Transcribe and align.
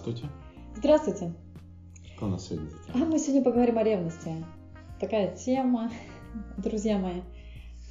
Здравствуйте. 0.00 0.32
Здравствуйте. 0.76 1.34
Что 2.16 2.24
у 2.24 2.28
нас 2.30 2.46
сегодня 2.46 2.70
за 2.70 2.76
А 2.94 3.04
мы 3.04 3.18
сегодня 3.18 3.44
поговорим 3.44 3.76
о 3.76 3.82
ревности. 3.82 4.32
Такая 4.98 5.36
тема, 5.36 5.90
друзья 6.56 6.98
мои. 6.98 7.20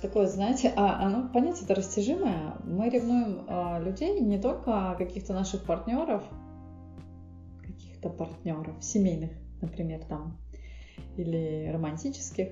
Такое, 0.02 0.26
знаете, 0.26 0.74
а 0.76 1.06
оно, 1.06 1.30
понятие 1.30 1.66
это 1.66 1.76
растяжимое. 1.76 2.56
Мы 2.64 2.90
ревнуем 2.90 3.46
а, 3.48 3.80
людей 3.80 4.20
не 4.22 4.42
только 4.42 4.96
каких-то 4.98 5.34
наших 5.34 5.66
партнеров, 5.66 6.24
каких-то 7.62 8.10
партнеров, 8.10 8.74
семейных, 8.82 9.30
например, 9.62 10.04
там, 10.06 10.36
или 11.16 11.70
романтических, 11.72 12.48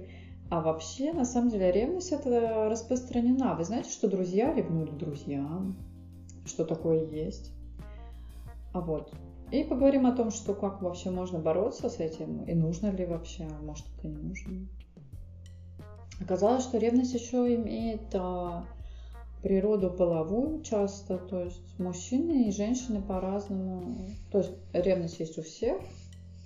а 0.52 0.62
вообще, 0.62 1.14
на 1.14 1.26
самом 1.26 1.50
деле, 1.50 1.72
ревность 1.72 2.12
это 2.12 2.70
распространена. 2.70 3.56
Вы 3.56 3.64
знаете, 3.64 3.90
что 3.90 4.08
друзья 4.08 4.54
ревнуют 4.54 4.96
друзьям, 5.00 5.76
что 6.46 6.64
такое 6.64 7.06
есть. 7.06 7.54
А 8.72 8.82
вот. 8.82 9.12
И 9.52 9.64
поговорим 9.64 10.06
о 10.06 10.12
том, 10.12 10.30
что 10.30 10.54
как 10.54 10.82
вообще 10.82 11.10
можно 11.10 11.40
бороться 11.40 11.90
с 11.90 12.00
этим, 12.00 12.44
и 12.44 12.54
нужно 12.54 12.92
ли 12.92 13.06
вообще, 13.06 13.48
а 13.50 13.64
может 13.64 13.86
это 13.98 14.08
не 14.08 14.18
нужно. 14.18 14.68
Оказалось, 16.20 16.64
что 16.64 16.78
ревность 16.78 17.14
еще 17.14 17.56
имеет 17.56 18.14
а, 18.14 18.66
природу 19.42 19.92
половую 19.92 20.64
часто, 20.64 21.18
то 21.18 21.44
есть 21.44 21.80
мужчины 21.80 22.48
и 22.48 22.52
женщины 22.52 23.02
по-разному, 23.02 24.10
то 24.32 24.40
есть 24.40 24.52
ревность 24.74 25.20
есть 25.20 25.38
у 25.38 25.44
всех, 25.44 25.78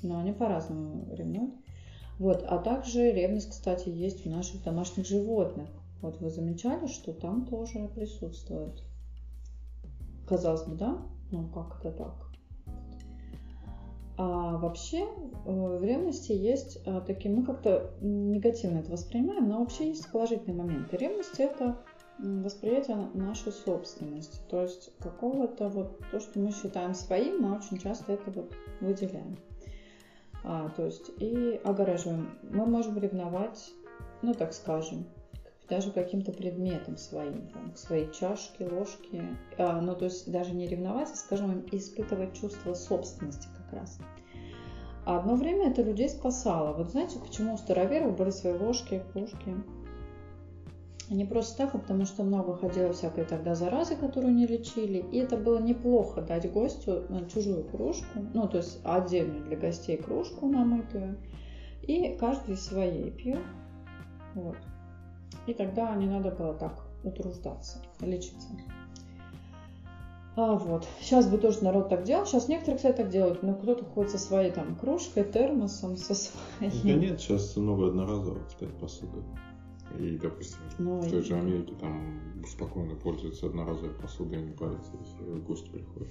но 0.03 0.19
они 0.19 0.33
по-разному 0.33 1.07
ревнуют. 1.15 1.55
Вот, 2.19 2.43
а 2.47 2.59
также 2.59 3.11
ревность, 3.11 3.49
кстати, 3.49 3.89
есть 3.89 4.27
у 4.27 4.29
наших 4.29 4.63
домашних 4.63 5.07
животных. 5.07 5.69
Вот 6.01 6.19
вы 6.19 6.29
замечали, 6.29 6.85
что 6.85 7.13
там 7.13 7.47
тоже 7.47 7.87
присутствует. 7.95 8.83
Казалось 10.27 10.63
бы, 10.63 10.75
да? 10.75 10.97
Ну, 11.31 11.47
как 11.49 11.79
это 11.79 11.91
так? 11.91 12.30
А 14.23 14.55
вообще 14.57 14.99
э, 14.99 15.07
в 15.45 15.83
ревности 15.83 16.31
есть 16.31 16.77
э, 16.85 17.01
такие, 17.07 17.33
мы 17.33 17.43
как-то 17.43 17.89
негативно 18.01 18.77
это 18.77 18.91
воспринимаем, 18.91 19.49
но 19.49 19.61
вообще 19.61 19.87
есть 19.87 20.11
положительные 20.11 20.55
моменты. 20.55 20.95
Ревность 20.95 21.39
это 21.39 21.79
восприятие 22.19 22.97
нашей 23.15 23.51
собственности, 23.51 24.39
то 24.47 24.61
есть 24.61 24.95
какого-то 24.99 25.69
вот 25.69 25.99
то, 26.11 26.19
что 26.19 26.39
мы 26.39 26.51
считаем 26.51 26.93
своим, 26.93 27.41
мы 27.41 27.57
очень 27.57 27.79
часто 27.79 28.13
это 28.13 28.29
вот 28.29 28.53
выделяем. 28.79 29.39
А, 30.43 30.69
то 30.69 30.85
есть 30.85 31.09
и 31.17 31.59
огораживаем. 31.63 32.29
Мы 32.43 32.67
можем 32.67 32.99
ревновать, 32.99 33.73
ну 34.21 34.35
так 34.35 34.53
скажем, 34.53 35.07
даже 35.67 35.89
каким-то 35.89 36.31
предметом 36.31 36.95
своим, 36.97 37.47
там, 37.47 37.71
к 37.71 37.77
своей 37.77 38.11
чашке, 38.11 38.67
ложке. 38.67 39.35
А, 39.57 39.81
ну, 39.81 39.95
то 39.95 40.05
есть 40.05 40.31
даже 40.31 40.53
не 40.53 40.67
ревновать, 40.67 41.09
а, 41.09 41.15
скажем, 41.15 41.65
испытывать 41.71 42.39
чувство 42.39 42.75
собственности 42.75 43.47
как. 43.71 44.05
А 45.05 45.17
одно 45.17 45.35
время 45.35 45.69
это 45.69 45.81
людей 45.81 46.09
спасало. 46.09 46.73
Вот 46.73 46.91
знаете, 46.91 47.19
почему 47.19 47.55
у 47.55 47.57
староверов 47.57 48.15
были 48.15 48.29
свои 48.29 48.53
ложки, 48.53 49.01
кружки? 49.11 49.55
Не 51.09 51.25
просто 51.25 51.57
так, 51.57 51.75
а 51.75 51.77
потому 51.77 52.05
что 52.05 52.23
много 52.23 52.55
ходило 52.55 52.93
всякой 52.93 53.25
тогда 53.25 53.53
заразы, 53.53 53.97
которую 53.97 54.33
не 54.33 54.47
лечили. 54.47 54.99
И 55.11 55.17
это 55.17 55.35
было 55.35 55.59
неплохо 55.59 56.21
дать 56.21 56.49
гостю 56.51 57.03
на 57.09 57.25
чужую 57.27 57.65
кружку, 57.65 58.19
ну, 58.33 58.47
то 58.47 58.57
есть 58.57 58.79
отдельную 58.85 59.43
для 59.43 59.57
гостей 59.57 59.97
кружку 59.97 60.47
намытую. 60.47 61.17
И 61.81 62.15
каждый 62.17 62.55
своей 62.55 63.11
пил. 63.11 63.39
Вот. 64.35 64.55
И 65.47 65.53
тогда 65.53 65.93
не 65.95 66.05
надо 66.05 66.31
было 66.31 66.53
так 66.53 66.85
утруждаться, 67.03 67.79
лечиться. 67.99 68.47
А 70.35 70.55
вот. 70.55 70.87
Сейчас 71.01 71.27
бы 71.27 71.37
тоже 71.37 71.63
народ 71.63 71.89
так 71.89 72.03
делал. 72.03 72.25
Сейчас 72.25 72.47
некоторые, 72.47 72.77
кстати, 72.77 72.97
так 72.97 73.09
делают. 73.09 73.43
Но 73.43 73.53
кто-то 73.53 73.83
ходит 73.83 74.11
со 74.11 74.17
своей 74.17 74.51
там 74.51 74.75
кружкой, 74.75 75.25
термосом, 75.25 75.97
со 75.97 76.13
своей. 76.15 76.71
Да 76.83 76.93
нет, 76.93 77.19
сейчас 77.19 77.55
много 77.57 77.87
одноразовых, 77.87 78.47
кстати, 78.47 78.71
посуды. 78.79 79.23
И, 79.99 80.17
допустим, 80.17 80.59
ну, 80.77 81.01
в 81.01 81.09
той 81.09 81.21
же 81.21 81.35
Америке 81.35 81.73
там 81.79 82.43
спокойно 82.47 82.95
пользуются 82.95 83.47
одноразовой 83.47 83.93
посудой 83.93 84.41
и 84.41 84.45
не 84.45 84.53
парятся, 84.53 84.91
если 84.97 85.39
гости 85.41 85.69
приходят. 85.69 86.09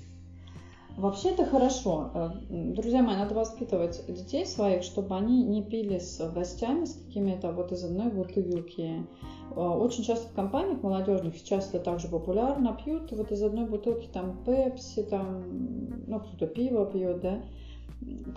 Вообще 1.01 1.31
это 1.31 1.47
хорошо. 1.47 2.11
Э, 2.13 2.29
друзья 2.51 3.03
мои, 3.03 3.17
надо 3.17 3.35
воспитывать 3.35 4.05
детей 4.07 4.45
своих, 4.45 4.83
чтобы 4.83 5.17
они 5.17 5.45
не 5.45 5.63
пили 5.63 5.99
с 5.99 6.21
гостями, 6.31 6.85
с 6.85 6.93
какими-то 6.93 7.53
вот 7.53 7.73
из 7.73 7.83
одной 7.85 8.11
бутылки. 8.11 9.07
Э, 9.57 9.61
очень 9.61 10.05
часто 10.05 10.29
в 10.29 10.35
компаниях 10.35 10.83
молодежных 10.83 11.39
сейчас 11.39 11.71
это 11.71 11.81
также 11.81 12.09
популярно, 12.09 12.77
пьют 12.85 13.13
вот 13.13 13.33
из 13.33 13.43
одной 13.43 13.67
бутылки 13.67 14.09
там 14.13 14.45
пепси, 14.45 15.03
там, 15.03 16.05
ну 16.07 16.21
кто-то 16.21 16.47
пиво 16.47 16.85
пьет, 16.85 17.23
да. 17.23 17.43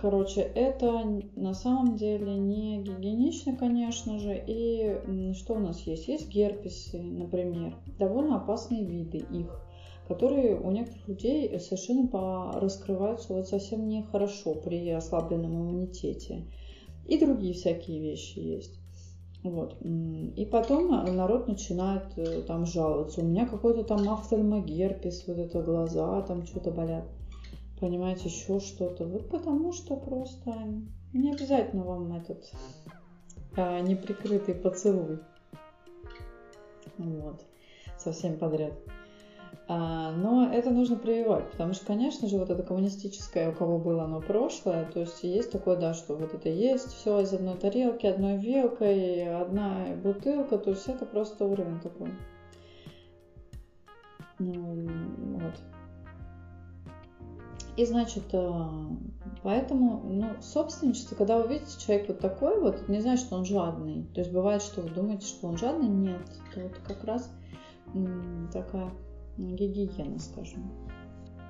Короче, 0.00 0.40
это 0.40 1.22
на 1.36 1.52
самом 1.52 1.96
деле 1.96 2.34
не 2.34 2.82
гигиенично, 2.82 3.56
конечно 3.56 4.18
же. 4.18 4.42
И 4.46 5.32
что 5.34 5.54
у 5.54 5.58
нас 5.58 5.80
есть? 5.80 6.08
Есть 6.08 6.30
герпесы, 6.30 6.98
например. 6.98 7.74
Довольно 7.98 8.36
опасные 8.36 8.86
виды 8.86 9.18
их 9.18 9.60
которые 10.06 10.56
у 10.56 10.70
некоторых 10.70 11.08
людей 11.08 11.58
совершенно 11.58 12.52
раскрываются 12.60 13.32
вот 13.32 13.48
совсем 13.48 13.88
нехорошо 13.88 14.54
при 14.54 14.90
ослабленном 14.90 15.54
иммунитете. 15.54 16.44
И 17.06 17.18
другие 17.18 17.54
всякие 17.54 18.00
вещи 18.00 18.38
есть. 18.38 18.78
Вот. 19.42 19.76
И 19.82 20.48
потом 20.50 20.88
народ 20.88 21.48
начинает 21.48 22.16
э, 22.16 22.42
там 22.42 22.64
жаловаться. 22.64 23.20
У 23.20 23.24
меня 23.24 23.46
какой-то 23.46 23.84
там 23.84 24.08
офтальмогерпес, 24.08 25.26
вот 25.26 25.36
это 25.36 25.62
глаза 25.62 26.22
там 26.22 26.46
что-то 26.46 26.70
болят. 26.70 27.04
Понимаете, 27.78 28.30
еще 28.30 28.58
что-то. 28.58 29.04
Вот 29.04 29.28
потому 29.28 29.72
что 29.72 29.96
просто 29.96 30.50
не 31.12 31.30
обязательно 31.30 31.84
вам 31.84 32.14
этот 32.14 32.50
а, 33.56 33.80
неприкрытый 33.80 34.54
поцелуй. 34.54 35.18
Вот. 36.96 37.44
Совсем 37.98 38.38
подряд. 38.38 38.72
А, 39.66 40.12
но 40.12 40.52
это 40.52 40.70
нужно 40.70 40.96
прививать, 40.96 41.50
потому 41.50 41.72
что, 41.72 41.86
конечно 41.86 42.28
же, 42.28 42.36
вот 42.36 42.50
это 42.50 42.62
коммунистическое, 42.62 43.50
у 43.50 43.54
кого 43.54 43.78
было 43.78 44.04
оно 44.04 44.20
прошлое, 44.20 44.84
то 44.84 45.00
есть 45.00 45.22
есть 45.22 45.50
такое, 45.50 45.76
да, 45.76 45.94
что 45.94 46.16
вот 46.16 46.34
это 46.34 46.50
есть 46.50 46.92
все 46.92 47.20
из 47.20 47.32
одной 47.32 47.56
тарелки, 47.56 48.04
одной 48.04 48.36
вилкой, 48.36 49.34
одна 49.34 49.86
бутылка, 50.02 50.58
то 50.58 50.70
есть 50.70 50.86
это 50.88 51.06
просто 51.06 51.46
уровень 51.46 51.80
такой. 51.80 52.10
Ну, 54.38 54.86
вот. 55.38 55.54
И 57.78 57.86
значит, 57.86 58.24
а, 58.34 58.70
поэтому, 59.42 60.02
ну, 60.04 60.26
собственничество, 60.42 61.16
когда 61.16 61.38
вы 61.38 61.54
видите 61.54 61.80
человек 61.80 62.08
вот 62.08 62.18
такой 62.18 62.60
вот, 62.60 62.86
не 62.88 63.00
значит, 63.00 63.26
что 63.26 63.36
он 63.36 63.46
жадный. 63.46 64.04
То 64.14 64.20
есть 64.20 64.32
бывает, 64.32 64.60
что 64.60 64.82
вы 64.82 64.90
думаете, 64.90 65.26
что 65.26 65.48
он 65.48 65.56
жадный, 65.56 65.88
нет. 65.88 66.22
Это 66.54 66.64
вот 66.64 66.78
как 66.86 67.02
раз 67.04 67.30
такая 68.52 68.90
гигиена, 69.36 70.18
скажем. 70.18 70.72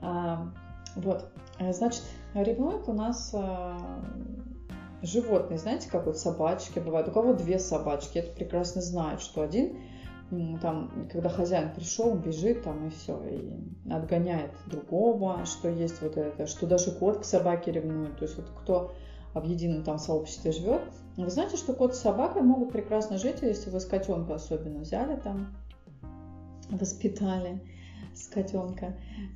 А, 0.03 0.53
вот, 0.97 1.31
э, 1.59 1.73
значит, 1.73 2.03
ревнует 2.35 2.89
у 2.89 2.93
нас 2.93 3.33
а, 3.35 4.05
животные, 5.03 5.59
знаете, 5.59 5.91
как 5.91 6.07
вот 6.07 6.19
собачки 6.19 6.79
бывают. 6.79 7.09
У 7.09 7.13
кого 7.13 7.35
две 7.35 7.59
собачки, 7.59 8.19
это 8.19 8.33
прекрасно 8.33 8.81
знают, 8.81 9.21
что 9.21 9.43
один 9.43 9.77
там, 10.61 11.09
когда 11.13 11.29
хозяин 11.29 11.73
пришел, 11.75 12.15
бежит 12.15 12.63
там 12.63 12.87
и 12.87 12.91
все, 12.91 13.23
и 13.25 13.53
отгоняет 13.91 14.53
другого, 14.67 15.45
что 15.45 15.69
есть 15.69 16.01
вот 16.03 16.17
это, 16.17 16.47
что 16.47 16.67
даже 16.67 16.93
кот 16.93 17.21
к 17.21 17.25
собаке 17.25 17.73
ревнует. 17.73 18.17
То 18.17 18.25
есть 18.25 18.37
вот 18.37 18.47
кто 18.63 18.95
в 19.35 19.45
едином 19.45 19.83
там 19.83 19.99
сообществе 19.99 20.53
живет. 20.53 20.83
Вы 21.17 21.29
знаете, 21.31 21.57
что 21.57 21.75
кот 21.75 21.95
с 21.95 22.01
собакой 22.01 22.43
могут 22.43 22.73
прекрасно 22.73 23.19
жить, 23.19 23.43
если 23.43 23.71
вы 23.71 23.81
с 23.81 23.85
котенка 23.85 24.35
особенно 24.35 24.81
взяли 24.81 25.17
там, 25.17 25.55
воспитали 26.71 27.61
котенка, 28.35 28.95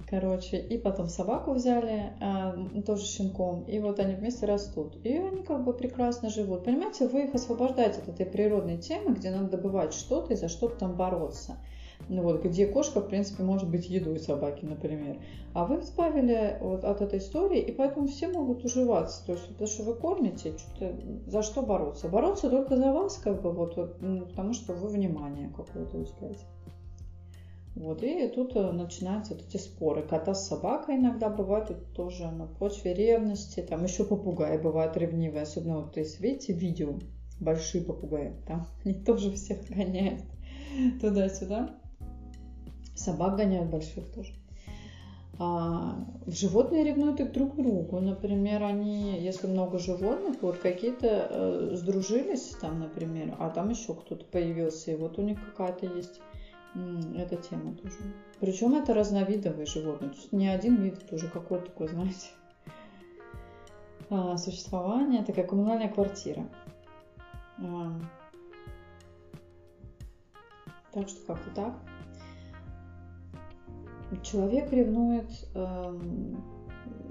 короче, 0.09 0.59
и 0.59 0.77
потом 0.77 1.09
собаку 1.09 1.53
взяли, 1.53 2.13
э, 2.21 2.83
тоже 2.83 3.05
щенком, 3.05 3.63
и 3.63 3.79
вот 3.79 4.01
они 4.01 4.15
вместе 4.15 4.47
растут, 4.47 4.97
и 5.05 5.17
они 5.17 5.43
как 5.43 5.65
бы 5.65 5.73
прекрасно 5.73 6.29
живут. 6.29 6.65
Понимаете, 6.65 7.07
вы 7.07 7.25
их 7.25 7.35
освобождаете 7.35 8.01
от 8.01 8.09
этой 8.09 8.27
природной 8.27 8.79
темы, 8.79 9.15
где 9.15 9.31
надо 9.31 9.57
добывать 9.57 9.95
что-то 9.95 10.35
и 10.35 10.37
за 10.37 10.49
что-то 10.49 10.77
там 10.79 10.97
бороться. 10.97 11.57
Ну 12.09 12.23
вот, 12.23 12.43
где 12.45 12.67
кошка, 12.67 13.01
в 13.01 13.09
принципе, 13.09 13.43
может 13.43 13.69
быть 13.69 13.89
едой 13.89 14.19
собаки, 14.19 14.65
например. 14.65 15.19
А 15.53 15.65
вы 15.65 15.81
избавили 15.81 16.57
вот 16.61 16.85
от 16.85 17.01
этой 17.01 17.19
истории, 17.19 17.61
и 17.61 17.73
поэтому 17.73 18.07
все 18.07 18.29
могут 18.29 18.65
уживаться. 18.65 19.27
То 19.27 19.33
есть, 19.33 19.49
потому 19.49 19.67
что 19.67 19.83
вы 19.83 19.95
кормите, 19.95 20.57
что 20.57 20.95
за 21.27 21.43
что 21.43 21.63
бороться? 21.63 22.09
Бороться 22.09 22.51
только 22.51 22.77
за 22.77 22.93
вас, 22.93 23.19
как 23.19 23.43
бы, 23.43 23.51
вот, 23.51 23.77
вот 23.77 23.99
потому 24.31 24.53
что 24.53 24.75
вы 24.75 24.89
внимание 24.89 25.49
какое-то 25.49 25.99
уделяете. 25.99 26.47
Вот, 27.79 28.03
и 28.03 28.27
тут 28.29 28.57
э, 28.57 28.73
начинаются 28.73 29.35
вот 29.35 29.45
эти 29.47 29.57
споры. 29.57 30.03
Кота 30.03 30.35
с 30.35 30.49
собакой 30.49 30.97
иногда 30.97 31.29
бывают 31.31 31.69
вот 31.69 31.93
тоже 31.93 32.29
на 32.29 32.47
почве 32.47 32.93
ревности. 32.93 33.61
Там 33.61 33.85
еще 33.85 34.05
попугаи 34.05 34.59
бывают 34.59 34.97
ревнивые. 34.97 35.43
Особенно 35.43 35.83
вот, 35.83 35.97
если 35.97 36.21
видите 36.25 36.53
видео, 36.55 36.99
большие 37.39 37.85
попугаи, 37.85 38.33
там 38.49 38.67
они 38.85 38.95
тоже 38.95 39.31
всех 39.31 39.69
гоняют 39.69 40.23
туда-сюда. 41.01 41.77
Собак 42.97 43.37
гоняют 43.37 43.71
больших 43.71 44.11
тоже. 44.13 44.35
А, 45.39 46.05
животные 46.27 46.83
ревнуют 46.83 47.21
их 47.21 47.31
друг 47.31 47.53
к 47.53 47.57
другу. 47.57 48.01
Например, 48.01 48.65
они, 48.65 49.21
если 49.21 49.47
много 49.47 49.79
животных, 49.79 50.43
вот 50.43 50.59
какие-то 50.59 51.29
э, 51.31 51.71
сдружились 51.75 52.57
там, 52.61 52.81
например, 52.81 53.37
а 53.39 53.51
там 53.51 53.69
еще 53.71 53.95
кто-то 53.95 54.25
появился, 54.25 54.91
и 54.91 54.97
вот 54.97 55.17
у 55.21 55.23
них 55.23 55.39
какая-то 55.45 55.87
есть 55.87 56.21
эта 56.75 57.37
тема 57.37 57.75
тоже. 57.75 57.97
Причем 58.41 58.75
это 58.75 58.95
разновидовые 58.95 59.67
животные, 59.67 60.11
то 60.11 60.17
есть 60.17 60.33
не 60.33 60.49
один 60.49 60.77
вид, 60.77 61.03
это 61.03 61.17
уже 61.17 61.29
какой-то 61.29 61.67
такой, 61.67 61.89
знаете, 61.89 62.29
а, 64.11 64.37
существование, 64.37 65.25
такая 65.25 65.47
коммунальная 65.47 65.89
квартира. 65.89 66.47
А, 67.59 67.99
так 70.93 71.09
что 71.09 71.27
как-то 71.27 71.51
так. 71.55 71.75
Человек 74.23 74.73
ревнует, 74.73 75.31
эм, 75.55 76.43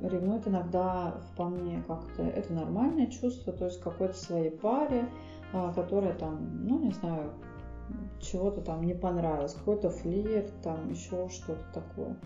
ревнует 0.01 0.47
иногда 0.47 1.21
вполне 1.31 1.83
как-то, 1.87 2.23
это 2.23 2.53
нормальное 2.53 3.07
чувство, 3.07 3.53
то 3.53 3.65
есть 3.65 3.79
какой-то 3.81 4.15
своей 4.15 4.49
паре, 4.49 5.07
а, 5.53 5.71
которая 5.73 6.13
там, 6.13 6.65
ну 6.67 6.79
не 6.79 6.91
знаю, 6.91 7.33
чего-то 8.19 8.61
там 8.61 8.83
не 8.83 8.93
понравилось, 8.93 9.53
какой-то 9.53 9.89
флирт, 9.89 10.51
там 10.61 10.89
еще 10.89 11.29
что-то 11.29 11.63
такое. 11.73 12.17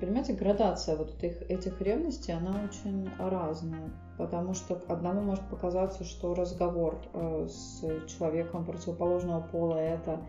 Понимаете, 0.00 0.34
градация 0.34 0.96
вот 0.96 1.14
этих, 1.20 1.42
этих 1.50 1.80
ревностей, 1.80 2.32
она 2.32 2.52
очень 2.64 3.08
разная, 3.18 3.90
потому 4.16 4.54
что 4.54 4.80
одному 4.88 5.22
может 5.22 5.44
показаться, 5.48 6.04
что 6.04 6.34
разговор 6.34 7.02
э, 7.12 7.48
с 7.48 7.82
человеком 8.06 8.64
противоположного 8.64 9.40
пола 9.40 9.78
это 9.78 10.20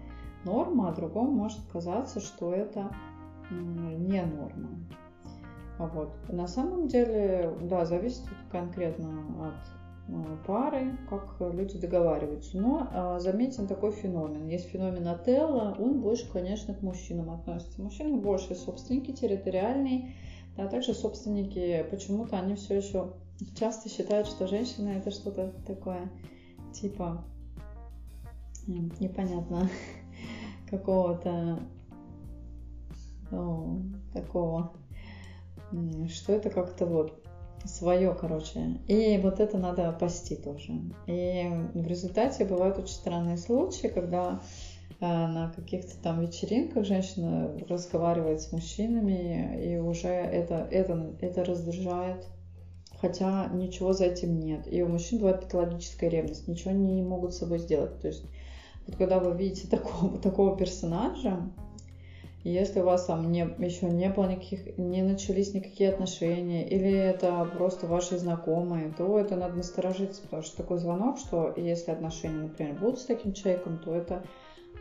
норма, 0.46 0.90
а 0.90 0.96
другому 0.96 1.31
может 1.31 1.60
казаться, 1.72 2.19
что 2.19 2.54
это 2.54 2.90
не 3.51 4.24
норма. 4.24 4.69
Вот. 5.78 6.10
На 6.30 6.48
самом 6.48 6.88
деле, 6.88 7.54
да, 7.62 7.86
зависит 7.86 8.24
конкретно 8.51 9.50
от 9.50 9.75
пары, 10.46 10.98
как 11.10 11.38
люди 11.40 11.80
договариваются. 11.80 12.57
Но 12.57 12.88
а, 12.92 13.19
заметен 13.19 13.68
такой 13.68 13.92
феномен. 13.92 14.48
Есть 14.48 14.69
феномен 14.69 15.07
Отелла, 15.07 15.75
он 15.80 16.02
больше, 16.02 16.31
конечно, 16.31 16.74
к 16.74 16.81
мужчинам 16.81 17.31
относится. 17.31 17.81
Мужчины 17.81 18.18
больше 18.18 18.56
собственники 18.56 19.12
территориальные, 19.12 20.13
а 20.57 20.68
также 20.68 20.94
собственники, 20.94 21.86
почему-то 21.90 22.38
они 22.38 22.56
все 22.56 22.78
еще 22.78 23.13
часто 23.56 23.90
считают, 23.90 24.28
что 24.28 24.48
женщина 24.48 24.90
это 24.90 25.12
что-то 25.12 25.54
такое, 25.66 26.12
типа, 26.74 27.25
непонятно, 28.68 29.69
какого-то 30.69 31.60
такого, 34.13 34.72
что 36.08 36.31
это 36.31 36.50
как-то 36.50 36.86
вот 36.86 37.25
свое, 37.67 38.13
короче. 38.13 38.79
И 38.88 39.19
вот 39.21 39.39
это 39.39 39.57
надо 39.57 39.91
пасти 39.91 40.35
тоже. 40.35 40.73
И 41.07 41.50
в 41.73 41.88
результате 41.88 42.45
бывают 42.45 42.77
очень 42.77 42.94
странные 42.94 43.38
случаи, 43.38 43.88
когда 43.88 44.41
э, 45.00 45.06
на 45.06 45.51
каких-то 45.56 45.97
там 46.01 46.21
вечеринках 46.21 46.85
женщина 46.85 47.51
разговаривает 47.67 48.41
с 48.41 48.51
мужчинами, 48.51 49.63
и 49.63 49.77
уже 49.77 50.09
это, 50.09 50.67
это, 50.71 51.15
это 51.21 51.44
раздражает, 51.44 52.25
хотя 53.00 53.47
ничего 53.47 53.94
за 53.94 54.06
этим 54.06 54.39
нет. 54.39 54.71
И 54.71 54.81
у 54.81 54.88
мужчин 54.88 55.19
бывает 55.19 55.41
патологическая 55.41 56.09
ревность, 56.09 56.47
ничего 56.47 56.71
они 56.71 56.94
не 56.95 57.03
могут 57.03 57.33
с 57.33 57.39
собой 57.39 57.59
сделать. 57.59 58.00
То 58.00 58.07
есть 58.07 58.23
вот 58.88 58.97
когда 58.97 59.19
вы 59.19 59.35
видите 59.35 59.67
такого, 59.67 60.17
такого 60.19 60.56
персонажа, 60.56 61.39
если 62.50 62.80
у 62.80 62.83
вас 62.83 63.06
там 63.06 63.31
не, 63.31 63.39
еще 63.57 63.89
не 63.89 64.09
было 64.09 64.25
никаких, 64.25 64.77
не 64.77 65.01
начались 65.01 65.53
никакие 65.53 65.89
отношения, 65.89 66.68
или 66.68 66.92
это 66.92 67.47
просто 67.53 67.88
ваши 67.88 68.18
знакомые, 68.18 68.94
то 68.95 69.18
это 69.18 69.36
надо 69.36 69.56
насторожиться, 69.56 70.21
потому 70.21 70.44
что 70.44 70.57
такой 70.57 70.77
звонок, 70.77 71.18
что 71.18 71.51
если 71.56 71.92
отношения, 71.92 72.44
например, 72.44 72.75
будут 72.75 73.00
с 73.00 73.06
таким 73.06 73.33
человеком, 73.33 73.80
то 73.83 73.95
это 73.95 74.21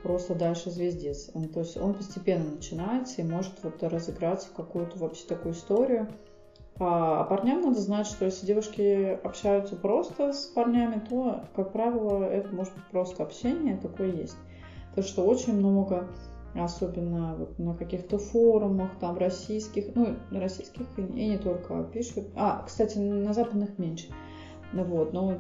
просто 0.02 0.34
дальше 0.34 0.70
звездец. 0.70 1.30
То 1.52 1.60
есть 1.60 1.78
он 1.78 1.94
постепенно 1.94 2.50
начинается 2.50 3.22
и 3.22 3.24
может 3.24 3.54
вот 3.62 3.82
разыграться 3.82 4.48
в 4.48 4.52
какую-то 4.52 4.98
вообще 4.98 5.26
такую 5.26 5.54
историю. 5.54 6.08
А, 6.78 7.20
а 7.20 7.24
парням 7.24 7.62
надо 7.62 7.78
знать, 7.78 8.06
что 8.06 8.26
если 8.26 8.44
девушки 8.44 9.18
общаются 9.22 9.76
просто 9.76 10.32
с 10.32 10.46
парнями, 10.46 11.00
то, 11.08 11.40
как 11.54 11.72
правило, 11.72 12.24
это 12.24 12.54
может 12.54 12.74
быть 12.74 12.84
просто 12.90 13.22
общение, 13.22 13.78
такое 13.78 14.08
есть. 14.08 14.36
Так 14.94 15.04
что 15.04 15.24
очень 15.24 15.54
много 15.54 16.06
особенно 16.54 17.34
вот 17.36 17.58
на 17.58 17.74
каких-то 17.74 18.18
форумах, 18.18 18.90
там 19.00 19.18
российских, 19.18 19.94
ну, 19.94 20.16
российских 20.30 20.86
и 20.98 21.28
не 21.28 21.38
только 21.38 21.84
пишут. 21.84 22.26
А, 22.36 22.62
кстати, 22.64 22.98
на 22.98 23.32
западных 23.32 23.78
меньше. 23.78 24.08
Ну 24.72 24.82
вот, 24.82 25.12
но 25.12 25.38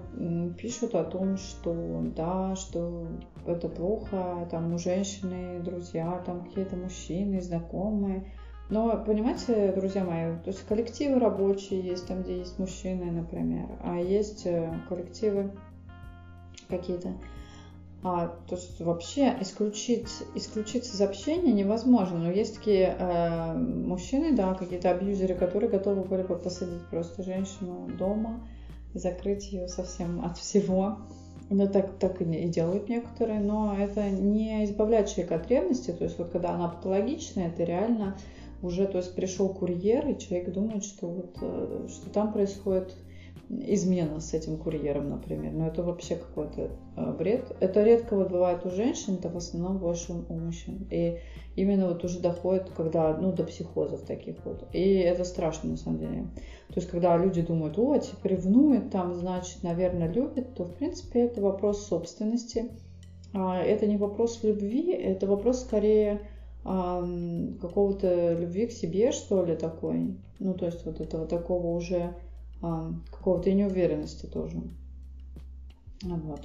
пишут 0.56 0.94
о 0.94 1.02
том, 1.02 1.36
что 1.36 2.02
да, 2.14 2.54
что 2.54 3.08
это 3.46 3.68
плохо, 3.68 4.46
там 4.50 4.72
у 4.72 4.78
женщины 4.78 5.60
друзья, 5.60 6.22
там 6.24 6.44
какие-то 6.44 6.76
мужчины, 6.76 7.40
знакомые. 7.40 8.32
Но, 8.70 9.02
понимаете, 9.04 9.72
друзья 9.72 10.04
мои, 10.04 10.36
то 10.38 10.48
есть 10.50 10.64
коллективы 10.66 11.18
рабочие 11.18 11.80
есть, 11.80 12.06
там, 12.06 12.22
где 12.22 12.38
есть 12.38 12.58
мужчины, 12.58 13.10
например, 13.10 13.66
а 13.82 13.98
есть 13.98 14.46
э, 14.46 14.72
коллективы 14.88 15.50
какие-то, 16.68 17.14
а, 18.06 18.36
то 18.48 18.56
есть 18.56 18.78
вообще 18.82 19.34
исключить, 19.40 20.10
исключить 20.34 20.84
из 20.86 21.00
общения 21.00 21.52
невозможно. 21.52 22.18
Но 22.18 22.30
есть 22.30 22.56
такие 22.56 22.94
э, 22.98 23.54
мужчины, 23.54 24.36
да, 24.36 24.52
какие-то 24.52 24.90
абьюзеры, 24.90 25.34
которые 25.34 25.70
готовы 25.70 26.02
были 26.04 26.22
бы 26.22 26.36
посадить 26.36 26.86
просто 26.90 27.22
женщину 27.22 27.88
дома, 27.98 28.46
закрыть 28.92 29.50
ее 29.50 29.68
совсем 29.68 30.22
от 30.24 30.36
всего. 30.36 30.98
Но 31.48 31.66
так, 31.66 31.98
так 31.98 32.20
и 32.20 32.48
делают 32.48 32.90
некоторые, 32.90 33.40
но 33.40 33.74
это 33.78 34.10
не 34.10 34.64
избавляет 34.66 35.08
человека 35.08 35.36
от 35.36 35.48
ревности. 35.48 35.90
То 35.90 36.04
есть 36.04 36.18
вот 36.18 36.28
когда 36.28 36.50
она 36.50 36.68
патологичная, 36.68 37.48
это 37.48 37.64
реально 37.64 38.18
уже, 38.60 38.86
то 38.86 38.98
есть 38.98 39.14
пришел 39.14 39.48
курьер, 39.48 40.06
и 40.08 40.18
человек 40.18 40.52
думает, 40.52 40.84
что 40.84 41.06
вот, 41.06 41.36
э, 41.40 41.88
что 41.88 42.10
там 42.10 42.34
происходит 42.34 42.94
измена 43.62 44.20
с 44.20 44.34
этим 44.34 44.56
курьером, 44.56 45.10
например. 45.10 45.52
Но 45.52 45.66
это 45.66 45.82
вообще 45.82 46.16
какой-то 46.16 46.70
бред. 47.18 47.56
Это 47.60 47.82
редко 47.82 48.16
вот 48.16 48.30
бывает 48.30 48.64
у 48.64 48.70
женщин, 48.70 49.14
это 49.14 49.28
в 49.28 49.36
основном 49.36 49.78
больше 49.78 50.12
у 50.12 50.34
мужчин. 50.34 50.86
И 50.90 51.18
именно 51.56 51.88
вот 51.88 52.04
уже 52.04 52.20
доходит, 52.20 52.70
когда, 52.76 53.16
ну, 53.16 53.32
до 53.32 53.44
психозов 53.44 54.02
таких 54.02 54.44
вот. 54.44 54.64
И 54.72 54.94
это 54.94 55.24
страшно, 55.24 55.70
на 55.70 55.76
самом 55.76 55.98
деле. 55.98 56.22
То 56.68 56.80
есть, 56.80 56.88
когда 56.88 57.16
люди 57.16 57.42
думают, 57.42 57.78
о, 57.78 57.96
типа 57.98 58.26
ревнует, 58.26 58.90
там, 58.90 59.14
значит, 59.14 59.62
наверное, 59.62 60.10
любит, 60.10 60.54
то, 60.54 60.64
в 60.64 60.74
принципе, 60.74 61.20
это 61.20 61.40
вопрос 61.40 61.86
собственности. 61.86 62.70
А, 63.32 63.58
это 63.58 63.86
не 63.86 63.96
вопрос 63.96 64.42
любви, 64.42 64.92
это 64.92 65.26
вопрос 65.26 65.60
скорее 65.60 66.20
какого-то 66.64 68.32
любви 68.32 68.68
к 68.68 68.72
себе, 68.72 69.12
что 69.12 69.44
ли, 69.44 69.54
такой. 69.54 70.16
Ну, 70.38 70.54
то 70.54 70.64
есть 70.64 70.86
вот 70.86 70.98
этого 70.98 71.26
такого 71.26 71.76
уже 71.76 71.96
а, 71.96 72.14
какого-то 72.60 73.52
неуверенности 73.52 74.26
тоже. 74.26 74.62
Вот. 76.02 76.40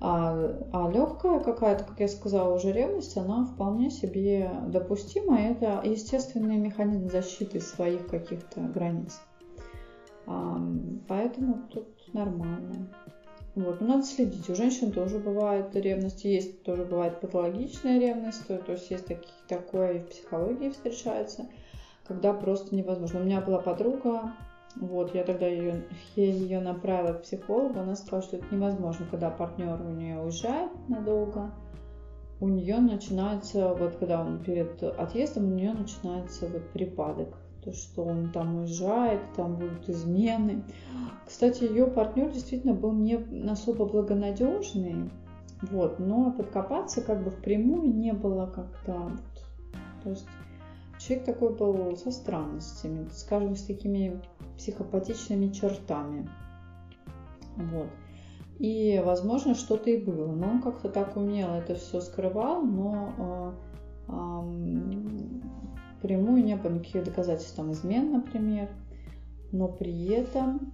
А, 0.00 0.32
а 0.72 0.90
легкая 0.90 1.40
какая-то, 1.40 1.84
как 1.84 1.98
я 2.00 2.08
сказала, 2.08 2.54
уже 2.54 2.72
ревность, 2.72 3.16
она 3.16 3.44
вполне 3.44 3.90
себе 3.90 4.50
допустима. 4.68 5.40
Это 5.40 5.82
естественный 5.84 6.56
механизм 6.56 7.10
защиты 7.10 7.60
своих 7.60 8.06
каких-то 8.06 8.60
границ. 8.60 9.20
А, 10.26 10.60
поэтому 11.08 11.62
тут 11.72 11.88
нормально. 12.12 12.88
Вот, 13.56 13.80
но 13.80 13.88
надо 13.88 14.04
следить. 14.04 14.48
У 14.48 14.54
женщин 14.54 14.92
тоже 14.92 15.18
бывает 15.18 15.74
ревность, 15.74 16.24
есть 16.24 16.62
тоже 16.62 16.84
бывает 16.84 17.20
патологичная 17.20 17.98
ревность, 17.98 18.46
то, 18.46 18.56
то 18.58 18.72
есть 18.72 18.88
есть 18.88 19.06
такие, 19.06 19.32
такое 19.48 19.94
и 19.94 19.98
в 19.98 20.08
психологии 20.10 20.70
встречается, 20.70 21.48
когда 22.06 22.32
просто 22.32 22.76
невозможно. 22.76 23.20
У 23.20 23.24
меня 23.24 23.40
была 23.40 23.58
подруга, 23.58 24.32
вот, 24.80 25.14
я 25.14 25.24
тогда 25.24 25.46
ее, 25.46 25.84
я 26.16 26.24
ее 26.24 26.60
направила 26.60 27.14
к 27.14 27.22
психологу, 27.22 27.80
она 27.80 27.96
сказала, 27.96 28.22
что 28.22 28.36
это 28.36 28.54
невозможно, 28.54 29.06
когда 29.10 29.30
партнер 29.30 29.80
у 29.80 29.90
нее 29.90 30.20
уезжает 30.20 30.70
надолго, 30.88 31.50
у 32.40 32.48
нее 32.48 32.78
начинается, 32.78 33.74
вот 33.74 33.96
когда 33.96 34.20
он 34.20 34.42
перед 34.42 34.82
отъездом, 34.82 35.46
у 35.46 35.54
нее 35.54 35.72
начинается 35.72 36.46
вот 36.46 36.68
припадок, 36.70 37.36
то, 37.64 37.72
что 37.72 38.04
он 38.04 38.30
там 38.30 38.58
уезжает, 38.58 39.20
там 39.34 39.56
будут 39.56 39.88
измены. 39.88 40.62
Кстати, 41.26 41.64
ее 41.64 41.88
партнер 41.88 42.30
действительно 42.30 42.74
был 42.74 42.92
не 42.92 43.16
особо 43.50 43.84
благонадежный, 43.86 45.10
вот, 45.62 45.98
но 45.98 46.30
подкопаться 46.30 47.02
как 47.02 47.24
бы 47.24 47.30
впрямую 47.30 47.92
не 47.92 48.12
было 48.12 48.46
как-то, 48.46 48.92
вот, 48.92 49.44
то 50.04 50.10
есть 50.10 50.26
человек 51.08 51.26
такой 51.26 51.54
был 51.54 51.96
со 51.96 52.10
странностями, 52.10 53.08
скажем, 53.12 53.56
с 53.56 53.62
такими 53.62 54.20
психопатичными 54.58 55.48
чертами. 55.48 56.28
Вот. 57.56 57.88
И, 58.58 59.00
возможно, 59.04 59.54
что-то 59.54 59.90
и 59.90 60.04
было. 60.04 60.32
Но 60.32 60.48
он 60.48 60.62
как-то 60.62 60.88
так 60.90 61.16
умело 61.16 61.54
это 61.54 61.76
все 61.76 62.00
скрывал, 62.00 62.62
но 62.62 63.14
э, 63.18 63.52
э, 64.08 66.02
прямую 66.02 66.44
не 66.44 66.56
было 66.56 66.72
никаких 66.72 67.04
доказательств 67.04 67.56
там 67.56 67.72
измен, 67.72 68.12
например, 68.12 68.68
но 69.50 69.68
при 69.68 70.06
этом 70.08 70.72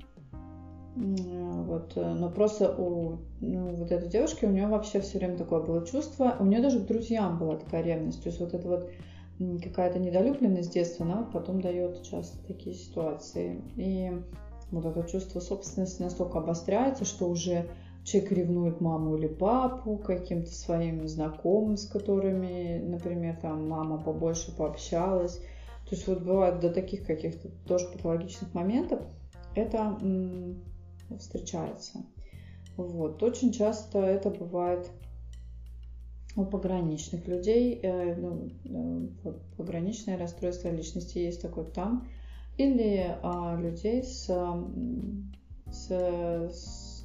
вот, 0.96 1.96
но 1.96 2.30
просто 2.30 2.72
у 2.72 3.18
ну, 3.40 3.74
вот 3.74 3.90
этой 3.90 4.08
девушки, 4.08 4.44
у 4.44 4.50
нее 4.50 4.68
вообще 4.68 5.00
все 5.00 5.18
время 5.18 5.36
такое 5.36 5.60
было 5.60 5.84
чувство, 5.84 6.36
у 6.38 6.44
нее 6.44 6.62
даже 6.62 6.78
к 6.78 6.86
друзьям 6.86 7.36
была 7.36 7.56
такая 7.56 7.82
ревность, 7.82 8.22
то 8.22 8.28
есть 8.28 8.38
вот 8.38 8.54
это 8.54 8.68
вот 8.68 8.90
какая-то 9.38 9.98
недолюбленность 9.98 10.72
детства, 10.72 11.04
она 11.06 11.22
потом 11.24 11.60
дает 11.60 12.02
часто 12.02 12.38
такие 12.46 12.74
ситуации. 12.74 13.62
И 13.76 14.12
вот 14.70 14.84
это 14.84 15.08
чувство 15.08 15.40
собственности 15.40 16.02
настолько 16.02 16.38
обостряется, 16.38 17.04
что 17.04 17.28
уже 17.28 17.68
человек 18.04 18.32
ревнует 18.32 18.80
маму 18.80 19.16
или 19.16 19.26
папу 19.26 19.96
каким-то 19.96 20.50
своим 20.50 21.06
знакомым, 21.08 21.76
с 21.76 21.86
которыми, 21.86 22.78
например, 22.78 23.36
там 23.40 23.68
мама 23.68 23.98
побольше 23.98 24.54
пообщалась. 24.56 25.38
То 25.88 25.90
есть 25.90 26.06
вот 26.06 26.22
бывает 26.22 26.60
до 26.60 26.70
таких 26.70 27.06
каких-то 27.06 27.48
тоже 27.66 27.86
патологичных 27.88 28.54
моментов 28.54 29.00
это 29.54 29.98
встречается. 31.18 32.04
Вот. 32.76 33.22
Очень 33.22 33.52
часто 33.52 34.00
это 34.00 34.30
бывает 34.30 34.90
у 36.36 36.44
пограничных 36.44 37.26
людей, 37.28 37.78
э, 37.82 38.16
ну, 38.16 38.48
э, 39.24 39.32
пограничное 39.56 40.18
расстройство 40.18 40.68
личности 40.68 41.18
есть 41.18 41.42
такое 41.42 41.64
там, 41.64 42.08
или 42.56 43.16
а, 43.22 43.56
людей 43.60 44.04
с, 44.04 44.30
с, 45.70 47.04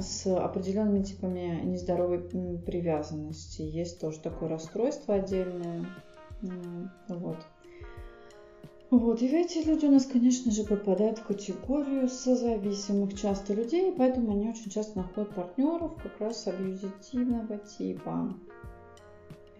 с 0.00 0.26
определенными 0.26 1.04
типами 1.04 1.60
нездоровой 1.64 2.20
привязанности. 2.58 3.62
Есть 3.62 4.00
тоже 4.00 4.18
такое 4.20 4.48
расстройство 4.48 5.14
отдельное. 5.14 5.86
Вот. 8.98 9.22
И 9.22 9.28
эти 9.28 9.58
люди 9.64 9.86
у 9.86 9.92
нас, 9.92 10.06
конечно 10.06 10.50
же, 10.50 10.64
попадают 10.64 11.18
в 11.18 11.24
категорию 11.24 12.08
созависимых 12.08 13.14
часто 13.14 13.54
людей, 13.54 13.94
поэтому 13.96 14.32
они 14.32 14.48
очень 14.48 14.72
часто 14.72 14.98
находят 14.98 15.32
партнеров 15.36 15.92
как 16.02 16.18
раз 16.18 16.48
абьюзитивного 16.48 17.58
типа. 17.58 18.34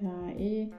А, 0.00 0.30
и, 0.36 0.72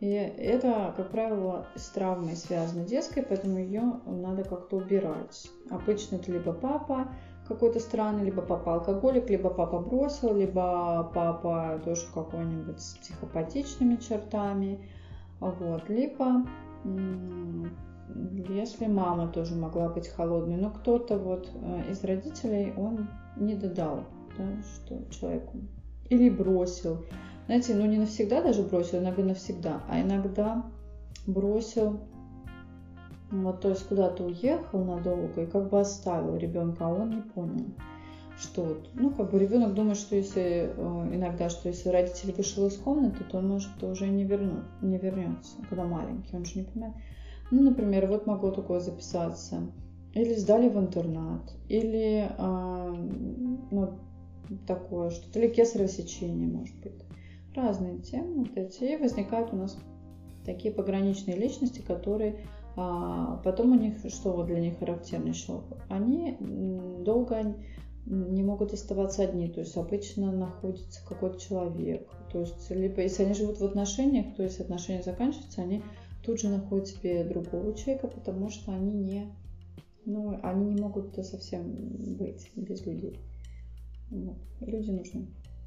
и 0.00 0.06
это, 0.10 0.92
как 0.94 1.10
правило, 1.10 1.66
с 1.74 1.88
травмой 1.88 2.36
связано 2.36 2.84
детской, 2.84 3.22
поэтому 3.22 3.56
ее 3.56 4.00
надо 4.04 4.44
как-то 4.44 4.76
убирать. 4.76 5.48
Обычно 5.70 6.16
это 6.16 6.32
либо 6.32 6.52
папа 6.52 7.08
какой-то 7.48 7.80
странный, 7.80 8.26
либо 8.26 8.42
папа 8.42 8.74
алкоголик, 8.74 9.30
либо 9.30 9.48
папа 9.48 9.78
бросил, 9.78 10.36
либо 10.36 11.10
папа 11.14 11.80
тоже 11.82 12.02
какой-нибудь 12.12 12.78
с 12.78 12.92
психопатичными 12.98 13.96
чертами, 13.96 14.86
вот, 15.40 15.88
либо 15.88 16.44
если 18.48 18.86
мама 18.86 19.28
тоже 19.28 19.54
могла 19.54 19.88
быть 19.88 20.08
холодной, 20.08 20.56
но 20.56 20.70
кто-то 20.70 21.18
вот 21.18 21.50
э, 21.54 21.90
из 21.90 22.02
родителей, 22.04 22.72
он 22.76 23.08
не 23.36 23.54
додал, 23.54 24.04
да, 24.36 24.44
что 24.62 25.02
человеку, 25.10 25.58
или 26.08 26.28
бросил. 26.28 27.04
Знаете, 27.46 27.74
ну 27.74 27.86
не 27.86 27.98
навсегда 27.98 28.42
даже 28.42 28.62
бросил, 28.62 28.98
иногда 28.98 29.22
навсегда, 29.22 29.80
а 29.88 30.00
иногда 30.00 30.64
бросил, 31.26 32.00
вот, 33.30 33.60
то 33.60 33.70
есть 33.70 33.86
куда-то 33.88 34.24
уехал 34.24 34.84
надолго 34.84 35.42
и 35.42 35.46
как 35.46 35.70
бы 35.70 35.80
оставил 35.80 36.36
ребенка, 36.36 36.86
а 36.86 36.92
он 36.92 37.10
не 37.10 37.22
понял 37.22 37.66
что 38.42 38.62
вот, 38.62 38.88
ну, 38.94 39.10
как 39.10 39.30
бы 39.30 39.38
ребенок 39.38 39.74
думает, 39.74 39.96
что 39.96 40.16
если 40.16 40.72
э, 40.76 41.10
иногда, 41.14 41.48
что 41.48 41.68
если 41.68 41.88
родитель 41.90 42.32
вышел 42.32 42.66
из 42.66 42.76
комнаты, 42.76 43.24
то 43.24 43.38
он 43.38 43.48
может 43.48 43.82
уже 43.82 44.08
не, 44.08 44.24
вернуть, 44.24 44.64
не 44.80 44.98
вернется, 44.98 45.56
когда 45.68 45.84
маленький, 45.84 46.36
он 46.36 46.44
же 46.44 46.58
не 46.58 46.64
понимает. 46.64 46.94
Ну, 47.52 47.60
например, 47.60 48.06
вот 48.06 48.26
могло 48.26 48.50
такое 48.50 48.80
записаться. 48.80 49.70
Или 50.14 50.32
сдали 50.34 50.70
в 50.70 50.78
интернат, 50.78 51.54
или 51.68 52.26
а, 52.38 52.90
ну, 53.70 53.98
такое 54.66 55.10
что-то, 55.10 55.38
или 55.38 55.48
кесарево 55.48 55.88
сечение, 55.88 56.48
может 56.48 56.74
быть. 56.80 57.04
Разные 57.54 57.98
темы 57.98 58.44
вот 58.44 58.56
эти. 58.56 58.84
И 58.84 58.96
возникают 58.96 59.52
у 59.52 59.56
нас 59.56 59.78
такие 60.46 60.72
пограничные 60.72 61.36
личности, 61.36 61.80
которые 61.80 62.40
а, 62.74 63.36
потом 63.44 63.72
у 63.72 63.74
них, 63.74 63.98
что 64.08 64.32
вот 64.32 64.46
для 64.46 64.60
них 64.60 64.78
характерно 64.78 65.28
еще, 65.28 65.62
они 65.90 66.38
долго 67.04 67.54
не 68.06 68.42
могут 68.42 68.72
оставаться 68.72 69.24
одни, 69.24 69.48
то 69.48 69.60
есть 69.60 69.76
обычно 69.76 70.32
находится 70.32 71.06
какой-то 71.06 71.38
человек, 71.38 72.08
то 72.32 72.40
есть 72.40 72.70
либо 72.70 73.02
если 73.02 73.24
они 73.24 73.34
живут 73.34 73.60
в 73.60 73.64
отношениях, 73.64 74.34
то 74.34 74.42
есть 74.42 74.58
отношения 74.58 75.02
заканчиваются, 75.02 75.62
они 75.62 75.82
тут 76.24 76.40
же 76.40 76.48
находят 76.48 76.88
себе 76.88 77.24
другого 77.24 77.74
человека, 77.74 78.08
потому 78.08 78.48
что 78.50 78.72
они 78.72 78.92
не, 78.92 79.26
ну, 80.04 80.38
они 80.42 80.66
не 80.66 80.80
могут 80.80 81.14
совсем 81.24 81.64
быть 82.16 82.50
без 82.56 82.84
людей. 82.86 83.18
Вот. 84.10 84.36
Люди 84.60 84.90
нужны. 84.90 85.26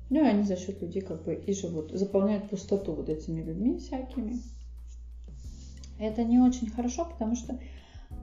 Ну 0.09 0.23
и 0.23 0.27
они 0.27 0.43
за 0.43 0.55
счет 0.55 0.81
людей 0.81 1.01
как 1.01 1.23
бы 1.23 1.33
и 1.33 1.53
живут, 1.53 1.91
заполняют 1.91 2.49
пустоту 2.49 2.93
вот 2.93 3.09
этими 3.09 3.41
людьми 3.41 3.77
всякими. 3.77 4.39
Это 5.99 6.23
не 6.23 6.39
очень 6.39 6.69
хорошо, 6.69 7.05
потому 7.05 7.35
что 7.35 7.57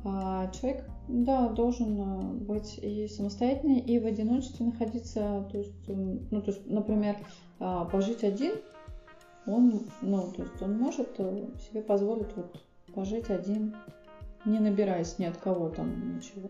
а, 0.04 0.48
человек, 0.52 0.84
да, 1.08 1.48
должен 1.48 2.00
а, 2.00 2.22
быть 2.34 2.78
и 2.80 3.08
самостоятельный, 3.08 3.80
и 3.80 3.98
в 3.98 4.06
одиночестве 4.06 4.66
находиться, 4.66 5.48
то 5.50 5.58
есть, 5.58 5.88
ну, 5.88 6.42
то 6.42 6.50
есть, 6.50 6.66
например, 6.66 7.16
а, 7.58 7.84
пожить 7.86 8.22
один 8.24 8.52
он, 9.46 9.88
ну, 10.00 10.30
то 10.32 10.42
есть 10.42 10.62
он 10.62 10.78
может 10.78 11.08
э, 11.18 11.48
себе 11.58 11.82
позволить 11.82 12.34
вот 12.36 12.60
пожить 12.94 13.30
один, 13.30 13.74
не 14.44 14.60
набираясь 14.60 15.18
ни 15.18 15.24
от 15.24 15.36
кого 15.36 15.68
там 15.68 16.16
ничего. 16.16 16.48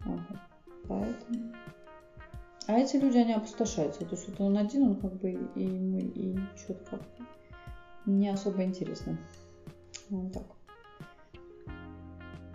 Ага. 0.00 0.40
Поэтому. 0.86 1.52
А 2.66 2.74
эти 2.74 2.96
люди, 2.96 3.16
они 3.16 3.32
опустошаются. 3.32 4.04
То 4.04 4.14
есть 4.14 4.28
вот 4.28 4.40
он 4.40 4.58
один, 4.58 4.82
он 4.82 4.96
как 4.96 5.14
бы 5.14 5.30
и 5.54 5.62
ему 5.62 5.98
и 5.98 6.36
что-то 6.56 6.84
как 6.90 7.00
не 8.04 8.28
особо 8.28 8.64
интересно. 8.64 9.18
Вот 10.10 10.32
так. 10.32 10.44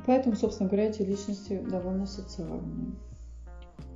Поэтому, 0.06 0.36
собственно 0.36 0.70
говоря, 0.70 0.90
эти 0.90 1.02
личности 1.02 1.60
довольно 1.62 2.06
социальные. 2.06 2.94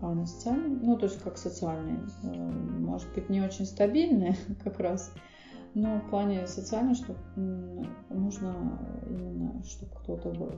А 0.02 0.14
на 0.14 0.26
социальные, 0.26 0.80
ну, 0.82 0.98
то 0.98 1.06
есть 1.06 1.22
как 1.22 1.38
социальные, 1.38 2.00
э, 2.24 2.52
может 2.80 3.12
быть, 3.14 3.30
не 3.30 3.42
очень 3.42 3.66
стабильные 3.66 4.36
как 4.64 4.80
раз, 4.80 5.12
но 5.74 6.00
в 6.00 6.10
плане 6.10 6.48
социального, 6.48 6.96
что 6.96 7.16
нужно 8.10 8.80
именно, 9.10 9.64
чтобы 9.64 9.92
кто-то 9.96 10.30
был. 10.30 10.54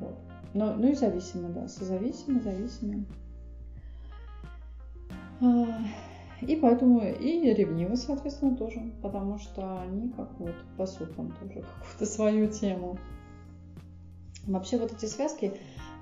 Вот. 0.00 0.18
Но, 0.54 0.74
ну 0.74 0.88
и 0.88 0.94
зависимы, 0.94 1.50
да, 1.50 1.68
созависимы, 1.68 2.40
зависимы. 2.40 3.04
А, 5.40 5.66
и 6.40 6.56
поэтому 6.56 7.00
и 7.00 7.52
ревнивы, 7.52 7.96
соответственно, 7.96 8.56
тоже, 8.56 8.80
потому 9.02 9.38
что 9.38 9.80
они 9.80 10.10
как 10.10 10.30
вот 10.38 10.54
пасут 10.76 11.14
там 11.16 11.32
тоже 11.32 11.62
какую-то 11.80 12.06
свою 12.06 12.48
тему. 12.48 12.98
Вообще 14.46 14.78
вот 14.78 14.92
эти 14.92 15.06
связки, 15.06 15.52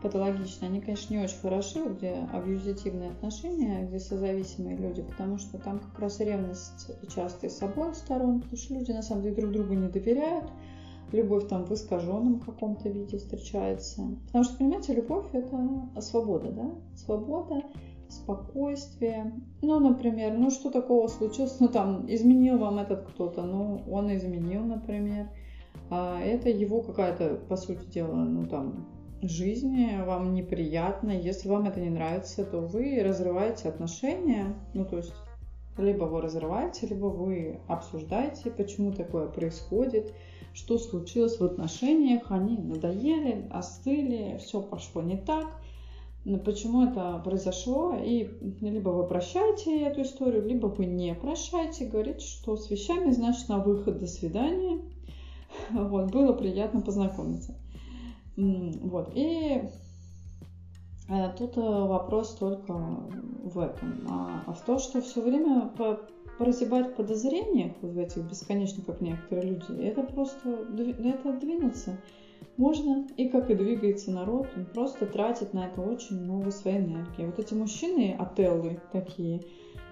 патологичные, 0.06 0.68
они, 0.68 0.80
конечно, 0.80 1.14
не 1.14 1.24
очень 1.24 1.38
хороши, 1.38 1.84
где 1.84 2.14
абьюзитивные 2.32 3.10
отношения, 3.10 3.86
где 3.86 3.98
созависимые 3.98 4.76
люди, 4.76 5.02
потому 5.02 5.38
что 5.38 5.58
там 5.58 5.80
как 5.80 5.98
раз 5.98 6.20
ревность 6.20 6.90
часто 7.12 7.46
и 7.46 7.50
с 7.50 7.60
обоих 7.62 7.94
сторон, 7.94 8.40
потому 8.40 8.56
что 8.56 8.74
люди 8.74 8.92
на 8.92 9.02
самом 9.02 9.22
деле 9.22 9.36
друг 9.36 9.52
другу 9.52 9.74
не 9.74 9.88
доверяют, 9.88 10.50
любовь 11.12 11.48
там 11.48 11.64
в 11.64 11.72
искаженном 11.72 12.40
каком-то 12.40 12.88
виде 12.88 13.18
встречается. 13.18 14.02
Потому 14.26 14.44
что, 14.44 14.58
понимаете, 14.58 14.94
любовь 14.94 15.26
это 15.32 15.90
свобода, 16.00 16.50
да? 16.50 16.70
Свобода, 16.94 17.62
спокойствие. 18.08 19.32
Ну, 19.62 19.80
например, 19.80 20.36
ну 20.38 20.50
что 20.50 20.70
такого 20.70 21.08
случилось? 21.08 21.58
Ну, 21.60 21.68
там, 21.68 22.06
изменил 22.08 22.58
вам 22.58 22.78
этот 22.78 23.08
кто-то, 23.08 23.42
ну, 23.42 23.82
он 23.90 24.14
изменил, 24.14 24.62
например. 24.62 25.28
А 25.90 26.20
это 26.20 26.48
его 26.48 26.82
какая-то, 26.82 27.40
по 27.48 27.56
сути 27.56 27.84
дела, 27.86 28.14
ну, 28.14 28.46
там, 28.46 28.86
жизни, 29.22 30.02
вам 30.04 30.34
неприятно, 30.34 31.10
если 31.10 31.48
вам 31.48 31.66
это 31.66 31.80
не 31.80 31.90
нравится, 31.90 32.44
то 32.44 32.60
вы 32.60 33.02
разрываете 33.02 33.68
отношения, 33.68 34.54
ну 34.74 34.84
то 34.84 34.98
есть 34.98 35.12
либо 35.78 36.04
вы 36.04 36.22
разрываете, 36.22 36.86
либо 36.86 37.06
вы 37.06 37.60
обсуждаете, 37.66 38.50
почему 38.50 38.92
такое 38.92 39.28
происходит, 39.28 40.12
что 40.54 40.78
случилось 40.78 41.38
в 41.38 41.44
отношениях, 41.44 42.30
они 42.30 42.56
надоели, 42.56 43.46
остыли, 43.50 44.38
все 44.38 44.62
пошло 44.62 45.02
не 45.02 45.18
так, 45.18 45.46
почему 46.44 46.86
это 46.86 47.20
произошло, 47.24 47.94
и 47.94 48.28
либо 48.60 48.88
вы 48.88 49.06
прощаете 49.06 49.82
эту 49.82 50.02
историю, 50.02 50.46
либо 50.46 50.66
вы 50.66 50.86
не 50.86 51.14
прощаете, 51.14 51.86
говорите, 51.86 52.20
что 52.20 52.56
с 52.56 52.70
вещами, 52.70 53.10
значит, 53.12 53.48
на 53.48 53.58
выход, 53.58 53.98
до 53.98 54.06
свидания. 54.06 54.80
Вот, 55.70 56.10
было 56.10 56.32
приятно 56.32 56.80
познакомиться. 56.80 57.54
Вот. 58.36 59.10
И 59.14 59.62
э, 61.08 61.32
тут 61.38 61.56
э, 61.56 61.60
вопрос 61.60 62.34
только 62.36 62.72
в 62.72 63.58
этом. 63.58 64.06
А, 64.08 64.44
а 64.46 64.52
в 64.52 64.64
том, 64.64 64.78
что 64.78 65.00
все 65.00 65.22
время 65.22 65.72
прозябать 66.38 66.88
в 66.88 66.96
подозрениях, 66.96 67.72
вот 67.80 67.92
в 67.92 67.98
этих 67.98 68.22
бесконечно, 68.24 68.82
как 68.84 69.00
некоторые 69.00 69.52
люди, 69.52 69.82
это 69.82 70.02
просто, 70.02 70.66
это 71.02 71.32
двинуться 71.32 71.98
можно, 72.56 73.06
и 73.16 73.28
как 73.28 73.50
и 73.50 73.54
двигается 73.54 74.10
народ, 74.10 74.48
он 74.56 74.66
просто 74.66 75.06
тратит 75.06 75.52
на 75.52 75.66
это 75.66 75.80
очень 75.80 76.20
много 76.20 76.50
своей 76.50 76.78
энергии. 76.78 77.26
Вот 77.26 77.38
эти 77.38 77.54
мужчины, 77.54 78.16
отеллы 78.18 78.80
такие, 78.92 79.42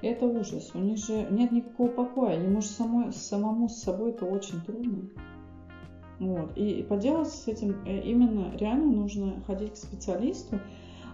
это 0.02 0.26
ужас. 0.26 0.70
У 0.74 0.78
них 0.78 0.98
же 0.98 1.26
нет 1.30 1.52
никакого 1.52 1.88
покоя. 1.88 2.42
Ему 2.42 2.60
же 2.60 2.68
самой, 2.68 3.12
самому 3.12 3.68
с 3.68 3.82
собой 3.82 4.10
это 4.10 4.24
очень 4.24 4.60
трудно. 4.62 5.08
Вот. 6.18 6.56
И 6.56 6.82
поделать 6.82 7.28
с 7.28 7.48
этим 7.48 7.82
э, 7.86 8.00
именно 8.00 8.56
реально 8.56 8.92
нужно 8.92 9.42
ходить 9.46 9.72
к 9.72 9.76
специалисту. 9.76 10.60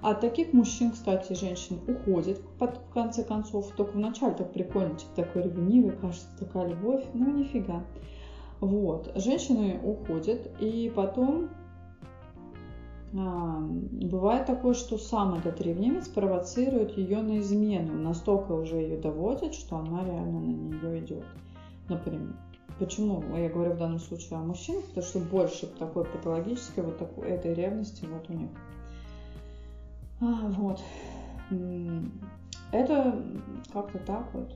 А 0.02 0.14
таких 0.14 0.52
мужчин, 0.54 0.92
кстати, 0.92 1.34
женщин 1.34 1.78
уходит 1.86 2.40
в 2.58 2.92
конце 2.92 3.22
концов. 3.22 3.70
Только 3.76 3.96
вначале 3.96 4.34
так 4.34 4.52
прикольно, 4.52 4.94
типа 4.96 5.14
такой 5.16 5.42
ревнивый, 5.42 5.92
кажется, 5.92 6.26
такая 6.38 6.68
любовь. 6.68 7.04
Ну, 7.12 7.30
нифига. 7.30 7.84
Вот. 8.60 9.12
Женщины 9.16 9.78
уходят, 9.82 10.50
и 10.58 10.90
потом 10.94 11.50
а, 13.16 13.58
бывает 13.60 14.46
такое, 14.46 14.74
что 14.74 14.96
сам 14.96 15.34
этот 15.34 15.60
ревнивец 15.60 16.08
провоцирует 16.08 16.96
ее 16.96 17.22
на 17.22 17.40
измену. 17.40 17.94
Настолько 17.94 18.52
уже 18.52 18.76
ее 18.76 18.96
доводит, 18.96 19.54
что 19.54 19.76
она 19.76 20.04
реально 20.04 20.40
на 20.40 20.52
нее 20.52 21.00
идет. 21.00 21.24
Например. 21.88 22.34
Почему 22.80 23.22
я 23.36 23.50
говорю 23.50 23.74
в 23.74 23.76
данном 23.76 24.00
случае 24.00 24.38
о 24.38 24.42
мужчинах? 24.42 24.82
Потому 24.86 25.06
что 25.06 25.18
больше 25.18 25.66
такой 25.66 26.06
патологической 26.06 26.82
вот 26.82 26.96
такой 26.96 27.28
этой 27.28 27.52
ревности 27.52 28.06
вот 28.06 28.24
у 28.30 28.32
них. 28.32 28.48
А, 30.22 30.48
вот. 30.48 30.80
Это 32.72 33.22
как-то 33.70 33.98
так 33.98 34.32
вот. 34.32 34.54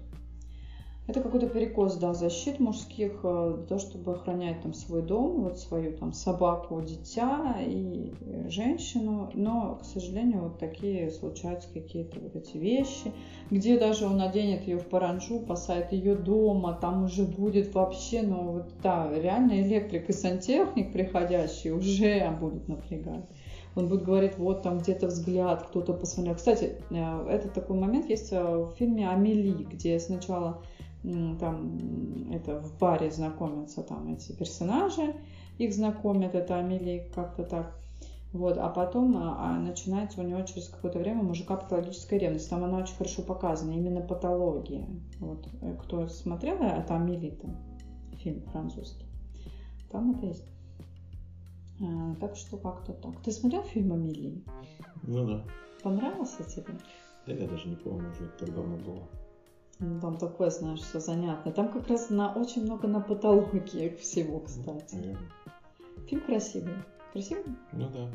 Это 1.07 1.21
какой-то 1.21 1.49
перекос, 1.49 1.97
да, 1.97 2.15
защит 2.15 2.61
мужских, 2.61 3.21
э, 3.25 3.65
то, 3.69 3.79
чтобы 3.79 4.13
охранять 4.13 4.63
там 4.63 4.73
свой 4.73 5.03
дом, 5.03 5.43
вот 5.43 5.59
свою 5.59 5.93
там 5.93 6.15
собаку, 6.15 6.81
дитя 6.81 7.57
и 7.61 8.15
женщину. 8.49 9.31
Но, 9.35 9.77
к 9.83 9.85
сожалению, 9.85 10.45
вот 10.45 10.59
такие 10.59 11.11
случаются 11.11 11.69
какие-то 11.75 12.21
вот 12.21 12.35
эти 12.37 12.57
вещи, 12.57 13.13
где 13.51 13.79
даже 13.79 14.07
он 14.07 14.17
наденет 14.17 14.67
ее 14.67 14.79
в 14.79 14.87
паранжу, 14.87 15.41
посадит 15.41 15.93
ее 15.93 16.15
дома, 16.15 16.79
там 16.81 17.05
уже 17.05 17.25
будет 17.25 17.75
вообще, 17.75 18.23
ну 18.23 18.53
вот 18.53 18.73
да, 18.83 19.11
реально 19.15 19.61
электрик 19.61 20.09
и 20.09 20.13
сантехник 20.15 20.91
приходящий 20.91 21.71
уже 21.71 22.31
будет 22.41 22.67
напрягать 22.67 23.27
он 23.77 23.89
будет 23.89 24.05
говорить, 24.05 24.39
вот 24.39 24.63
там 24.63 24.79
где-то 24.79 25.09
взгляд, 25.09 25.67
кто-то 25.67 25.95
посмотрел. 25.95 26.37
Кстати, 26.37 26.77
э, 26.91 27.29
этот 27.29 27.55
такой 27.55 27.77
момент 27.77 28.09
есть 28.09 28.33
э, 28.33 28.41
в 28.41 28.71
фильме 28.79 29.09
«Амели», 29.09 29.65
где 29.65 29.99
сначала 29.99 30.63
там 31.39 32.31
это 32.31 32.61
в 32.61 32.79
баре 32.79 33.11
знакомятся 33.11 33.83
там 33.83 34.13
эти 34.13 34.33
персонажи, 34.33 35.15
их 35.59 35.75
знакомят, 35.75 36.35
это 36.35 36.57
Амелия 36.57 37.07
как-то 37.15 37.45
так. 37.45 37.79
Вот, 38.33 38.59
а 38.59 38.69
потом 38.69 39.17
а, 39.17 39.37
а 39.39 39.59
начинается 39.61 40.21
у 40.21 40.25
него 40.25 40.43
через 40.43 40.69
какое-то 40.69 40.99
время 40.99 41.23
мужика 41.23 41.57
патологическая 41.57 42.19
ревность. 42.19 42.51
Там 42.51 42.65
она 42.65 42.79
очень 42.79 42.97
хорошо 42.97 43.23
показана, 43.23 43.73
именно 43.73 44.01
патология. 44.01 44.89
Вот, 45.21 45.47
э, 45.61 45.77
кто 45.81 46.09
смотрел, 46.09 46.57
это 46.57 46.97
Амелита, 46.97 47.49
фильм 48.19 48.43
французский. 48.51 49.07
Там 49.93 50.17
это 50.17 50.27
есть. 50.27 50.45
А, 51.81 52.15
так 52.17 52.35
что 52.35 52.57
как-то 52.57 52.93
так. 52.93 53.23
Ты 53.23 53.31
смотрел 53.31 53.63
фильм 53.63 53.93
Амелии? 53.93 54.43
Ну 55.05 55.27
да. 55.27 55.45
Понравился 55.83 56.43
тебе? 56.43 56.75
Да 57.27 57.33
я 57.35 57.47
даже 57.47 57.69
не 57.69 57.77
помню, 57.77 58.11
уже 58.11 58.29
так 58.39 58.53
давно 58.53 58.77
было. 58.79 59.09
Ну, 59.81 60.01
там 60.01 60.17
такое, 60.17 60.51
знаешь, 60.51 60.81
все 60.81 61.01
занятно. 61.01 61.53
Там 61.53 61.69
как 61.69 61.89
раз 61.89 62.11
на 62.11 62.33
очень 62.33 62.65
много 62.65 62.87
на 62.87 63.01
патологии 63.01 63.97
всего, 63.97 64.41
кстати. 64.41 64.95
Наверное. 64.95 65.31
Фильм 66.09 66.23
красивый. 66.23 66.75
Красивый? 67.13 67.45
Ну 67.73 67.89
да. 67.91 68.09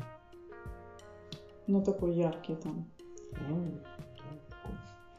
Ну 1.66 1.82
такой 1.82 2.14
яркий 2.14 2.54
там. 2.54 2.86
Ну, 3.48 3.78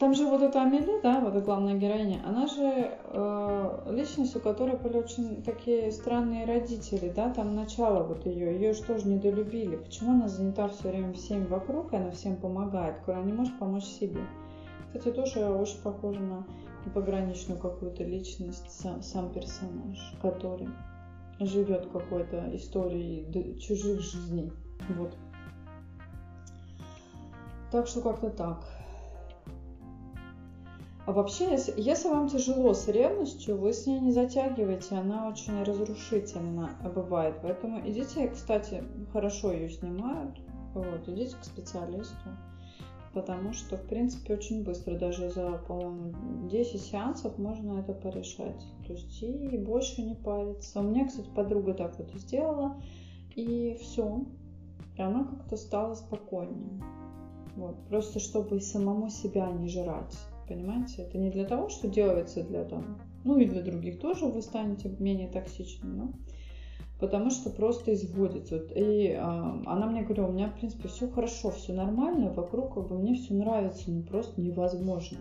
там 0.02 0.16
же 0.16 0.26
вот 0.26 0.42
эта 0.42 0.64
Амели, 0.64 1.00
да, 1.04 1.20
вот 1.20 1.36
эта 1.36 1.46
главная 1.46 1.76
героиня, 1.76 2.24
она 2.26 2.48
же 2.48 2.98
э, 3.04 3.92
личность, 3.92 4.36
у 4.36 4.40
которой 4.40 4.76
были 4.76 4.98
очень 4.98 5.44
такие 5.44 5.92
странные 5.92 6.46
родители, 6.46 7.14
да, 7.16 7.30
там 7.30 7.54
начало 7.56 8.02
вот 8.02 8.26
ее, 8.26 8.56
ее 8.56 8.74
же 8.74 8.82
тоже 8.82 9.08
недолюбили. 9.08 9.76
Почему 9.76 10.14
она 10.14 10.28
занята 10.28 10.70
все 10.70 10.90
время 10.90 11.14
всеми 11.14 11.46
вокруг, 11.46 11.94
и 11.94 11.98
она 11.98 12.10
всем 12.10 12.36
помогает, 12.36 12.96
когда 13.06 13.22
не 13.22 13.32
может 13.32 13.60
помочь 13.60 13.84
себе? 13.84 14.22
Кстати, 14.94 15.16
тоже 15.16 15.46
очень 15.48 15.82
похоже 15.82 16.20
на 16.20 16.46
пограничную 16.94 17.60
какую-то 17.60 18.04
личность, 18.04 18.70
сам, 18.70 19.02
сам 19.02 19.32
персонаж, 19.32 19.98
который 20.22 20.68
живет 21.40 21.88
какой-то 21.92 22.54
историей 22.56 23.58
чужих 23.60 24.02
жизней. 24.02 24.52
Вот. 24.90 25.16
Так 27.72 27.88
что 27.88 28.02
как-то 28.02 28.30
так. 28.30 28.66
А 31.06 31.14
вообще, 31.14 31.52
если, 31.52 31.74
если 31.78 32.10
вам 32.10 32.28
тяжело 32.28 32.74
с 32.74 32.88
ревностью, 32.88 33.58
вы 33.58 33.74
с 33.74 33.88
ней 33.88 34.00
не 34.00 34.12
затягивайте, 34.12 34.96
она 34.96 35.30
очень 35.30 35.64
разрушительно 35.64 36.70
бывает. 36.94 37.36
Поэтому 37.42 37.80
идите, 37.88 38.28
кстати, 38.28 38.84
хорошо 39.14 39.52
ее 39.54 39.70
снимают, 39.70 40.38
вот, 40.74 41.08
идите 41.08 41.36
к 41.38 41.44
специалисту 41.44 42.30
потому 43.14 43.54
что, 43.54 43.78
в 43.78 43.86
принципе, 43.88 44.34
очень 44.34 44.64
быстро, 44.64 44.98
даже 44.98 45.30
за, 45.30 45.58
по-моему, 45.68 46.48
10 46.50 46.82
сеансов 46.82 47.38
можно 47.38 47.80
это 47.80 47.94
порешать. 47.94 48.66
То 48.88 48.94
есть 48.94 49.22
и 49.22 49.58
больше 49.58 50.02
не 50.02 50.16
париться. 50.16 50.80
У 50.80 50.84
меня, 50.84 51.08
кстати, 51.08 51.30
подруга 51.36 51.74
так 51.74 51.98
вот 51.98 52.12
сделала, 52.14 52.82
и 53.36 53.78
все. 53.82 54.26
И 54.98 55.02
она 55.02 55.26
как-то 55.26 55.58
стала 55.58 55.96
спокойнее. 55.96 56.82
Вот. 57.56 57.76
Просто 57.90 58.20
чтобы 58.20 58.62
самому 58.62 59.10
себя 59.10 59.52
не 59.52 59.68
жрать. 59.68 60.18
Понимаете? 60.48 61.04
Это 61.04 61.18
не 61.18 61.30
для 61.30 61.46
того, 61.46 61.70
что 61.70 61.88
делается 61.88 62.44
для 62.44 62.66
там, 62.66 62.98
ну 63.24 63.38
и 63.38 63.46
для 63.46 63.62
других 63.62 64.00
тоже 64.00 64.26
вы 64.26 64.42
станете 64.42 64.90
менее 65.00 65.30
токсичными, 65.30 65.96
но 65.96 66.14
потому 67.02 67.32
что 67.32 67.50
просто 67.50 67.94
изводится. 67.96 68.58
И 68.58 69.08
э, 69.08 69.18
она 69.18 69.88
мне 69.88 70.04
говорила, 70.04 70.28
у 70.28 70.32
меня, 70.32 70.50
в 70.50 70.56
принципе, 70.56 70.88
все 70.88 71.10
хорошо, 71.10 71.50
все 71.50 71.74
нормально, 71.74 72.32
вокруг 72.32 72.76
как 72.76 72.88
бы 72.88 72.98
мне 72.98 73.16
все 73.16 73.34
нравится, 73.34 73.92
но 73.92 74.04
просто 74.04 74.40
невозможно. 74.40 75.18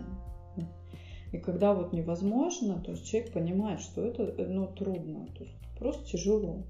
И 1.31 1.37
когда 1.37 1.73
вот 1.73 1.93
невозможно, 1.93 2.81
то 2.81 2.91
есть 2.91 3.05
человек 3.05 3.33
понимает, 3.33 3.79
что 3.79 4.01
это 4.01 4.33
ну, 4.47 4.67
трудно, 4.67 5.27
то 5.37 5.43
есть 5.43 5.55
просто 5.79 6.05
тяжело. 6.05 6.65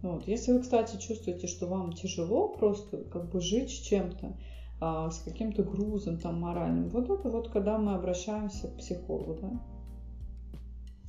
Вот. 0.00 0.28
Если 0.28 0.52
вы, 0.52 0.60
кстати, 0.60 0.96
чувствуете, 0.96 1.48
что 1.48 1.66
вам 1.66 1.92
тяжело 1.92 2.48
просто 2.48 2.98
как 2.98 3.28
бы 3.30 3.40
жить 3.40 3.70
с 3.70 3.80
чем-то, 3.80 4.36
а, 4.80 5.10
с 5.10 5.18
каким-то 5.18 5.64
грузом 5.64 6.18
там 6.18 6.40
моральным, 6.40 6.88
вот 6.88 7.10
это 7.10 7.28
вот 7.28 7.50
когда 7.50 7.78
мы 7.78 7.94
обращаемся 7.94 8.68
к 8.68 8.76
психологу, 8.76 9.38
да, 9.42 9.60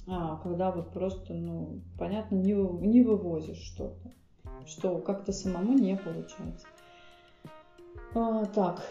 а, 0.07 0.37
когда 0.37 0.71
вот 0.71 0.91
просто, 0.91 1.33
ну, 1.33 1.81
понятно, 1.97 2.35
не, 2.35 2.53
не 2.53 3.01
вывозишь 3.01 3.61
что-то, 3.61 4.11
что 4.65 4.99
как-то 4.99 5.31
самому 5.31 5.73
не 5.73 5.95
получается. 5.95 6.67
А, 8.15 8.45
так, 8.45 8.81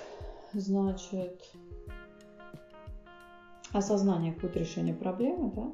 значит, 0.53 1.43
осознание 3.73 4.33
какое-то 4.33 4.61
решение 4.61 4.95
проблемы, 4.95 5.51
да? 5.51 5.73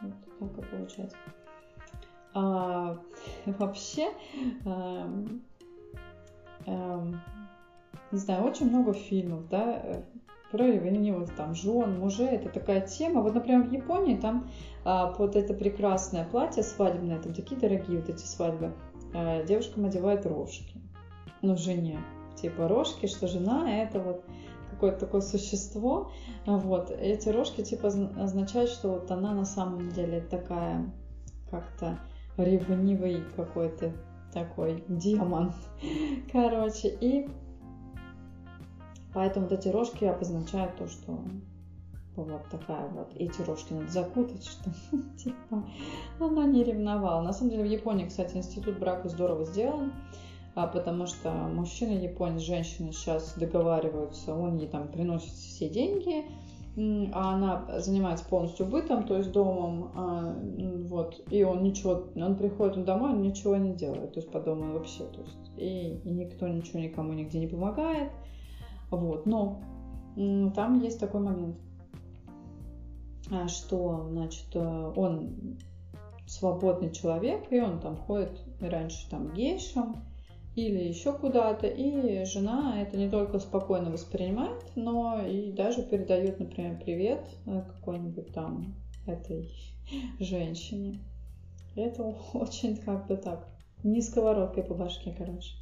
Вот 0.00 0.14
так 0.38 0.58
и 0.58 0.70
получается. 0.70 1.16
А, 2.34 2.98
вообще, 3.46 4.12
а, 4.64 5.10
а, 6.66 7.06
не 8.10 8.18
знаю, 8.18 8.44
очень 8.44 8.68
много 8.68 8.92
фильмов, 8.92 9.48
да, 9.48 10.04
про 10.50 10.64
ревнивых 10.64 11.34
там 11.34 11.54
жен, 11.54 11.98
мужей, 11.98 12.28
это 12.28 12.48
такая 12.48 12.80
тема. 12.80 13.22
Вот, 13.22 13.34
например, 13.34 13.64
в 13.64 13.72
Японии 13.72 14.16
там 14.16 14.48
а, 14.84 15.12
под 15.12 15.36
это 15.36 15.54
прекрасное 15.54 16.24
платье 16.24 16.62
свадебное, 16.62 17.18
там 17.18 17.34
такие 17.34 17.60
дорогие 17.60 18.00
вот 18.00 18.08
эти 18.08 18.24
свадьбы, 18.24 18.72
а, 19.14 19.42
девушкам 19.44 19.84
одевают 19.84 20.24
рожки, 20.26 20.80
ну, 21.42 21.56
жене. 21.56 21.98
Типа 22.36 22.68
рожки, 22.68 23.06
что 23.06 23.26
жена 23.26 23.82
это 23.82 23.98
вот 23.98 24.24
какое-то 24.70 25.00
такое 25.00 25.20
существо. 25.20 26.12
Вот. 26.46 26.90
Эти 26.90 27.28
рожки 27.30 27.62
типа 27.62 27.88
означают, 27.88 28.70
что 28.70 28.90
вот 28.90 29.10
она 29.10 29.34
на 29.34 29.44
самом 29.44 29.90
деле 29.90 30.20
такая 30.20 30.88
как-то 31.50 31.98
ревнивый 32.36 33.24
какой-то 33.34 33.92
такой 34.32 34.84
демон. 34.88 35.52
Короче, 36.32 36.96
и 37.00 37.28
Поэтому 39.14 39.46
вот 39.46 39.58
эти 39.58 39.68
рожки 39.68 40.04
обозначают 40.04 40.76
то, 40.76 40.86
что 40.86 41.18
вот 42.16 42.48
такая 42.50 42.88
вот. 42.88 43.08
Эти 43.16 43.42
рожки 43.42 43.72
надо 43.72 43.90
закутать, 43.90 44.44
что 44.46 44.70
типа 45.16 45.64
она 46.20 46.44
не 46.46 46.64
ревновала. 46.64 47.22
На 47.22 47.32
самом 47.32 47.50
деле 47.50 47.64
в 47.64 47.70
Японии, 47.70 48.06
кстати, 48.06 48.36
институт 48.36 48.78
брака 48.78 49.08
здорово 49.08 49.44
сделан, 49.44 49.92
а, 50.54 50.66
потому 50.66 51.06
что 51.06 51.30
мужчина 51.30 51.92
японец, 51.92 52.42
женщина 52.42 52.92
сейчас 52.92 53.34
договариваются, 53.36 54.34
он 54.34 54.56
ей 54.56 54.68
там 54.68 54.88
приносит 54.88 55.30
все 55.30 55.68
деньги, 55.68 56.24
а 57.12 57.34
она 57.34 57.80
занимается 57.80 58.24
полностью 58.24 58.66
бытом, 58.66 59.04
то 59.04 59.16
есть 59.16 59.32
домом, 59.32 59.92
а, 59.94 60.36
вот, 60.88 61.20
и 61.30 61.42
он 61.42 61.62
ничего, 61.62 62.04
он 62.14 62.36
приходит 62.36 62.84
домой, 62.84 63.12
он 63.12 63.22
ничего 63.22 63.56
не 63.56 63.72
делает, 63.72 64.14
то 64.14 64.20
есть 64.20 64.30
по 64.30 64.40
дому 64.40 64.72
вообще, 64.72 65.04
то 65.04 65.20
есть, 65.20 65.52
и, 65.56 66.00
и 66.04 66.10
никто 66.10 66.46
ничего 66.46 66.80
никому 66.80 67.12
нигде 67.12 67.38
не 67.38 67.48
помогает, 67.48 68.10
вот, 68.90 69.26
но 69.26 69.60
там 70.54 70.80
есть 70.80 70.98
такой 70.98 71.20
момент, 71.20 71.56
а, 73.30 73.46
что, 73.48 74.08
значит, 74.10 74.46
э, 74.54 74.92
он 74.96 75.58
свободный 76.26 76.90
человек, 76.90 77.50
и 77.50 77.60
он 77.60 77.80
там 77.80 77.96
ходит 77.96 78.40
раньше 78.60 79.08
там 79.10 79.32
гейшем, 79.32 79.96
или 80.54 80.82
еще 80.82 81.12
куда-то, 81.12 81.66
и 81.66 82.24
жена 82.24 82.80
это 82.80 82.96
не 82.96 83.08
только 83.08 83.38
спокойно 83.38 83.90
воспринимает, 83.90 84.60
но 84.74 85.24
и 85.24 85.52
даже 85.52 85.82
передает, 85.82 86.40
например, 86.40 86.80
привет 86.82 87.24
э, 87.46 87.62
какой-нибудь 87.62 88.32
там 88.32 88.74
этой 89.06 89.50
женщине. 90.18 90.98
Это 91.76 92.02
очень 92.34 92.76
как 92.76 93.06
бы 93.06 93.16
так, 93.16 93.46
не 93.84 94.00
сковородкой 94.00 94.64
по 94.64 94.74
башке, 94.74 95.14
короче. 95.16 95.54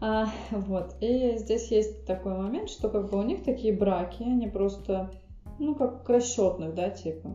А, 0.00 0.28
вот, 0.50 0.94
и 1.00 1.36
здесь 1.36 1.70
есть 1.70 2.06
такой 2.06 2.34
момент, 2.34 2.70
что 2.70 2.88
как 2.88 3.10
бы 3.10 3.18
у 3.18 3.22
них 3.22 3.44
такие 3.44 3.72
браки, 3.72 4.22
они 4.22 4.48
просто, 4.48 5.10
ну, 5.58 5.74
как 5.74 6.08
расчетных, 6.08 6.74
да, 6.74 6.88
типа. 6.88 7.32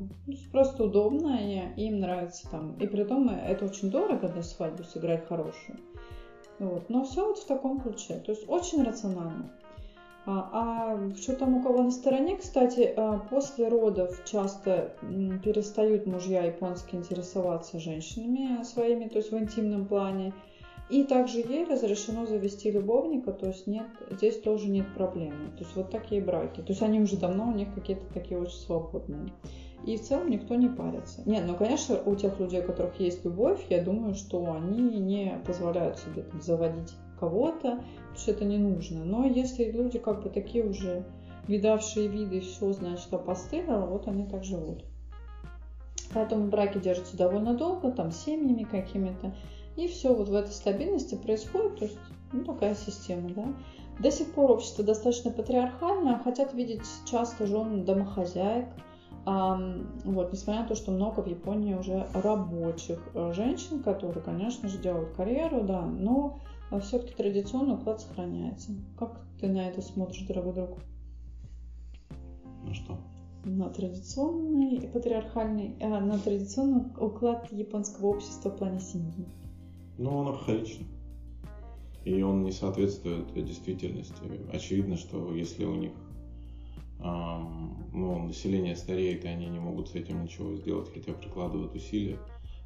Просто 0.51 0.85
удобно, 0.85 1.37
и 1.39 1.85
им 1.85 1.99
нравится 1.99 2.49
там. 2.49 2.75
И 2.79 2.87
при 2.87 3.03
том 3.03 3.29
это 3.29 3.65
очень 3.65 3.91
дорого 3.91 4.29
для 4.29 4.41
свадьбы 4.41 4.83
сыграть 4.83 5.27
хорошую. 5.27 5.77
Вот. 6.59 6.89
Но 6.89 7.03
все 7.03 7.27
вот 7.27 7.37
в 7.37 7.45
таком 7.45 7.79
ключе. 7.79 8.15
То 8.15 8.31
есть 8.31 8.47
очень 8.47 8.83
рационально. 8.83 9.51
А, 10.25 10.49
а 10.51 11.15
что 11.15 11.35
там 11.35 11.57
у 11.57 11.61
кого 11.61 11.83
на 11.83 11.91
стороне, 11.91 12.37
кстати, 12.37 12.91
а, 12.95 13.19
после 13.29 13.67
родов 13.67 14.23
часто 14.25 14.95
перестают 15.43 16.07
мужья 16.07 16.43
японские 16.43 17.01
интересоваться 17.01 17.79
женщинами 17.79 18.63
своими, 18.63 19.07
то 19.07 19.19
есть 19.19 19.31
в 19.31 19.37
интимном 19.37 19.85
плане. 19.85 20.33
И 20.89 21.03
также 21.03 21.39
ей 21.39 21.65
разрешено 21.65 22.25
завести 22.27 22.69
любовника, 22.69 23.31
то 23.31 23.47
есть 23.47 23.65
нет, 23.65 23.87
здесь 24.11 24.39
тоже 24.39 24.67
нет 24.67 24.85
проблемы. 24.93 25.51
То 25.57 25.63
есть 25.63 25.75
вот 25.75 25.89
такие 25.89 26.21
браки. 26.21 26.61
То 26.61 26.69
есть 26.69 26.83
они 26.83 27.01
уже 27.01 27.17
давно 27.17 27.47
у 27.47 27.53
них 27.53 27.73
какие-то 27.73 28.05
такие 28.13 28.39
очень 28.39 28.55
свободные 28.55 29.31
и 29.85 29.97
в 29.97 30.01
целом 30.01 30.29
никто 30.29 30.55
не 30.55 30.67
парится. 30.67 31.21
Нет, 31.25 31.43
ну, 31.45 31.55
конечно, 31.55 31.99
у 32.05 32.15
тех 32.15 32.39
людей, 32.39 32.61
у 32.61 32.67
которых 32.67 32.99
есть 32.99 33.23
любовь, 33.23 33.63
я 33.69 33.83
думаю, 33.83 34.15
что 34.15 34.51
они 34.53 34.99
не 34.99 35.39
позволяют 35.45 35.99
себе 35.99 36.23
там, 36.23 36.41
заводить 36.41 36.93
кого-то, 37.19 37.77
потому 37.77 38.17
что 38.17 38.31
это 38.31 38.45
не 38.45 38.57
нужно. 38.57 39.05
Но 39.05 39.25
если 39.25 39.65
люди 39.65 39.99
как 39.99 40.23
бы 40.23 40.29
такие 40.29 40.65
уже 40.65 41.05
видавшие 41.47 42.07
виды, 42.07 42.41
все, 42.41 42.71
значит, 42.71 43.13
опостылило, 43.13 43.85
вот 43.85 44.07
они 44.07 44.25
так 44.25 44.43
живут. 44.43 44.83
Поэтому 46.13 46.47
браки 46.47 46.79
держатся 46.79 47.15
довольно 47.15 47.53
долго, 47.53 47.91
там, 47.91 48.11
семьями 48.11 48.63
какими-то. 48.63 49.35
И 49.75 49.87
все 49.87 50.13
вот 50.13 50.29
в 50.29 50.33
этой 50.33 50.51
стабильности 50.51 51.15
происходит, 51.15 51.77
то 51.77 51.85
есть, 51.85 51.97
ну, 52.31 52.43
такая 52.43 52.75
система, 52.75 53.29
да. 53.29 53.53
До 53.99 54.11
сих 54.11 54.31
пор 54.33 54.51
общество 54.51 54.83
достаточно 54.83 55.31
патриархальное, 55.31 56.19
хотят 56.19 56.53
видеть 56.53 56.85
часто 57.05 57.45
жен 57.47 57.85
домохозяек, 57.85 58.67
вот, 59.25 60.31
несмотря 60.31 60.61
на 60.61 60.67
то, 60.67 60.75
что 60.75 60.91
много 60.91 61.21
в 61.21 61.27
Японии 61.27 61.73
уже 61.73 62.07
рабочих 62.13 62.99
э, 63.15 63.33
женщин, 63.33 63.81
которые, 63.81 64.23
конечно 64.23 64.69
же, 64.69 64.77
делают 64.77 65.15
карьеру, 65.15 65.63
да, 65.63 65.81
но 65.81 66.39
э, 66.69 66.79
все-таки 66.81 67.15
традиционный 67.15 67.73
уклад 67.73 68.01
сохраняется. 68.01 68.73
Как 68.99 69.19
ты 69.39 69.47
на 69.47 69.67
это 69.67 69.81
смотришь, 69.81 70.27
дорогой 70.27 70.53
друг? 70.53 70.77
На 72.63 72.73
что? 72.75 72.99
На 73.45 73.69
традиционный 73.69 74.87
патриархальный, 74.89 75.75
а, 75.81 75.99
на 76.01 76.19
традиционный 76.19 76.85
уклад 76.99 77.51
японского 77.51 78.07
общества 78.07 78.49
в 78.49 78.57
плане 78.57 78.79
семьи. 78.79 79.25
Ну, 79.97 80.17
он 80.17 80.27
архаичный. 80.29 80.87
И 82.03 82.21
он 82.21 82.43
не 82.43 82.51
соответствует 82.51 83.33
действительности. 83.33 84.13
Очевидно, 84.51 84.97
что 84.97 85.33
если 85.33 85.65
у 85.65 85.75
них 85.75 85.91
ну, 86.99 88.25
население 88.27 88.75
стареет, 88.75 89.25
и 89.25 89.27
они 89.27 89.47
не 89.47 89.59
могут 89.59 89.89
с 89.89 89.95
этим 89.95 90.23
ничего 90.23 90.55
сделать, 90.55 90.91
хотя 90.93 91.13
прикладывают 91.13 91.75
усилия, 91.75 92.19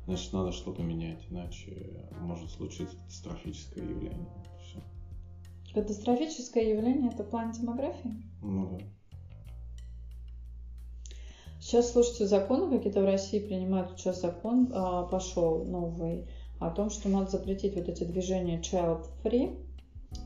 значит, 0.06 0.34
надо 0.34 0.52
что-то 0.52 0.82
менять, 0.82 1.26
иначе 1.30 2.08
может 2.20 2.50
случиться 2.52 2.96
катастрофическое 2.98 3.84
явление. 3.84 4.28
Все. 4.62 4.80
Катастрофическое 5.74 6.64
явление– 6.64 7.12
это 7.14 7.24
план 7.24 7.52
демографии? 7.52 8.24
Ну 8.42 8.78
да. 8.78 8.86
Сейчас, 11.60 11.92
слушайте, 11.92 12.26
законы 12.26 12.76
какие-то 12.76 13.02
в 13.02 13.06
России 13.06 13.40
принимают. 13.40 14.00
Сейчас 14.00 14.22
закон 14.22 14.72
а, 14.74 15.04
пошел 15.04 15.66
новый 15.66 16.26
о 16.60 16.70
том, 16.70 16.90
что 16.90 17.10
надо 17.10 17.32
запретить 17.32 17.76
вот 17.76 17.88
эти 17.88 18.04
движения 18.04 18.60
child 18.60 19.06
free 19.24 19.58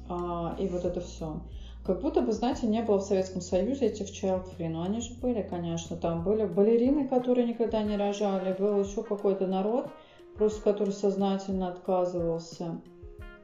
а, 0.10 0.56
и 0.60 0.68
вот 0.68 0.86
это 0.86 1.02
все. 1.02 1.42
Как 1.86 2.00
будто 2.00 2.22
бы, 2.22 2.32
знаете, 2.32 2.66
не 2.66 2.82
было 2.82 3.00
в 3.00 3.04
Советском 3.04 3.42
Союзе 3.42 3.88
этих 3.88 4.08
child 4.08 4.46
free. 4.58 4.70
Но 4.70 4.84
они 4.84 5.02
же 5.02 5.14
были, 5.16 5.42
конечно. 5.42 5.98
Там 5.98 6.24
были 6.24 6.46
балерины, 6.46 7.08
которые 7.08 7.46
никогда 7.46 7.84
не 7.84 7.98
рожали. 7.98 8.54
Был 8.54 8.82
еще 8.82 9.04
какой-то 9.04 9.48
народ, 9.48 9.90
просто 10.36 10.62
который 10.62 10.94
сознательно 10.94 11.68
отказывался. 11.68 12.82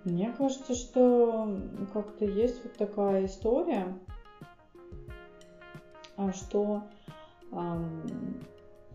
Мне 0.06 0.34
кажется, 0.38 0.74
что 0.74 1.58
как-то 1.92 2.24
есть 2.24 2.64
вот 2.64 2.74
такая 2.78 3.26
история, 3.26 4.00
а 6.16 6.32
что 6.32 6.84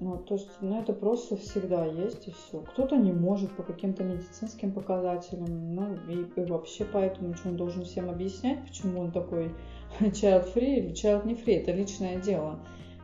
ну, 0.00 0.16
то 0.18 0.34
есть, 0.34 0.48
ну, 0.60 0.80
это 0.80 0.92
просто 0.92 1.36
всегда 1.36 1.84
есть 1.86 2.26
и 2.26 2.32
все. 2.32 2.60
Кто-то 2.60 2.96
не 2.96 3.12
может 3.12 3.52
по 3.52 3.62
каким-то 3.62 4.02
медицинским 4.02 4.72
показателям, 4.72 5.74
ну, 5.74 5.94
и, 6.08 6.40
и 6.40 6.44
вообще 6.44 6.84
поэтому, 6.84 7.34
что 7.34 7.50
он 7.50 7.56
должен 7.56 7.84
всем 7.84 8.10
объяснять, 8.10 8.62
почему 8.62 9.00
он 9.00 9.12
такой 9.12 9.54
child 10.00 10.52
free 10.52 10.78
или 10.78 10.92
child 10.92 11.26
не 11.26 11.34
free, 11.34 11.62
это 11.62 11.72
личное 11.72 12.20
дело. 12.20 12.58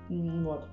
Вот. 0.09 0.65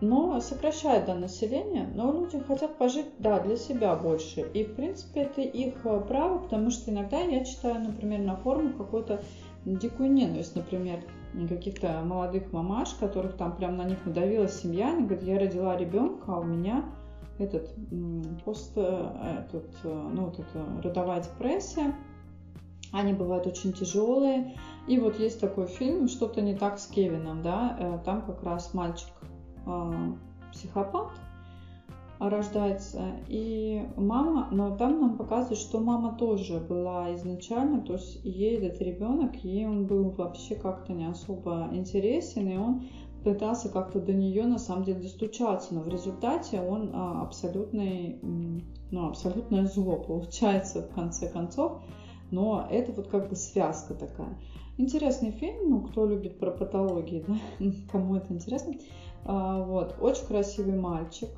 Но 0.00 0.40
сокращает 0.40 1.04
да, 1.04 1.14
население, 1.14 1.86
но 1.94 2.10
люди 2.10 2.38
хотят 2.40 2.76
пожить, 2.76 3.06
да, 3.18 3.38
для 3.38 3.56
себя 3.56 3.94
больше. 3.94 4.40
И, 4.40 4.64
в 4.64 4.74
принципе, 4.74 5.22
это 5.22 5.42
их 5.42 5.84
э, 5.84 6.00
право, 6.00 6.38
потому 6.38 6.70
что 6.70 6.90
иногда 6.90 7.20
я 7.20 7.44
читаю, 7.44 7.80
например, 7.80 8.20
на 8.20 8.36
форумах 8.36 8.78
какую-то 8.78 9.22
дикую 9.66 10.10
ненависть, 10.12 10.56
например, 10.56 11.00
каких-то 11.48 12.02
молодых 12.04 12.52
мамаш, 12.52 12.94
которых 12.94 13.36
там 13.36 13.56
прям 13.56 13.76
на 13.76 13.84
них 13.84 14.04
надавила 14.04 14.48
семья. 14.48 14.92
Они 14.92 15.04
говорят, 15.04 15.22
я 15.22 15.38
родила 15.38 15.76
ребенка, 15.76 16.24
а 16.28 16.40
у 16.40 16.44
меня 16.44 16.84
этот 17.38 17.74
пост, 18.44 18.72
э, 18.76 19.42
этот, 19.46 19.74
э, 19.84 20.10
ну, 20.14 20.26
вот 20.26 20.38
эта 20.38 20.64
родовая 20.82 21.22
депрессия. 21.22 21.94
Они 22.92 23.12
бывают 23.12 23.46
очень 23.46 23.72
тяжелые. 23.72 24.56
И 24.88 24.98
вот 24.98 25.18
есть 25.18 25.40
такой 25.40 25.66
фильм 25.66 26.08
«Что-то 26.08 26.40
не 26.40 26.54
так 26.54 26.78
с 26.78 26.86
Кевином», 26.86 27.42
да, 27.42 27.76
э, 27.78 27.98
там 28.04 28.22
как 28.22 28.42
раз 28.42 28.74
мальчик 28.74 29.12
психопат, 30.52 31.10
рождается. 32.28 33.00
И 33.28 33.82
мама, 33.96 34.48
но 34.52 34.76
там 34.76 35.00
нам 35.00 35.16
показывают, 35.16 35.58
что 35.58 35.80
мама 35.80 36.16
тоже 36.16 36.58
была 36.60 37.14
изначально, 37.14 37.80
то 37.80 37.94
есть 37.94 38.22
ей 38.24 38.58
этот 38.58 38.80
ребенок, 38.82 39.36
ей 39.36 39.66
он 39.66 39.86
был 39.86 40.10
вообще 40.10 40.54
как-то 40.54 40.92
не 40.92 41.06
особо 41.06 41.70
интересен, 41.72 42.48
и 42.48 42.56
он 42.56 42.82
пытался 43.24 43.70
как-то 43.70 44.00
до 44.00 44.12
нее 44.12 44.44
на 44.44 44.58
самом 44.58 44.84
деле 44.84 45.00
достучаться, 45.00 45.74
но 45.74 45.80
в 45.80 45.88
результате 45.88 46.60
он 46.60 46.90
а, 46.92 47.22
абсолютный, 47.22 48.18
ну, 48.22 49.08
абсолютное 49.08 49.66
зло 49.66 49.96
получается 49.96 50.82
в 50.82 50.94
конце 50.94 51.28
концов. 51.28 51.82
Но 52.30 52.66
это 52.70 52.92
вот 52.92 53.08
как 53.08 53.28
бы 53.28 53.34
связка 53.34 53.94
такая. 53.94 54.38
Интересный 54.78 55.32
фильм, 55.32 55.68
ну, 55.68 55.80
кто 55.82 56.06
любит 56.06 56.38
про 56.38 56.50
патологии, 56.50 57.24
да, 57.28 57.34
кому 57.90 58.16
это 58.16 58.32
интересно. 58.32 58.74
А, 59.24 59.62
вот, 59.62 59.96
очень 60.00 60.26
красивый 60.26 60.78
мальчик, 60.78 61.28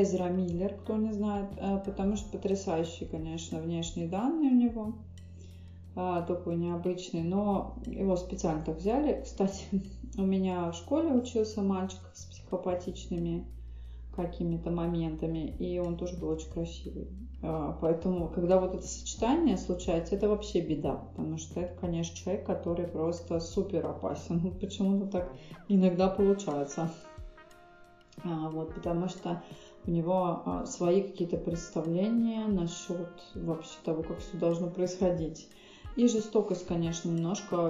Эзра 0.00 0.28
Миллер, 0.28 0.74
кто 0.74 0.96
не 0.96 1.12
знает, 1.12 1.50
э, 1.56 1.78
потому 1.84 2.16
что 2.16 2.30
потрясающие, 2.30 3.08
конечно, 3.08 3.60
внешние 3.60 4.08
данные 4.08 4.50
у 4.50 4.54
него, 4.54 4.94
а, 5.94 6.22
такой 6.22 6.56
необычный, 6.56 7.22
но 7.22 7.74
его 7.86 8.16
специально 8.16 8.62
так 8.64 8.78
взяли. 8.78 9.20
Кстати, 9.24 9.64
у 10.16 10.22
меня 10.22 10.70
в 10.70 10.74
школе 10.74 11.12
учился 11.12 11.60
мальчик 11.62 12.00
с 12.14 12.24
психопатичными 12.24 13.46
какими-то 14.16 14.70
моментами, 14.70 15.54
и 15.58 15.78
он 15.78 15.96
тоже 15.96 16.16
был 16.16 16.28
очень 16.28 16.50
красивый. 16.50 17.08
А, 17.42 17.76
поэтому, 17.80 18.28
когда 18.28 18.58
вот 18.58 18.74
это 18.74 18.86
сочетание 18.86 19.56
случается, 19.56 20.14
это 20.14 20.28
вообще 20.28 20.60
беда, 20.60 20.96
потому 20.96 21.36
что 21.36 21.60
это, 21.60 21.74
конечно, 21.78 22.16
человек, 22.16 22.46
который 22.46 22.86
просто 22.86 23.40
супер 23.40 23.86
опасен. 23.86 24.56
Почему-то 24.60 25.06
так 25.06 25.32
иногда 25.68 26.08
получается. 26.08 26.90
А, 28.24 28.48
вот, 28.50 28.74
потому 28.74 29.08
что 29.08 29.42
у 29.86 29.90
него 29.90 30.42
а, 30.44 30.66
свои 30.66 31.02
какие-то 31.02 31.36
представления 31.36 32.46
насчет 32.46 33.10
вообще 33.34 33.78
того, 33.84 34.02
как 34.02 34.18
все 34.18 34.36
должно 34.36 34.68
происходить. 34.68 35.48
И 35.96 36.08
жестокость, 36.08 36.66
конечно, 36.66 37.10
немножко 37.10 37.66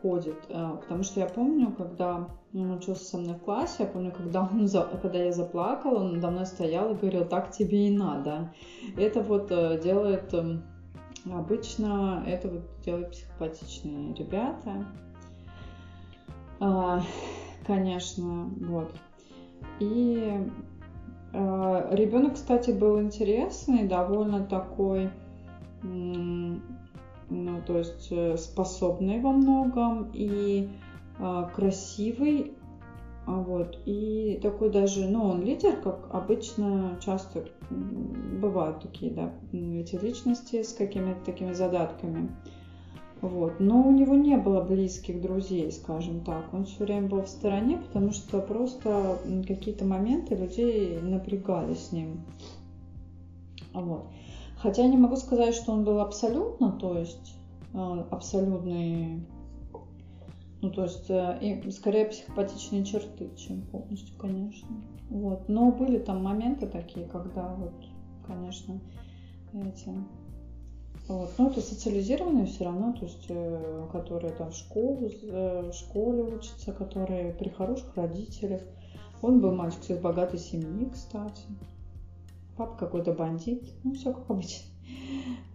ходит. 0.00 0.36
Э, 0.48 0.76
потому 0.80 1.02
что 1.02 1.20
я 1.20 1.26
помню, 1.26 1.72
когда 1.72 2.28
он 2.54 2.70
учился 2.70 3.04
со 3.04 3.18
мной 3.18 3.34
в 3.34 3.40
классе, 3.40 3.74
я 3.80 3.86
помню, 3.86 4.12
когда, 4.12 4.42
он, 4.42 4.68
когда 5.02 5.22
я 5.22 5.32
заплакала, 5.32 6.00
он 6.00 6.20
надо 6.20 6.30
мной 6.30 6.46
стоял 6.46 6.92
и 6.92 6.96
говорил, 6.96 7.26
так 7.26 7.50
тебе 7.50 7.88
и 7.88 7.96
надо. 7.96 8.54
Это 8.96 9.20
вот 9.20 9.48
э, 9.50 9.80
делает, 9.82 10.32
эм, 10.32 10.62
обычно 11.30 12.24
это 12.26 12.48
вот 12.48 12.62
делают 12.84 13.10
психопатичные 13.10 14.14
ребята. 14.14 14.86
А, 16.58 17.02
конечно, 17.66 18.50
вот. 18.60 18.90
И 19.80 20.40
ребенок, 21.90 22.34
кстати, 22.34 22.70
был 22.70 23.00
интересный, 23.00 23.86
довольно 23.86 24.44
такой 24.44 25.10
ну, 27.28 27.62
то 27.66 27.78
есть 27.78 28.08
э, 28.10 28.36
способный 28.36 29.20
во 29.20 29.32
многом 29.32 30.10
и 30.12 30.68
э, 31.18 31.44
красивый, 31.54 32.52
а 33.26 33.40
вот, 33.40 33.78
и 33.86 34.38
такой 34.40 34.70
даже, 34.70 35.08
ну, 35.08 35.24
он 35.24 35.42
лидер, 35.42 35.76
как 35.82 36.08
обычно 36.12 36.96
часто 37.04 37.44
бывают 37.70 38.80
такие, 38.80 39.12
да, 39.12 39.32
эти 39.52 39.96
личности 39.96 40.62
с 40.62 40.72
какими-то 40.72 41.24
такими 41.24 41.52
задатками. 41.52 42.30
Вот. 43.22 43.60
Но 43.60 43.82
у 43.82 43.92
него 43.92 44.14
не 44.14 44.36
было 44.36 44.62
близких 44.62 45.20
друзей, 45.22 45.72
скажем 45.72 46.20
так. 46.20 46.52
Он 46.52 46.64
все 46.66 46.84
время 46.84 47.08
был 47.08 47.22
в 47.22 47.28
стороне, 47.28 47.78
потому 47.78 48.12
что 48.12 48.40
просто 48.40 49.18
какие-то 49.46 49.84
моменты 49.84 50.34
людей 50.34 51.00
напрягали 51.00 51.74
с 51.74 51.92
ним. 51.92 52.20
Вот. 53.72 54.06
Хотя 54.58 54.82
я 54.82 54.88
не 54.88 54.96
могу 54.96 55.16
сказать, 55.16 55.54
что 55.54 55.72
он 55.72 55.84
был 55.84 56.00
абсолютно, 56.00 56.72
то 56.72 56.98
есть 56.98 57.34
э, 57.74 58.04
абсолютный, 58.10 59.22
ну 60.62 60.70
то 60.70 60.84
есть 60.84 61.10
э, 61.10 61.38
и 61.42 61.70
скорее 61.70 62.06
психопатичные 62.06 62.84
черты, 62.84 63.30
чем 63.36 63.62
полностью, 63.62 64.16
конечно. 64.18 64.68
Вот. 65.10 65.48
Но 65.48 65.72
были 65.72 65.98
там 65.98 66.22
моменты 66.22 66.66
такие, 66.66 67.06
когда 67.06 67.54
вот, 67.54 67.74
конечно, 68.26 68.80
эти 69.52 69.90
вот. 71.08 71.30
Но 71.38 71.50
это 71.50 71.60
социализированные 71.60 72.46
все 72.46 72.64
равно, 72.64 72.92
то 72.92 73.04
есть, 73.06 73.26
э, 73.28 73.86
которые 73.92 74.32
там 74.32 74.50
в 74.50 74.56
школу, 74.56 75.10
в 75.22 75.72
школе 75.72 76.22
учатся, 76.22 76.72
которые 76.72 77.32
при 77.32 77.48
хороших 77.48 77.96
родителях. 77.96 78.62
Он 79.22 79.40
был 79.40 79.54
мальчик 79.54 79.90
из 79.90 79.98
богатой 79.98 80.38
семьи, 80.38 80.90
кстати 80.92 81.42
папа 82.56 82.76
какой-то 82.76 83.12
бандит, 83.12 83.70
ну 83.84 83.94
все 83.94 84.12
как 84.12 84.28
обычно. 84.30 84.66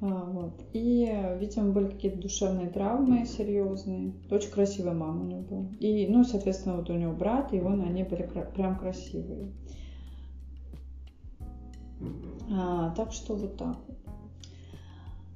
А, 0.02 0.26
вот. 0.26 0.54
И, 0.74 1.10
видимо, 1.40 1.72
были 1.72 1.88
какие-то 1.88 2.20
душевные 2.20 2.70
травмы 2.70 3.26
серьезные. 3.26 4.14
Очень 4.30 4.52
красивая 4.52 4.94
мама 4.94 5.22
у 5.22 5.28
него 5.28 5.42
была. 5.42 5.66
И, 5.80 6.08
ну, 6.08 6.24
соответственно, 6.24 6.78
вот 6.78 6.90
у 6.90 6.94
него 6.94 7.14
брат, 7.14 7.54
и 7.54 7.60
он, 7.60 7.82
они 7.82 8.04
были 8.04 8.28
прям 8.56 8.78
красивые. 8.78 9.52
А, 12.52 12.94
так 12.96 13.14
что 13.14 13.36
вот 13.36 13.58
так. 13.58 13.78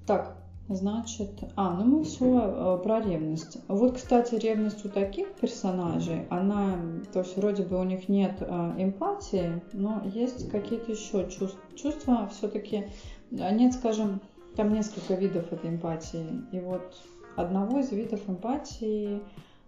Так, 0.06 0.38
Значит, 0.68 1.30
а, 1.56 1.76
ну 1.76 1.86
мы 1.86 2.04
все 2.04 2.26
э, 2.26 2.80
про 2.82 3.00
ревность. 3.00 3.60
Вот, 3.68 3.98
кстати, 3.98 4.34
ревность 4.34 4.84
у 4.84 4.89
таких 4.89 5.32
персонажей, 5.36 6.26
она, 6.32 6.80
то 7.13 7.20
есть 7.20 7.38
вроде 7.38 7.62
бы 7.62 7.80
у 7.80 7.84
них 7.84 8.10
нет 8.10 8.38
э, 8.39 8.74
эмпатии, 8.80 9.62
но 9.74 10.02
есть 10.06 10.50
какие-то 10.50 10.91
еще 10.91 11.30
чувства. 11.30 11.60
Чувства 11.76 12.28
все-таки, 12.32 12.88
нет, 13.30 13.74
скажем, 13.74 14.22
там 14.56 14.74
несколько 14.74 15.13
видов 15.13 15.54
этой 15.54 15.70
эмпатии. 15.70 16.26
И 16.52 16.60
вот 16.60 16.96
одного 17.36 17.80
из 17.80 17.91
видов 17.91 18.22
эмпатии 18.28 19.22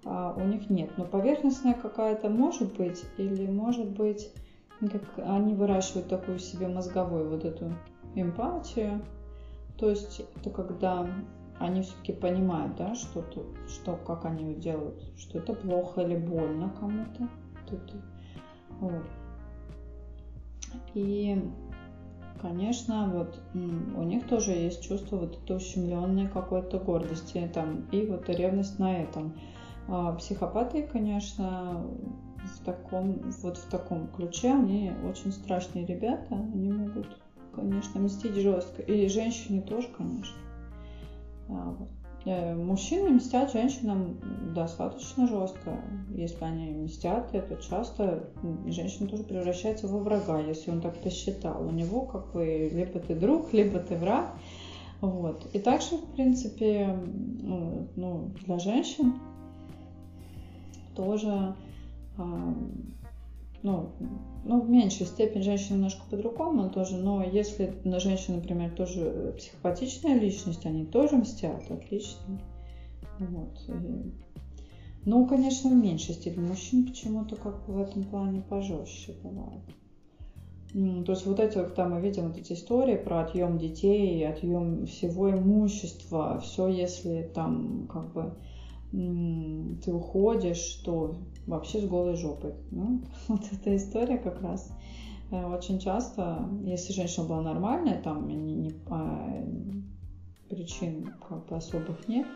а, 0.03 0.33
у 0.35 0.47
них 0.47 0.69
нет. 0.71 0.89
Но 0.97 1.05
поверхностная 1.05 1.75
какая-то 1.75 2.29
может 2.29 2.75
быть, 2.75 3.03
или 3.17 3.45
может 3.45 3.89
быть, 3.89 4.31
как 4.79 5.03
они 5.17 5.53
выращивают 5.53 6.07
такую 6.07 6.39
себе 6.39 6.67
мозговую 6.67 7.29
вот 7.29 7.45
эту 7.45 7.71
эмпатию, 8.15 9.03
то 9.77 9.89
есть 9.89 10.21
это 10.35 10.49
когда 10.49 11.07
они 11.59 11.81
все-таки 11.81 12.13
понимают, 12.13 12.75
да, 12.75 12.95
что, 12.95 13.21
-то, 13.21 13.45
что 13.67 13.95
как 13.95 14.25
они 14.25 14.55
делают, 14.55 15.01
что 15.17 15.39
это 15.39 15.53
плохо 15.53 16.01
или 16.01 16.15
больно 16.15 16.71
кому-то. 16.79 17.27
Вот. 18.79 19.03
И, 20.93 21.41
конечно, 22.41 23.09
вот 23.13 23.39
у 23.53 24.03
них 24.03 24.27
тоже 24.27 24.51
есть 24.51 24.83
чувство 24.83 25.17
вот 25.17 25.37
этой 25.43 25.57
ущемленной 25.57 26.27
какой-то 26.27 26.79
гордости 26.79 27.49
там, 27.53 27.87
и 27.91 28.05
вот 28.05 28.29
ревность 28.29 28.79
на 28.79 29.01
этом. 29.01 29.33
А 29.87 30.13
психопаты, 30.13 30.83
конечно, 30.83 31.83
в 32.43 32.65
таком, 32.65 33.19
вот 33.41 33.57
в 33.57 33.69
таком 33.69 34.07
ключе, 34.09 34.53
они 34.53 34.91
очень 35.09 35.31
страшные 35.31 35.85
ребята, 35.85 36.35
они 36.35 36.71
могут 36.71 37.07
конечно, 37.57 37.99
мстить 37.99 38.35
жестко. 38.35 38.81
И 38.83 39.07
женщине 39.09 39.61
тоже, 39.61 39.87
конечно. 39.97 40.37
А, 41.49 41.75
э, 42.25 42.55
мужчины 42.55 43.09
мстят 43.09 43.51
женщинам 43.51 44.19
достаточно 44.53 45.27
жестко. 45.27 45.81
Если 46.11 46.43
они 46.43 46.71
мстят, 46.71 47.33
это 47.33 47.61
часто 47.61 48.29
женщина 48.67 49.09
тоже 49.09 49.23
превращается 49.23 49.87
во 49.87 49.99
врага, 49.99 50.39
если 50.39 50.71
он 50.71 50.81
так 50.81 51.01
посчитал. 51.01 51.67
У 51.67 51.71
него 51.71 52.05
как 52.05 52.31
бы 52.31 52.69
либо 52.71 52.99
ты 52.99 53.15
друг, 53.15 53.53
либо 53.53 53.79
ты 53.79 53.95
враг. 53.97 54.35
Вот. 55.01 55.47
И 55.53 55.59
также, 55.59 55.97
в 55.97 56.05
принципе, 56.13 56.97
ну, 57.95 58.31
для 58.45 58.59
женщин 58.59 59.15
тоже 60.95 61.55
ну, 63.63 63.91
ну, 64.45 64.61
в 64.61 64.69
меньшей 64.69 65.05
степени 65.05 65.41
женщины 65.41 65.75
немножко 65.75 66.03
по-другому 66.09 66.69
тоже, 66.69 66.97
но 66.97 67.23
если 67.23 67.73
на 67.83 67.99
женщин, 67.99 68.35
например, 68.35 68.71
тоже 68.71 69.33
психопатичная 69.37 70.19
личность, 70.19 70.65
они 70.65 70.85
тоже 70.85 71.17
мстят, 71.17 71.69
отлично. 71.69 72.39
Вот. 73.19 73.59
И... 73.67 74.11
Ну, 75.05 75.25
конечно, 75.25 75.69
в 75.69 75.73
меньшей 75.73 76.15
степени. 76.15 76.47
Мужчин 76.47 76.85
почему-то 76.85 77.35
как 77.35 77.65
бы 77.65 77.73
в 77.73 77.79
этом 77.79 78.03
плане 78.03 78.41
пожестче 78.41 79.15
бывает. 79.23 79.63
То 81.05 81.11
есть 81.13 81.25
вот 81.25 81.39
эти, 81.39 81.53
когда 81.53 81.87
мы 81.87 82.01
видим 82.01 82.27
вот 82.27 82.37
эти 82.37 82.53
истории 82.53 82.97
про 82.97 83.21
отъем 83.21 83.57
детей, 83.57 84.27
отъем 84.27 84.85
всего 84.85 85.31
имущества, 85.31 86.39
все 86.41 86.67
если 86.67 87.31
там 87.33 87.87
как 87.87 88.13
бы 88.13 88.33
ты 88.91 89.93
уходишь, 89.93 90.81
то 90.85 91.15
вообще 91.47 91.79
с 91.79 91.85
голой 91.85 92.15
жопой. 92.15 92.53
Ну, 92.71 93.01
вот 93.27 93.41
эта 93.51 93.75
история 93.75 94.17
как 94.17 94.41
раз 94.41 94.71
э, 95.31 95.45
очень 95.45 95.79
часто, 95.79 96.47
если 96.63 96.93
женщина 96.93 97.25
была 97.25 97.41
нормальная, 97.41 98.01
там 98.01 98.27
не, 98.27 98.55
не, 98.55 98.73
а, 98.89 99.43
причин 100.49 101.13
как 101.27 101.45
бы 101.47 101.55
особых 101.55 102.07
нет, 102.07 102.27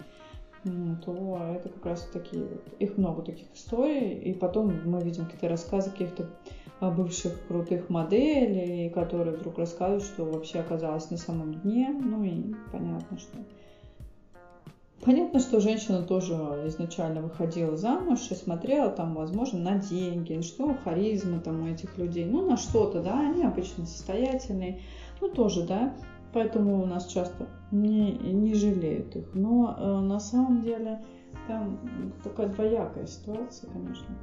то 0.64 1.38
это 1.56 1.70
как 1.70 1.86
раз 1.86 2.08
такие, 2.14 2.46
их 2.80 2.98
много 2.98 3.24
таких 3.24 3.48
историй, 3.54 4.14
и 4.20 4.34
потом 4.34 4.74
мы 4.86 5.02
видим 5.02 5.26
какие-то 5.26 5.50
рассказы 5.50 5.90
каких-то 5.90 6.30
а, 6.80 6.92
бывших 6.92 7.48
крутых 7.48 7.90
моделей, 7.90 8.90
которые 8.90 9.36
вдруг 9.36 9.58
рассказывают, 9.58 10.04
что 10.04 10.26
вообще 10.26 10.60
оказалось 10.60 11.10
на 11.10 11.18
самом 11.18 11.54
дне, 11.62 11.90
ну 11.90 12.24
и 12.24 12.54
понятно, 12.72 13.18
что 13.18 13.38
Понятно, 15.04 15.40
что 15.40 15.60
женщина 15.60 16.04
тоже 16.04 16.34
изначально 16.68 17.22
выходила 17.22 17.76
замуж 17.76 18.20
и 18.30 18.36
смотрела 18.36 18.92
там, 18.92 19.16
возможно, 19.16 19.60
на 19.60 19.80
деньги, 19.80 20.42
что 20.42 20.76
харизма 20.84 21.40
там 21.40 21.64
у 21.64 21.68
этих 21.68 21.98
людей, 21.98 22.26
ну, 22.26 22.48
на 22.48 22.56
что-то, 22.56 23.02
да, 23.02 23.20
они 23.20 23.44
обычно 23.44 23.88
состоятельные, 23.88 24.82
ну, 25.20 25.30
тоже, 25.30 25.66
да, 25.66 25.96
поэтому 26.34 26.84
у 26.84 26.86
нас 26.86 27.08
часто 27.08 27.48
не, 27.72 28.12
не 28.12 28.54
жалеют 28.54 29.16
их. 29.16 29.34
Но 29.34 29.76
э, 29.76 30.00
на 30.02 30.20
самом 30.20 30.62
деле 30.62 31.04
там 31.48 31.80
такая 32.24 32.50
двоякая 32.50 33.08
ситуация, 33.08 33.72
конечно, 33.72 34.16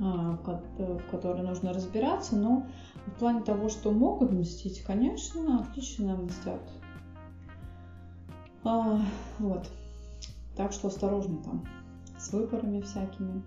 э, 0.00 0.02
в, 0.02 1.02
которой 1.08 1.42
нужно 1.42 1.72
разбираться, 1.72 2.34
но 2.34 2.66
в 3.06 3.18
плане 3.20 3.42
того, 3.42 3.68
что 3.68 3.92
могут 3.92 4.32
мстить, 4.32 4.82
конечно, 4.82 5.60
отлично 5.60 6.16
мстят 6.16 6.60
а, 8.64 9.00
вот. 9.38 9.68
Так 10.56 10.72
что 10.72 10.88
осторожно 10.88 11.42
там 11.42 11.64
с 12.18 12.32
выборами 12.32 12.80
всякими. 12.80 13.42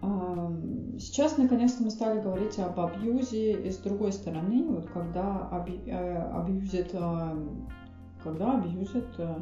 А, 0.00 0.52
сейчас 0.98 1.36
наконец-то 1.38 1.82
мы 1.82 1.90
стали 1.90 2.20
говорить 2.20 2.58
об 2.58 2.78
абьюзе 2.78 3.52
и 3.52 3.70
с 3.70 3.78
другой 3.78 4.12
стороны, 4.12 4.64
вот 4.64 4.86
когда 4.90 5.48
аби, 5.50 5.80
э, 5.86 6.16
абьюзит, 6.32 6.90
э, 6.92 7.46
когда 8.22 8.58
абьюзит 8.58 9.08
э, 9.18 9.36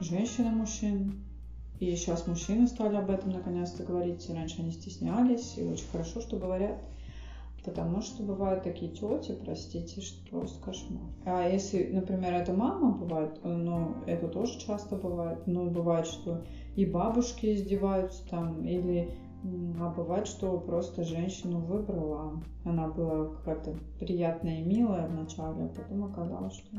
женщина 0.00 0.50
мужчин. 0.50 1.22
И 1.80 1.94
сейчас 1.94 2.26
мужчины 2.26 2.68
стали 2.68 2.96
об 2.96 3.10
этом 3.10 3.30
наконец-то 3.32 3.82
говорить. 3.82 4.30
Раньше 4.30 4.62
они 4.62 4.70
стеснялись, 4.70 5.58
и 5.58 5.64
очень 5.64 5.86
хорошо, 5.92 6.20
что 6.20 6.38
говорят. 6.38 6.80
Потому 7.66 8.00
что 8.00 8.22
бывают 8.22 8.62
такие 8.62 8.92
тети, 8.92 9.32
простите, 9.32 10.00
что 10.00 10.30
просто 10.30 10.62
кошмар. 10.62 11.02
А 11.24 11.42
если, 11.48 11.88
например, 11.92 12.32
это 12.32 12.52
мама 12.52 12.92
бывает, 12.92 13.40
ну, 13.42 13.92
это 14.06 14.28
тоже 14.28 14.56
часто 14.56 14.94
бывает, 14.94 15.44
но 15.46 15.64
бывает, 15.64 16.06
что 16.06 16.44
и 16.76 16.84
бабушки 16.84 17.52
издеваются 17.52 18.24
там, 18.28 18.64
или 18.64 19.10
а 19.80 19.88
бывает, 19.88 20.28
что 20.28 20.56
просто 20.58 21.02
женщину 21.02 21.58
выбрала. 21.58 22.40
Она 22.64 22.86
была 22.86 23.26
какая-то 23.26 23.74
приятная 23.98 24.60
и 24.60 24.62
милая 24.62 25.08
вначале, 25.08 25.64
а 25.64 25.68
потом 25.68 26.04
оказалось, 26.04 26.54
что 26.54 26.76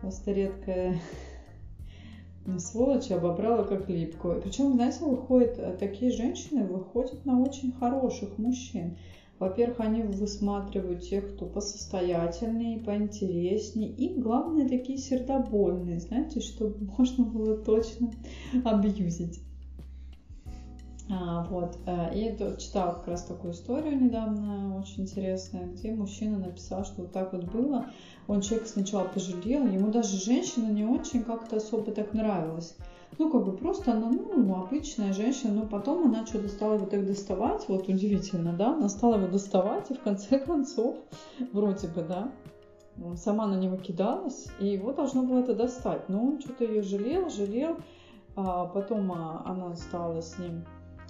просто 0.00 0.32
редкая 0.32 0.98
сволочь 2.58 3.10
обобрала 3.10 3.62
как 3.62 3.88
липку. 3.88 4.34
Причем, 4.42 4.74
знаете, 4.74 5.04
выходят 5.04 5.78
такие 5.78 6.10
женщины, 6.10 6.64
выходят 6.64 7.24
на 7.24 7.40
очень 7.40 7.72
хороших 7.72 8.36
мужчин. 8.38 8.96
Во-первых, 9.40 9.80
они 9.80 10.02
высматривают 10.02 11.00
тех, 11.00 11.34
кто 11.34 11.46
посостоятельнее, 11.46 12.78
поинтереснее 12.78 13.90
и, 13.90 14.20
главное, 14.20 14.68
такие 14.68 14.98
сердобольные, 14.98 15.98
знаете, 15.98 16.40
чтобы 16.40 16.76
можно 16.98 17.24
было 17.24 17.56
точно 17.56 18.12
абьюзить. 18.64 19.40
А, 21.08 21.42
вот. 21.44 21.78
Э, 21.86 22.14
и 22.14 22.36
читала 22.60 22.92
как 22.92 23.08
раз 23.08 23.24
такую 23.24 23.54
историю 23.54 23.98
недавно, 23.98 24.78
очень 24.78 25.04
интересная, 25.04 25.66
где 25.66 25.90
мужчина 25.90 26.38
написал, 26.38 26.84
что 26.84 27.02
вот 27.02 27.12
так 27.12 27.32
вот 27.32 27.44
было. 27.44 27.86
Он 28.28 28.42
человек 28.42 28.68
сначала 28.68 29.04
пожалел, 29.04 29.66
ему 29.66 29.90
даже 29.90 30.18
женщина 30.18 30.68
не 30.68 30.84
очень 30.84 31.24
как-то 31.24 31.56
особо 31.56 31.90
так 31.92 32.12
нравилась. 32.12 32.76
Ну, 33.18 33.30
как 33.30 33.44
бы 33.44 33.52
просто 33.52 33.92
она, 33.92 34.10
ну, 34.10 34.62
обычная 34.62 35.12
женщина, 35.12 35.52
но 35.52 35.66
потом 35.66 36.06
она 36.06 36.24
что-то 36.24 36.48
стала 36.48 36.74
его 36.74 36.86
так 36.86 37.04
доставать, 37.04 37.68
вот 37.68 37.88
удивительно, 37.88 38.52
да, 38.52 38.74
она 38.74 38.88
стала 38.88 39.16
его 39.16 39.26
доставать, 39.26 39.90
и 39.90 39.94
в 39.94 40.00
конце 40.00 40.38
концов, 40.46 40.96
вроде 41.52 41.88
бы, 41.88 42.02
да, 42.02 42.32
сама 43.16 43.46
на 43.46 43.56
него 43.56 43.76
кидалась, 43.76 44.46
и 44.58 44.68
его 44.68 44.92
должно 44.92 45.22
было 45.22 45.40
это 45.40 45.54
достать. 45.54 46.08
Но 46.08 46.24
он 46.24 46.40
что-то 46.40 46.64
ее 46.64 46.82
жалел, 46.82 47.28
жалел, 47.28 47.76
а 48.36 48.66
потом 48.66 49.12
а, 49.12 49.42
она 49.44 49.74
стала 49.74 50.20
с 50.20 50.38
ним 50.38 50.64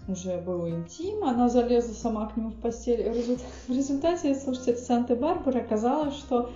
уже 0.08 0.38
был 0.38 0.68
интим, 0.68 1.24
она 1.24 1.48
залезла 1.48 1.92
сама 1.92 2.28
к 2.28 2.36
нему 2.36 2.50
в 2.50 2.60
постель. 2.60 3.08
В 3.68 3.72
результате, 3.72 4.34
слушайте, 4.34 4.72
это 4.72 4.80
Санта-Барбара 4.80 5.58
оказалось, 5.58 6.14
что 6.14 6.50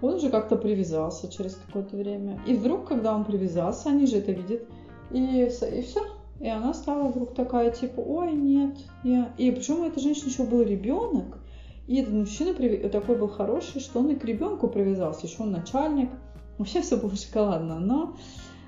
он 0.00 0.14
уже 0.14 0.30
как-то 0.30 0.56
привязался 0.56 1.28
через 1.28 1.56
какое-то 1.56 1.96
время. 1.96 2.40
И 2.46 2.54
вдруг, 2.54 2.86
когда 2.88 3.14
он 3.14 3.24
привязался, 3.24 3.90
они 3.90 4.06
же 4.06 4.18
это 4.18 4.32
видят, 4.32 4.62
и, 5.10 5.44
и 5.44 5.48
все. 5.48 6.00
И 6.40 6.48
она 6.48 6.72
стала 6.72 7.08
вдруг 7.08 7.34
такая, 7.34 7.70
типа, 7.70 8.00
ой, 8.00 8.32
нет, 8.32 8.78
я... 9.04 9.32
И 9.36 9.50
причем 9.50 9.80
у 9.80 9.84
этой 9.84 10.02
женщины 10.02 10.28
еще 10.28 10.44
был 10.44 10.62
ребенок, 10.62 11.38
и 11.86 11.96
этот 11.96 12.14
мужчина 12.14 12.54
такой 12.88 13.16
был 13.16 13.28
хороший, 13.28 13.80
что 13.80 13.98
он 13.98 14.10
и 14.10 14.14
к 14.14 14.24
ребенку 14.24 14.68
привязался, 14.68 15.26
еще 15.26 15.42
он 15.42 15.52
начальник. 15.52 16.10
Вообще 16.56 16.80
все 16.80 16.96
было 16.96 17.14
шоколадно, 17.16 17.78
но 17.78 18.16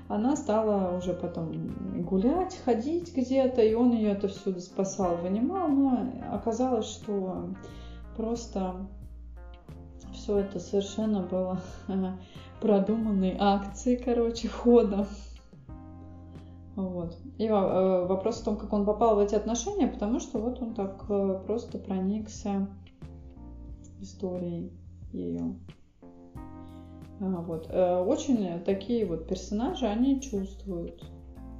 она 0.07 0.35
стала 0.35 0.95
уже 0.97 1.13
потом 1.13 2.03
гулять, 2.03 2.59
ходить 2.63 3.15
где-то, 3.15 3.61
и 3.63 3.73
он 3.73 3.93
ее 3.93 4.11
это 4.11 4.27
всюду 4.27 4.59
спасал, 4.59 5.17
вынимал, 5.17 5.67
но 5.69 6.11
оказалось, 6.31 6.87
что 6.87 7.49
просто 8.15 8.75
все 10.13 10.39
это 10.39 10.59
совершенно 10.59 11.21
было 11.21 11.59
продуманной 12.61 13.35
акцией, 13.39 13.97
короче, 13.97 14.47
хода. 14.47 15.07
Вот. 16.75 17.17
И 17.37 17.45
э, 17.45 18.05
вопрос 18.05 18.41
в 18.41 18.45
том, 18.45 18.57
как 18.57 18.73
он 18.73 18.85
попал 18.85 19.15
в 19.15 19.19
эти 19.19 19.35
отношения, 19.35 19.87
потому 19.87 20.19
что 20.19 20.39
вот 20.39 20.61
он 20.61 20.73
так 20.73 21.05
э, 21.07 21.41
просто 21.45 21.77
проникся 21.77 22.67
историей 24.01 24.71
ее. 25.11 25.55
А, 27.19 27.41
вот. 27.41 27.67
Э, 27.69 28.01
очень 28.01 28.63
такие 28.63 29.05
вот 29.05 29.27
персонажи, 29.27 29.85
они 29.85 30.19
чувствуют 30.19 31.05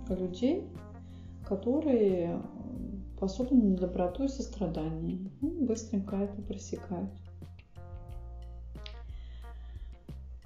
людей, 0.10 0.68
которые 1.48 2.42
способны 3.16 3.62
на 3.62 3.78
доброту 3.78 4.24
и 4.24 4.28
сострадание. 4.28 5.32
Ну, 5.42 5.66
быстренько 5.66 6.18
это 6.18 6.42
пресекают. 6.42 7.10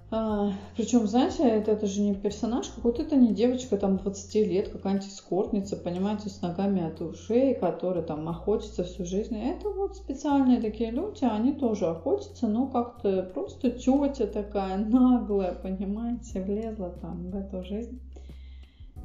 А, 0.09 0.53
причем, 0.77 1.05
знаете, 1.05 1.43
это, 1.43 1.71
это 1.71 1.85
же 1.85 1.99
не 1.99 2.15
персонаж, 2.15 2.69
какой-то 2.69 3.01
это 3.01 3.17
не 3.17 3.33
девочка 3.33 3.75
там 3.75 3.97
20 3.97 4.35
лет, 4.35 4.69
какая-нибудь 4.69 5.07
эскортница, 5.09 5.75
понимаете, 5.75 6.29
с 6.29 6.41
ногами 6.41 6.81
от 6.81 7.01
ушей, 7.01 7.53
которая 7.55 8.03
там 8.03 8.27
охотится 8.29 8.85
всю 8.85 9.03
жизнь. 9.03 9.37
Это 9.37 9.69
вот 9.69 9.97
специальные 9.97 10.61
такие 10.61 10.91
люди, 10.91 11.25
они 11.25 11.51
тоже 11.51 11.87
охотятся, 11.87 12.47
но 12.47 12.67
как-то 12.67 13.23
просто 13.33 13.71
тетя 13.71 14.27
такая 14.27 14.77
наглая, 14.77 15.53
понимаете, 15.53 16.41
влезла 16.41 16.91
там 17.01 17.29
в 17.29 17.35
эту 17.35 17.65
жизнь 17.65 17.99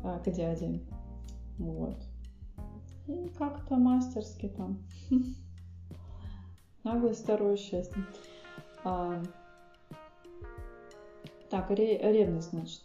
а, 0.05 0.21
к 0.21 0.31
дяде. 0.31 0.83
Вот. 1.59 1.97
И 3.09 3.29
как-то 3.37 3.75
мастерски 3.75 4.49
там. 4.57 4.79
Наглость 6.85 7.25
второе 7.25 7.57
счастье. 7.57 8.05
А, 8.85 9.21
так, 11.53 11.71
ревность, 11.71 12.51
значит. 12.51 12.81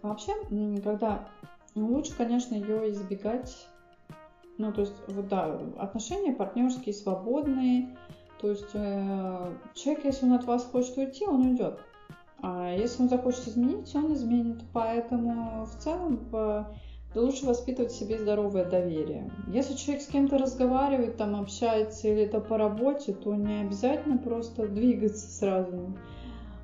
Вообще, 0.00 0.32
когда 0.82 1.28
лучше, 1.74 2.16
конечно, 2.16 2.54
ее 2.54 2.90
избегать. 2.90 3.68
Ну, 4.56 4.72
то 4.72 4.80
есть, 4.80 4.94
вот 5.08 5.28
да, 5.28 5.60
отношения 5.78 6.32
партнерские, 6.32 6.94
свободные. 6.94 7.98
То 8.40 8.48
есть, 8.48 8.70
э, 8.72 9.56
человек, 9.74 10.04
если 10.06 10.24
он 10.24 10.32
от 10.32 10.44
вас 10.44 10.64
хочет 10.64 10.96
уйти, 10.96 11.26
он 11.26 11.48
уйдет. 11.48 11.80
А 12.40 12.72
если 12.72 13.02
он 13.02 13.10
захочет 13.10 13.46
изменить, 13.48 13.94
он 13.94 14.14
изменит. 14.14 14.62
Поэтому 14.72 15.66
в 15.66 15.76
целом 15.82 16.18
да 17.14 17.20
лучше 17.20 17.46
воспитывать 17.46 17.92
в 17.92 17.96
себе 17.96 18.18
здоровое 18.18 18.64
доверие. 18.64 19.30
Если 19.48 19.74
человек 19.74 20.02
с 20.02 20.08
кем-то 20.08 20.36
разговаривает, 20.36 21.16
там 21.16 21.36
общается 21.36 22.08
или 22.08 22.22
это 22.22 22.40
по 22.40 22.58
работе, 22.58 23.12
то 23.12 23.34
не 23.34 23.62
обязательно 23.62 24.18
просто 24.18 24.66
двигаться 24.66 25.26
сразу, 25.28 25.94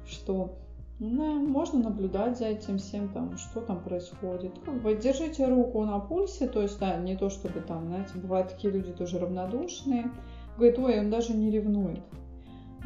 что 0.06 0.56
ну, 0.98 1.46
можно 1.46 1.78
наблюдать 1.78 2.38
за 2.38 2.46
этим 2.46 2.78
всем, 2.78 3.08
там, 3.08 3.38
что 3.38 3.60
там 3.60 3.82
происходит. 3.82 4.52
Как 4.64 4.82
бы 4.82 4.94
держите 4.94 5.46
руку 5.46 5.82
на 5.84 5.98
пульсе, 5.98 6.46
то 6.46 6.60
есть, 6.60 6.78
да, 6.78 6.96
не 6.96 7.16
то 7.16 7.30
чтобы 7.30 7.60
там, 7.60 7.86
знаете, 7.86 8.10
бывают 8.16 8.50
такие 8.50 8.72
люди 8.72 8.92
тоже 8.92 9.18
равнодушные. 9.18 10.10
Говорит, 10.56 10.78
ой, 10.78 11.00
он 11.00 11.10
даже 11.10 11.32
не 11.32 11.50
ревнует. 11.50 12.00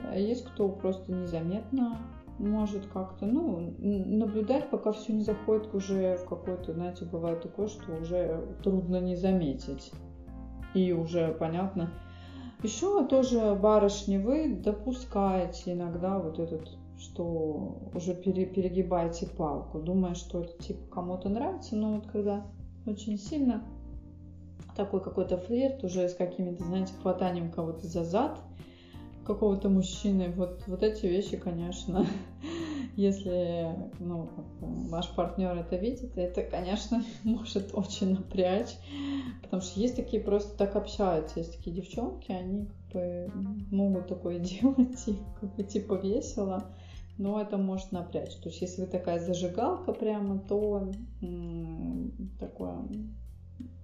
А 0.08 0.16
есть 0.16 0.44
кто 0.44 0.68
просто 0.68 1.12
незаметно 1.12 1.98
может 2.38 2.86
как-то, 2.86 3.26
ну, 3.26 3.74
наблюдать, 3.78 4.70
пока 4.70 4.92
все 4.92 5.12
не 5.12 5.22
заходит 5.22 5.72
уже 5.74 6.16
в 6.16 6.28
какой-то, 6.28 6.72
знаете, 6.72 7.04
бывает 7.04 7.42
такое, 7.42 7.68
что 7.68 7.92
уже 8.00 8.44
трудно 8.62 9.00
не 9.00 9.16
заметить. 9.16 9.92
И 10.74 10.92
уже 10.92 11.32
понятно. 11.38 11.90
Еще 12.62 13.06
тоже 13.06 13.54
барышни, 13.54 14.16
вы 14.16 14.56
допускаете 14.56 15.74
иногда 15.74 16.18
вот 16.18 16.38
этот, 16.38 16.76
что 16.98 17.90
уже 17.94 18.14
пере, 18.14 18.46
перегибаете 18.46 19.26
палку, 19.26 19.78
думая, 19.78 20.14
что 20.14 20.40
это 20.40 20.56
типа 20.62 20.86
кому-то 20.90 21.28
нравится, 21.28 21.76
но 21.76 21.94
вот 21.94 22.06
когда 22.06 22.46
очень 22.86 23.18
сильно 23.18 23.62
такой 24.74 25.00
какой-то 25.00 25.36
флирт 25.36 25.84
уже 25.84 26.08
с 26.08 26.14
какими-то, 26.14 26.64
знаете, 26.64 26.94
хватанием 27.00 27.52
кого-то 27.52 27.86
за 27.86 28.02
зад– 28.02 28.40
какого-то 29.24 29.68
мужчины. 29.68 30.30
Вот, 30.30 30.62
вот 30.66 30.82
эти 30.82 31.06
вещи, 31.06 31.36
конечно, 31.36 32.06
если 32.96 33.90
ну, 33.98 34.28
ваш 34.60 35.08
партнер 35.10 35.54
это 35.56 35.76
видит, 35.76 36.16
это, 36.16 36.42
конечно, 36.42 37.02
может 37.24 37.70
очень 37.74 38.12
напрячь, 38.12 38.76
потому 39.42 39.62
что 39.62 39.80
есть 39.80 39.96
такие 39.96 40.22
просто 40.22 40.56
так 40.56 40.76
общаются, 40.76 41.38
есть 41.38 41.56
такие 41.56 41.74
девчонки, 41.74 42.30
они 42.30 42.66
как 42.66 42.92
бы 42.92 43.30
могут 43.70 44.06
такое 44.06 44.38
делать, 44.40 45.08
и 45.08 45.16
как 45.40 45.54
бы 45.56 45.64
типа 45.64 45.94
весело, 45.94 46.62
но 47.18 47.40
это 47.40 47.56
может 47.58 47.92
напрячь. 47.92 48.34
То 48.36 48.48
есть 48.48 48.60
если 48.60 48.82
вы 48.82 48.86
такая 48.86 49.18
зажигалка 49.18 49.92
прямо, 49.92 50.38
то 50.38 50.90
м- 51.22 52.12
такое 52.38 52.86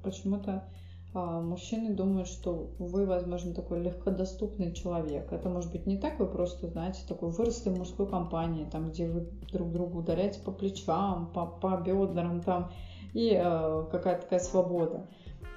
почему-то 0.03 0.65
мужчины 1.13 1.95
думают, 1.95 2.29
что 2.29 2.71
вы, 2.79 3.05
возможно, 3.05 3.53
такой 3.53 3.83
легкодоступный 3.83 4.73
человек. 4.73 5.33
Это 5.33 5.49
может 5.49 5.73
быть 5.73 5.87
не 5.87 5.99
так, 5.99 6.21
вы 6.21 6.27
просто, 6.27 6.69
знаете, 6.69 7.01
такой 7.09 7.31
выросли 7.31 7.71
в 7.71 7.79
мужской 7.79 8.07
компании, 8.07 8.69
там, 8.71 8.91
где 8.91 9.09
вы 9.09 9.29
друг 9.53 9.73
другу 9.73 9.99
ударяете 10.01 10.41
по 10.41 10.53
плечам, 10.53 11.31
по, 11.33 11.47
по 11.47 11.77
бедрам, 11.79 12.41
там, 12.41 12.71
и 13.13 13.33
э, 13.35 13.87
какая-то 13.91 14.23
такая 14.23 14.39
свобода. 14.39 15.07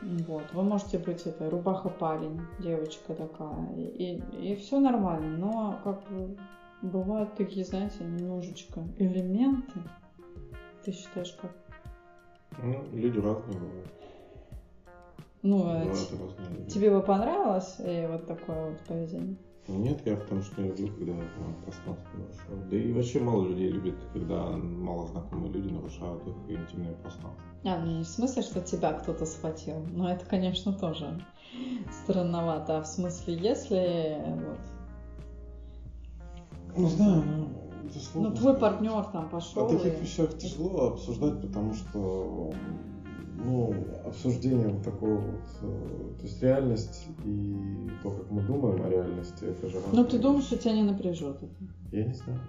Вот. 0.01 0.43
Вы 0.53 0.63
можете 0.63 0.97
быть 0.97 1.21
это 1.25 1.49
рубаха-парень, 1.49 2.41
девочка 2.59 3.13
такая, 3.13 3.73
и, 3.75 3.83
и, 3.83 4.51
и 4.53 4.55
все 4.55 4.79
нормально, 4.79 5.37
но 5.37 5.79
как 5.83 6.01
бы 6.09 6.35
бывают 6.81 7.35
такие, 7.35 7.63
знаете, 7.63 8.03
немножечко 8.03 8.81
элементы. 8.97 9.79
Ты 10.83 10.91
считаешь 10.91 11.37
как? 11.41 11.51
Ну, 12.61 12.83
люди 12.91 13.19
разные 13.19 13.57
бывают. 13.57 14.02
Ну, 15.43 15.63
ну 15.63 15.91
это 15.91 16.69
тебе 16.69 16.89
бы 16.89 17.01
понравилось 17.01 17.75
и 17.79 18.07
вот 18.09 18.25
такое 18.25 18.71
вот 18.71 18.79
поведение? 18.87 19.37
Нет, 19.67 20.01
я 20.05 20.15
в 20.15 20.25
том, 20.25 20.41
что 20.41 20.61
не 20.61 20.69
люблю, 20.69 21.15
когда 21.15 21.53
пространство 21.63 22.17
нарушают. 22.17 22.69
Да 22.69 22.75
и 22.75 22.91
вообще 22.91 23.19
мало 23.19 23.47
людей 23.47 23.69
любит, 23.69 23.95
когда 24.11 24.45
мало 24.51 25.07
знакомые 25.07 25.53
люди 25.53 25.71
нарушают 25.71 26.21
их 26.27 26.35
интимное 26.49 26.93
пространство. 26.95 27.43
А, 27.63 27.79
ну 27.79 27.97
не 27.97 28.03
в 28.03 28.07
смысле, 28.07 28.41
что 28.41 28.61
тебя 28.61 28.93
кто-то 28.93 29.25
схватил. 29.25 29.85
Но 29.91 30.11
это, 30.11 30.25
конечно, 30.25 30.73
тоже 30.73 31.23
странновато. 32.03 32.77
А 32.77 32.81
в 32.81 32.87
смысле, 32.87 33.35
если 33.35 34.17
вот... 34.35 34.59
Ну, 36.75 36.87
знаю, 36.87 37.23
ну, 37.23 37.49
это 37.87 37.99
сложно. 37.99 38.29
Ну, 38.29 38.35
твой 38.35 38.57
партнер 38.57 39.03
там 39.05 39.29
пошел. 39.29 39.65
О 39.65 39.69
таких 39.69 39.97
и... 39.97 40.01
вещах 40.01 40.37
тяжело 40.37 40.87
обсуждать, 40.87 41.41
потому 41.41 41.73
что 41.73 42.53
ну, 43.35 43.73
обсуждение 44.05 44.67
вот 44.67 44.83
такого 44.83 45.15
вот, 45.15 45.41
э, 45.61 46.13
то 46.19 46.23
есть 46.23 46.41
реальность 46.41 47.07
и 47.25 47.89
то, 48.01 48.11
как 48.11 48.31
мы 48.31 48.41
думаем 48.41 48.83
о 48.83 48.89
реальности, 48.89 49.45
это 49.45 49.69
же 49.69 49.79
Но 49.91 50.03
ты 50.03 50.19
думаешь, 50.19 50.45
что 50.45 50.57
тебя 50.57 50.73
не 50.73 50.83
напряжет 50.83 51.37
это? 51.37 51.55
Я 51.91 52.05
не 52.05 52.13
знаю. 52.13 52.39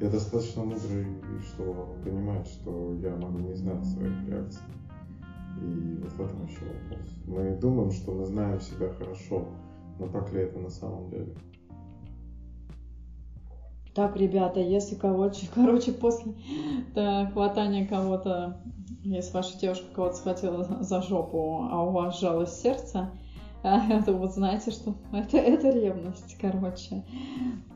Я 0.00 0.10
достаточно 0.10 0.64
мудрый, 0.64 1.06
чтобы 1.42 1.94
понимать, 2.02 2.46
что 2.46 2.94
я 2.94 3.16
могу 3.16 3.38
не 3.38 3.54
знать 3.54 3.84
своих 3.86 4.28
реакций. 4.28 4.62
И 5.62 5.98
вот 6.02 6.12
в 6.12 6.20
этом 6.20 6.44
еще 6.46 6.60
вопрос. 6.64 7.22
Мы 7.26 7.56
думаем, 7.60 7.90
что 7.92 8.12
мы 8.12 8.26
знаем 8.26 8.60
себя 8.60 8.90
хорошо, 8.90 9.46
но 9.98 10.08
так 10.08 10.32
ли 10.32 10.40
это 10.40 10.58
на 10.58 10.68
самом 10.70 11.10
деле? 11.10 11.32
Так, 13.94 14.16
ребята, 14.16 14.60
если 14.60 14.96
кого-то, 14.96 15.38
короче, 15.54 15.92
после 15.92 16.34
да, 16.94 17.26
хватания 17.26 17.86
кого-то, 17.86 18.60
если 19.02 19.32
ваша 19.32 19.56
девушка 19.58 19.86
кого-то 19.94 20.16
схватила 20.16 20.64
за 20.80 21.00
жопу, 21.00 21.66
а 21.70 21.82
у 21.82 21.90
вас 21.90 22.18
жалость 22.18 22.60
сердца, 22.60 23.10
то 23.62 24.12
вот 24.12 24.32
знаете, 24.32 24.70
что 24.72 24.94
это, 25.12 25.38
это 25.38 25.70
ревность, 25.70 26.36
короче. 26.40 27.04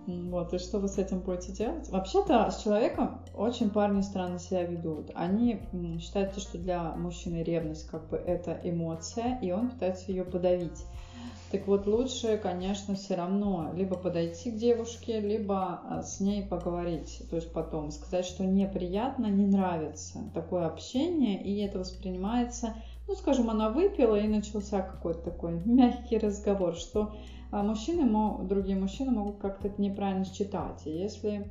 Вот, 0.07 0.55
и 0.55 0.59
что 0.59 0.79
вы 0.79 0.89
с 0.89 0.97
этим 0.97 1.21
будете 1.21 1.53
делать? 1.53 1.89
Вообще-то 1.91 2.51
с 2.51 2.63
человеком 2.63 3.21
очень 3.35 3.69
парни 3.69 4.01
странно 4.01 4.39
себя 4.39 4.65
ведут. 4.65 5.11
Они 5.15 5.61
считают, 6.01 6.37
что 6.39 6.57
для 6.57 6.95
мужчины 6.95 7.43
ревность 7.43 7.87
как 7.89 8.09
бы 8.09 8.17
это 8.17 8.59
эмоция, 8.65 9.39
и 9.43 9.51
он 9.51 9.69
пытается 9.69 10.11
ее 10.11 10.25
подавить. 10.25 10.87
Так 11.51 11.67
вот, 11.67 11.87
лучше, 11.87 12.37
конечно, 12.37 12.95
все 12.95 13.15
равно 13.15 13.73
либо 13.75 13.97
подойти 13.97 14.51
к 14.51 14.57
девушке, 14.57 15.19
либо 15.21 15.81
а, 15.89 16.03
с 16.03 16.21
ней 16.21 16.43
поговорить. 16.43 17.23
То 17.31 17.37
есть 17.37 17.53
потом 17.53 17.91
сказать, 17.91 18.27
что 18.27 18.45
неприятно, 18.45 19.27
не 19.27 19.47
нравится 19.47 20.31
такое 20.35 20.67
общение, 20.67 21.43
и 21.43 21.59
это 21.61 21.79
воспринимается, 21.79 22.75
ну, 23.07 23.15
скажем, 23.15 23.49
она 23.49 23.71
выпила, 23.71 24.17
и 24.17 24.29
начался 24.29 24.83
какой-то 24.83 25.21
такой 25.21 25.53
мягкий 25.65 26.19
разговор, 26.19 26.77
что 26.77 27.15
а, 27.51 27.63
мужчины, 27.63 28.07
другие 28.47 28.77
мужчины 28.77 29.11
могут 29.11 29.39
как-то 29.39 29.69
это 29.69 29.81
неправильно 29.81 30.27
считать. 30.27 30.87
И 30.87 30.91
если 30.91 31.51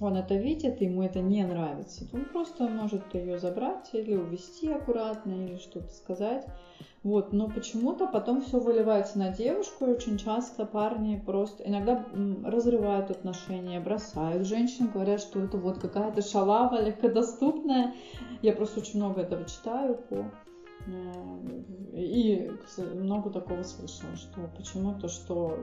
он 0.00 0.16
это 0.16 0.34
видит, 0.34 0.80
ему 0.80 1.02
это 1.02 1.20
не 1.20 1.44
нравится, 1.44 2.06
он 2.12 2.24
просто 2.26 2.68
может 2.68 3.14
ее 3.14 3.38
забрать 3.38 3.90
или 3.92 4.14
увести 4.14 4.70
аккуратно, 4.70 5.32
или 5.32 5.56
что-то 5.56 5.90
сказать. 5.92 6.46
Вот, 7.04 7.32
но 7.32 7.48
почему-то 7.48 8.06
потом 8.08 8.42
все 8.42 8.58
выливается 8.58 9.18
на 9.18 9.30
девушку, 9.30 9.86
и 9.86 9.90
очень 9.90 10.18
часто 10.18 10.66
парни 10.66 11.22
просто 11.24 11.62
иногда 11.64 12.04
разрывают 12.44 13.10
отношения, 13.10 13.80
бросают 13.80 14.46
женщин, 14.46 14.90
говорят, 14.92 15.20
что 15.20 15.40
это 15.40 15.56
вот 15.58 15.78
какая-то 15.78 16.22
шалава 16.22 16.82
легкодоступная. 16.82 17.94
Я 18.42 18.52
просто 18.52 18.80
очень 18.80 18.98
много 18.98 19.20
этого 19.20 19.44
читаю 19.44 19.96
по 20.08 20.30
э, 20.86 21.62
и 21.94 22.50
много 22.94 23.30
такого 23.30 23.62
слышала, 23.62 24.16
что 24.16 24.50
почему-то, 24.56 25.08
что... 25.08 25.56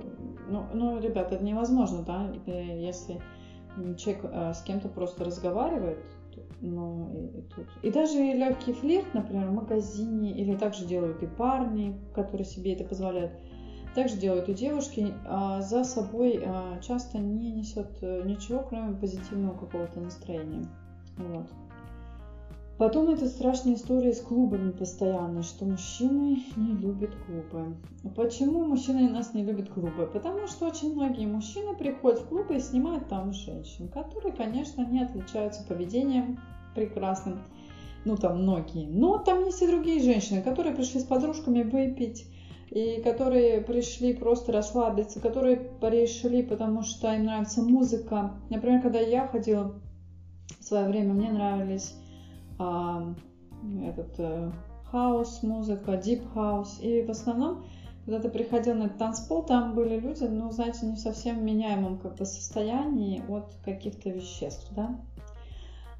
Ну, 0.49 0.65
ну, 0.73 0.99
ребят, 0.99 1.33
это 1.33 1.43
невозможно, 1.43 2.01
да, 2.03 2.31
э, 2.47 2.79
если 2.79 3.21
человек 3.97 4.26
э, 4.26 4.53
с 4.53 4.61
кем-то 4.61 4.89
просто 4.89 5.23
разговаривает, 5.23 5.99
ну, 6.61 7.11
и, 7.13 7.39
и 7.39 7.41
тут. 7.55 7.67
И 7.84 7.91
даже 7.91 8.17
легкий 8.17 8.73
флирт, 8.73 9.13
например, 9.13 9.47
в 9.47 9.53
магазине, 9.53 10.32
или 10.32 10.55
также 10.55 10.86
делают 10.86 11.21
и 11.23 11.28
парни, 11.28 11.99
которые 12.13 12.45
себе 12.45 12.73
это 12.73 12.84
позволяют, 12.84 13.32
также 13.93 14.17
делают 14.17 14.49
и 14.49 14.53
девушки, 14.53 15.13
а 15.26 15.61
за 15.61 15.84
собой 15.84 16.43
а, 16.45 16.80
часто 16.82 17.17
не 17.17 17.51
несет 17.51 17.97
э, 18.01 18.23
ничего, 18.26 18.65
кроме 18.67 18.95
позитивного 18.95 19.57
какого-то 19.57 20.01
настроения. 20.01 20.65
Вот. 21.17 21.47
Потом 22.78 23.07
это 23.07 23.28
страшная 23.30 23.76
история 23.76 24.11
с 24.11 24.19
клубами 24.19 24.71
постоянно, 24.71 25.43
что 25.43 25.63
мужчины 25.63 26.43
не 26.57 26.73
любят 26.73 27.11
клубы. 27.26 27.78
Почему 28.17 28.65
мужчины 28.65 29.09
нас 29.09 29.34
не 29.34 29.45
любят 29.45 29.69
клубы? 29.69 30.09
Потому 30.11 30.45
что 30.47 30.67
очень 30.67 30.93
многие 30.93 31.26
мужчины 31.26 31.73
приходят 31.73 32.19
в 32.19 32.28
клубы 32.28 32.57
и 32.57 32.59
снимают 32.59 33.07
там 33.07 33.32
женщин, 33.32 33.88
которые, 33.88 34.34
конечно, 34.34 34.86
не 34.86 35.01
отличаются 35.01 35.63
поведением 35.63 36.38
прекрасным. 36.76 37.43
Ну, 38.03 38.17
там 38.17 38.41
многие. 38.41 38.88
Но 38.88 39.19
там 39.19 39.45
есть 39.45 39.61
и 39.61 39.67
другие 39.67 40.01
женщины, 40.01 40.41
которые 40.41 40.76
пришли 40.76 40.99
с 40.99 41.05
подружками 41.05 41.63
выпить, 41.63 42.28
и 42.71 43.01
которые 43.01 43.61
пришли 43.61 44.13
просто 44.13 44.51
расслабиться, 44.51 45.21
которые 45.21 45.55
пришли, 45.55 46.43
потому 46.43 46.82
что 46.82 47.13
им 47.13 47.23
нравится 47.23 47.61
музыка. 47.61 48.34
Например, 48.49 48.82
когда 48.82 48.99
я 48.99 49.28
ходила 49.28 49.80
в 50.59 50.63
свое 50.63 50.88
время, 50.88 51.13
мне 51.13 51.32
нравились 51.32 51.95
этот 52.57 54.15
э, 54.19 54.51
хаос, 54.91 55.43
музыка, 55.43 55.97
дип 55.97 56.23
хаус. 56.33 56.79
И 56.81 57.01
в 57.01 57.09
основном, 57.09 57.65
когда 58.05 58.19
ты 58.19 58.29
приходил 58.29 58.75
на 58.75 58.83
этот 58.83 58.97
танцпол, 58.97 59.43
там 59.43 59.75
были 59.75 59.99
люди, 59.99 60.23
ну, 60.23 60.51
знаете, 60.51 60.85
не 60.85 60.95
совсем 60.95 61.45
меняемом 61.45 61.97
как 61.97 62.15
бы 62.15 62.25
состоянии 62.25 63.23
от 63.27 63.53
каких-то 63.63 64.09
веществ, 64.09 64.67
да. 64.71 64.99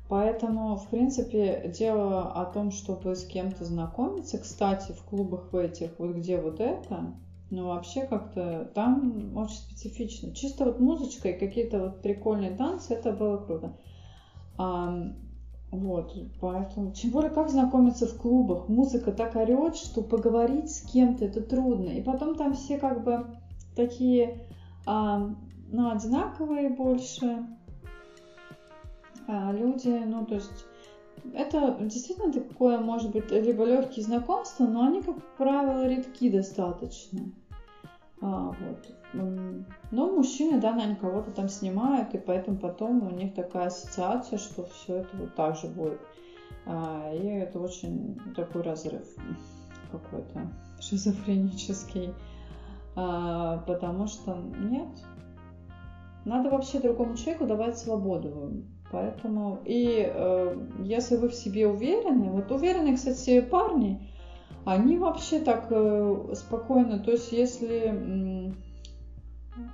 Поэтому, 0.07 0.75
в 0.75 0.87
принципе, 0.89 1.71
дело 1.75 2.31
о 2.31 2.45
том, 2.45 2.71
чтобы 2.71 3.15
с 3.15 3.25
кем-то 3.25 3.65
знакомиться, 3.65 4.37
кстати, 4.37 4.91
в 4.91 5.03
клубах 5.03 5.51
в 5.51 5.57
этих, 5.57 5.97
вот 5.97 6.15
где 6.15 6.39
вот 6.39 6.59
это, 6.59 7.15
ну, 7.49 7.67
вообще 7.67 8.05
как-то 8.05 8.71
там 8.75 9.35
очень 9.35 9.55
специфично. 9.55 10.33
Чисто 10.33 10.65
вот 10.65 10.79
музычка 10.79 11.29
и 11.29 11.39
какие-то 11.39 11.79
вот 11.79 12.01
прикольные 12.01 12.51
танцы, 12.51 12.93
это 12.93 13.11
было 13.11 13.37
круто. 13.37 13.75
Вот, 15.80 16.13
поэтому, 16.39 16.91
тем 16.91 17.11
более, 17.11 17.30
как 17.30 17.49
знакомиться 17.49 18.07
в 18.07 18.17
клубах, 18.17 18.69
музыка 18.69 19.11
так 19.11 19.36
орет, 19.36 19.76
что 19.76 20.01
поговорить 20.01 20.71
с 20.71 20.82
кем-то 20.82 21.26
это 21.26 21.41
трудно. 21.41 21.89
И 21.89 22.01
потом 22.01 22.36
там 22.36 22.53
все 22.53 22.78
как 22.78 23.03
бы 23.03 23.26
такие, 23.76 24.47
а, 24.86 25.30
ну, 25.71 25.91
одинаковые 25.91 26.69
больше 26.69 27.45
а, 29.28 29.51
люди, 29.51 30.03
ну, 30.05 30.26
то 30.26 30.36
есть 30.36 30.65
это 31.34 31.78
действительно 31.82 32.32
такое, 32.32 32.80
может 32.80 33.11
быть, 33.11 33.32
либо 33.32 33.65
легкие 33.65 34.05
знакомства, 34.05 34.65
но 34.65 34.84
они, 34.84 35.01
как 35.01 35.15
правило, 35.38 35.88
редки 35.88 36.30
достаточно. 36.30 37.32
А, 38.21 38.55
вот. 38.59 38.95
Но 39.91 40.11
мужчины, 40.11 40.59
да, 40.59 40.72
наверное, 40.72 40.95
кого-то 40.95 41.32
там 41.32 41.47
снимают, 41.47 42.13
и 42.13 42.18
поэтому 42.18 42.57
потом 42.57 43.07
у 43.07 43.11
них 43.11 43.34
такая 43.34 43.68
ассоциация, 43.68 44.38
что 44.38 44.66
все 44.66 44.97
это 44.97 45.16
вот 45.18 45.36
так 45.36 45.57
же 45.57 45.68
будет. 45.68 45.99
А, 46.66 47.11
и 47.13 47.26
это 47.26 47.59
очень 47.59 48.20
такой 48.36 48.61
разрыв 48.61 49.07
какой-то 49.91 50.51
шизофренический. 50.80 52.13
А, 52.95 53.59
потому 53.68 54.07
что 54.07 54.36
нет, 54.36 54.89
надо 56.26 56.49
вообще 56.49 56.80
другому 56.80 57.16
человеку 57.16 57.45
давать 57.45 57.78
свободу. 57.78 58.63
Поэтому, 58.91 59.59
и 59.66 60.05
э, 60.07 60.57
если 60.84 61.18
вы 61.18 61.30
в 61.30 61.34
себе 61.34 61.68
уверены, 61.68 62.30
вот 62.30 62.51
уверены, 62.51 62.95
кстати, 62.95 63.41
парни, 63.41 64.07
они 64.63 64.97
вообще 64.97 65.39
так 65.39 65.68
э, 65.70 66.34
спокойно, 66.34 66.99
то 66.99 67.11
есть 67.11 67.32
если 67.32 68.53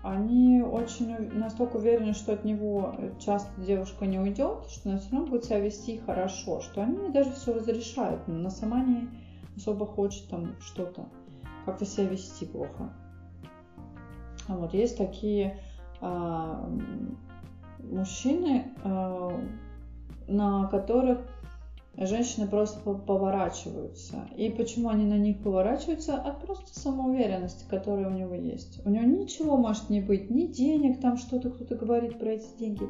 они 0.03 0.61
очень 0.61 1.32
настолько 1.34 1.77
уверены, 1.77 2.13
что 2.13 2.34
от 2.34 2.45
него 2.45 2.95
часто 3.19 3.49
девушка 3.61 4.05
не 4.05 4.19
уйдет, 4.19 4.67
что 4.69 4.89
она 4.89 4.99
все 4.99 5.11
равно 5.11 5.27
будет 5.27 5.45
себя 5.45 5.59
вести 5.59 5.97
хорошо, 5.97 6.61
что 6.61 6.84
они 6.84 7.09
даже 7.09 7.32
все 7.32 7.53
разрешают, 7.53 8.27
но 8.27 8.36
она 8.36 8.49
сама 8.49 8.84
не 8.84 9.09
особо 9.55 9.86
хочет 9.86 10.27
там 10.29 10.55
что-то, 10.59 11.05
как-то 11.65 11.86
себя 11.86 12.07
вести 12.07 12.45
плохо. 12.45 12.93
А 14.47 14.55
вот 14.55 14.73
есть 14.73 14.97
такие 14.97 15.59
а, 15.99 16.69
мужчины, 17.79 18.73
а, 18.84 19.32
на 20.27 20.67
которых 20.67 21.19
женщины 21.98 22.48
просто 22.48 22.80
поворачиваются. 22.80 24.28
И 24.38 24.50
почему 24.50 24.89
они 24.89 25.06
на 25.06 25.18
них 25.18 25.42
поворачиваются? 25.44 26.16
От 26.16 26.42
просто 26.42 26.80
самоуверенности, 26.80 27.66
которая 27.70 28.08
у 28.08 28.14
него 28.14 28.34
есть. 28.34 28.86
У 28.86 28.89
него 28.89 29.04
ничего 29.04 29.58
может 29.58 29.89
не 29.89 30.00
быть, 30.00 30.30
ни 30.30 30.46
денег, 30.46 31.02
там 31.02 31.18
что-то 31.18 31.50
кто-то 31.50 31.76
говорит 31.76 32.18
про 32.18 32.32
эти 32.32 32.48
деньги, 32.58 32.88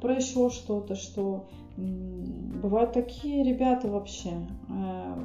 про 0.00 0.14
еще 0.14 0.50
что-то, 0.50 0.94
что 0.94 1.48
бывают 1.76 2.92
такие 2.92 3.44
ребята 3.44 3.88
вообще. 3.88 4.30
Э, 4.68 5.22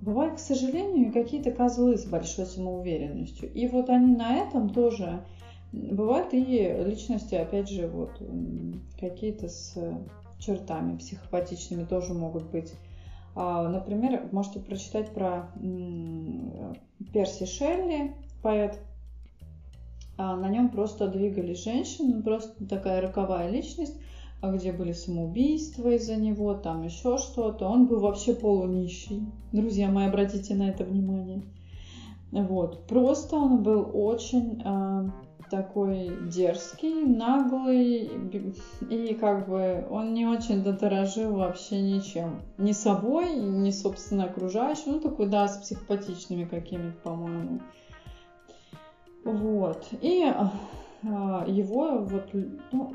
бывают, 0.00 0.36
к 0.36 0.38
сожалению, 0.38 1.12
какие-то 1.12 1.50
козлы 1.50 1.96
с 1.96 2.04
большой 2.04 2.46
самоуверенностью. 2.46 3.52
И 3.52 3.66
вот 3.68 3.90
они 3.90 4.14
на 4.14 4.36
этом 4.36 4.70
тоже 4.70 5.24
бывают 5.72 6.32
и 6.32 6.84
личности, 6.86 7.34
опять 7.34 7.68
же, 7.68 7.88
вот 7.88 8.22
какие-то 8.98 9.48
с 9.48 9.76
чертами 10.44 10.96
психопатичными 10.96 11.84
тоже 11.84 12.14
могут 12.14 12.44
быть. 12.50 12.72
А, 13.34 13.68
например, 13.68 14.28
можете 14.32 14.60
прочитать 14.60 15.12
про 15.12 15.50
Перси 17.12 17.46
Шелли, 17.46 18.14
поэт. 18.42 18.78
А, 20.16 20.36
на 20.36 20.48
нем 20.48 20.68
просто 20.68 21.08
двигались 21.08 21.64
женщины, 21.64 22.22
просто 22.22 22.64
такая 22.66 23.00
роковая 23.00 23.50
личность, 23.50 23.96
а 24.40 24.52
где 24.52 24.72
были 24.72 24.92
самоубийства 24.92 25.88
из-за 25.88 26.16
него, 26.16 26.54
там 26.54 26.84
еще 26.84 27.18
что-то. 27.18 27.66
Он 27.66 27.86
был 27.86 28.00
вообще 28.00 28.34
полунищий. 28.34 29.26
Друзья 29.52 29.88
мои, 29.90 30.06
обратите 30.06 30.54
на 30.54 30.68
это 30.68 30.84
внимание. 30.84 31.42
Вот. 32.30 32.86
Просто 32.86 33.36
он 33.36 33.62
был 33.62 33.90
очень 33.92 34.62
такой 35.50 36.10
дерзкий, 36.28 37.04
наглый, 37.04 38.10
и 38.90 39.14
как 39.14 39.48
бы 39.48 39.86
он 39.90 40.14
не 40.14 40.26
очень 40.26 40.62
дорожил 40.62 41.34
вообще 41.36 41.80
ничем. 41.80 42.42
Ни 42.58 42.72
собой, 42.72 43.34
ни, 43.34 43.70
собственно, 43.70 44.24
окружающим. 44.24 44.92
Ну, 44.92 45.00
такой, 45.00 45.26
да, 45.26 45.48
с 45.48 45.58
психопатичными 45.58 46.44
какими-то, 46.44 46.96
по-моему. 47.02 47.60
Вот. 49.24 49.88
И 50.02 50.24
а, 51.06 51.44
его 51.46 51.98
вот, 51.98 52.30
ну, 52.72 52.92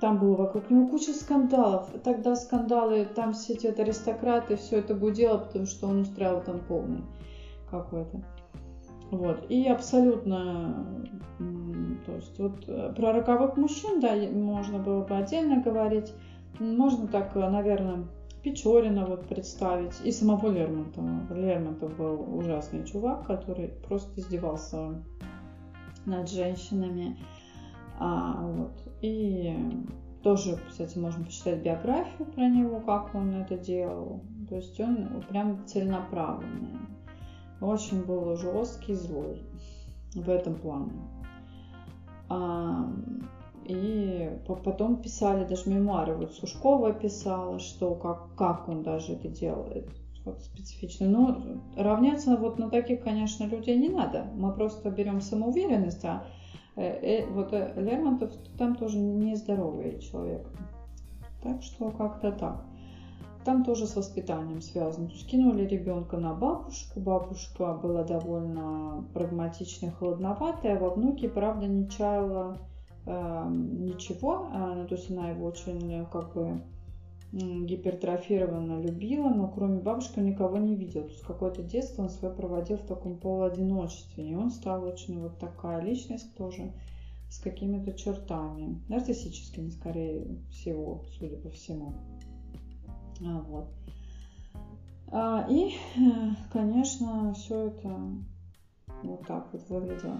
там 0.00 0.18
было 0.18 0.36
вокруг 0.36 0.70
него 0.70 0.88
куча 0.88 1.12
скандалов. 1.12 1.88
Тогда 2.02 2.34
скандалы, 2.34 3.04
там 3.04 3.32
все 3.32 3.54
эти 3.54 3.66
аристократы, 3.66 4.56
все 4.56 4.78
это 4.78 4.94
гудело, 4.94 5.38
потому 5.38 5.66
что 5.66 5.88
он 5.88 6.00
устраивал 6.00 6.42
там 6.42 6.60
полный 6.60 7.02
какой-то. 7.70 8.22
Вот. 9.12 9.44
И 9.50 9.68
абсолютно, 9.68 11.06
то 12.06 12.14
есть 12.16 12.38
вот 12.38 12.64
э, 12.66 12.94
про 12.96 13.12
роковых 13.12 13.58
мужчин, 13.58 14.00
да, 14.00 14.16
можно 14.16 14.78
было 14.78 15.04
бы 15.04 15.14
отдельно 15.14 15.60
говорить. 15.60 16.14
Можно 16.58 17.06
так, 17.08 17.36
э, 17.36 17.46
наверное, 17.50 18.06
Печорина 18.42 19.04
вот 19.04 19.28
представить 19.28 20.00
и 20.02 20.10
самого 20.12 20.50
Лермонтова. 20.50 21.34
Лермонтов 21.34 21.94
был 21.98 22.38
ужасный 22.38 22.86
чувак, 22.86 23.26
который 23.26 23.68
просто 23.86 24.18
издевался 24.18 25.04
над 26.06 26.30
женщинами. 26.30 27.18
А, 27.98 28.46
вот. 28.46 28.72
И 29.02 29.54
тоже, 30.22 30.58
кстати, 30.70 30.96
можно 30.96 31.22
почитать 31.22 31.62
биографию 31.62 32.26
про 32.34 32.48
него, 32.48 32.80
как 32.80 33.14
он 33.14 33.34
это 33.34 33.58
делал. 33.58 34.22
То 34.48 34.56
есть 34.56 34.80
он 34.80 35.22
прям 35.28 35.66
целенаправленный 35.66 36.91
очень 37.62 38.04
был 38.04 38.36
жесткий, 38.36 38.94
злой 38.94 39.42
в 40.14 40.28
этом 40.28 40.54
плане. 40.54 40.92
А, 42.28 42.90
и 43.64 44.38
потом 44.46 45.02
писали 45.02 45.44
даже 45.44 45.70
мемуары. 45.70 46.16
Вот 46.16 46.32
Сушкова 46.32 46.92
писала, 46.92 47.58
что 47.58 47.94
как, 47.94 48.34
как 48.36 48.68
он 48.68 48.82
даже 48.82 49.12
это 49.12 49.28
делает. 49.28 49.88
Вот 50.24 50.40
специфично. 50.40 51.08
Но 51.08 51.42
равняться 51.76 52.36
вот 52.36 52.58
на 52.58 52.70
таких, 52.70 53.02
конечно, 53.02 53.44
людей 53.44 53.76
не 53.76 53.88
надо. 53.88 54.24
Мы 54.34 54.52
просто 54.52 54.90
берем 54.90 55.20
самоуверенность, 55.20 56.04
а 56.04 56.24
э, 56.76 56.82
э, 56.82 57.26
вот 57.26 57.52
э, 57.52 57.72
Лермонтов 57.76 58.32
там 58.58 58.76
тоже 58.76 58.98
нездоровый 58.98 59.98
человек. 60.00 60.46
Так 61.42 61.62
что 61.62 61.90
как-то 61.90 62.32
так. 62.32 62.64
Там 63.44 63.64
тоже 63.64 63.86
с 63.86 63.96
воспитанием 63.96 64.60
связано. 64.60 65.08
То 65.08 65.14
есть 65.14 65.26
кинули 65.26 65.66
ребенка 65.66 66.16
на 66.16 66.32
бабушку. 66.32 67.00
Бабушка 67.00 67.74
была 67.74 68.04
довольно 68.04 69.04
прагматичной, 69.14 69.90
холодноватая. 69.90 70.78
Во 70.78 70.90
внуке, 70.90 71.28
правда, 71.28 71.66
не 71.66 71.88
чаяла 71.88 72.58
э, 73.04 73.48
ничего. 73.50 74.48
Э, 74.52 74.86
то 74.88 74.94
есть 74.94 75.10
она 75.10 75.30
его 75.30 75.46
очень 75.46 76.06
как 76.06 76.34
бы 76.34 76.62
гипертрофированно 77.32 78.82
любила, 78.82 79.30
но 79.30 79.48
кроме 79.48 79.80
бабушки 79.80 80.18
он 80.18 80.26
никого 80.26 80.58
не 80.58 80.76
видел. 80.76 81.04
То 81.04 81.10
есть 81.10 81.22
какое-то 81.22 81.62
детство 81.62 82.02
он 82.02 82.10
свое 82.10 82.34
проводил 82.34 82.76
в 82.76 82.86
таком 82.86 83.18
полуодиночестве. 83.18 84.28
И 84.28 84.34
он 84.34 84.50
стал 84.50 84.84
очень 84.84 85.20
вот 85.20 85.38
такая 85.38 85.80
личность 85.82 86.36
тоже 86.36 86.72
с 87.30 87.38
какими-то 87.38 87.92
чертами. 87.92 88.82
Нарциссическими, 88.88 89.70
скорее 89.70 90.42
всего, 90.50 91.04
судя 91.18 91.38
по 91.38 91.48
всему. 91.50 91.94
А, 93.24 93.40
вот. 93.40 93.66
А, 95.10 95.46
и, 95.48 95.72
конечно, 96.52 97.32
все 97.34 97.66
это 97.66 98.00
вот 99.02 99.26
так 99.26 99.52
вот 99.52 99.62
выглядело. 99.68 100.18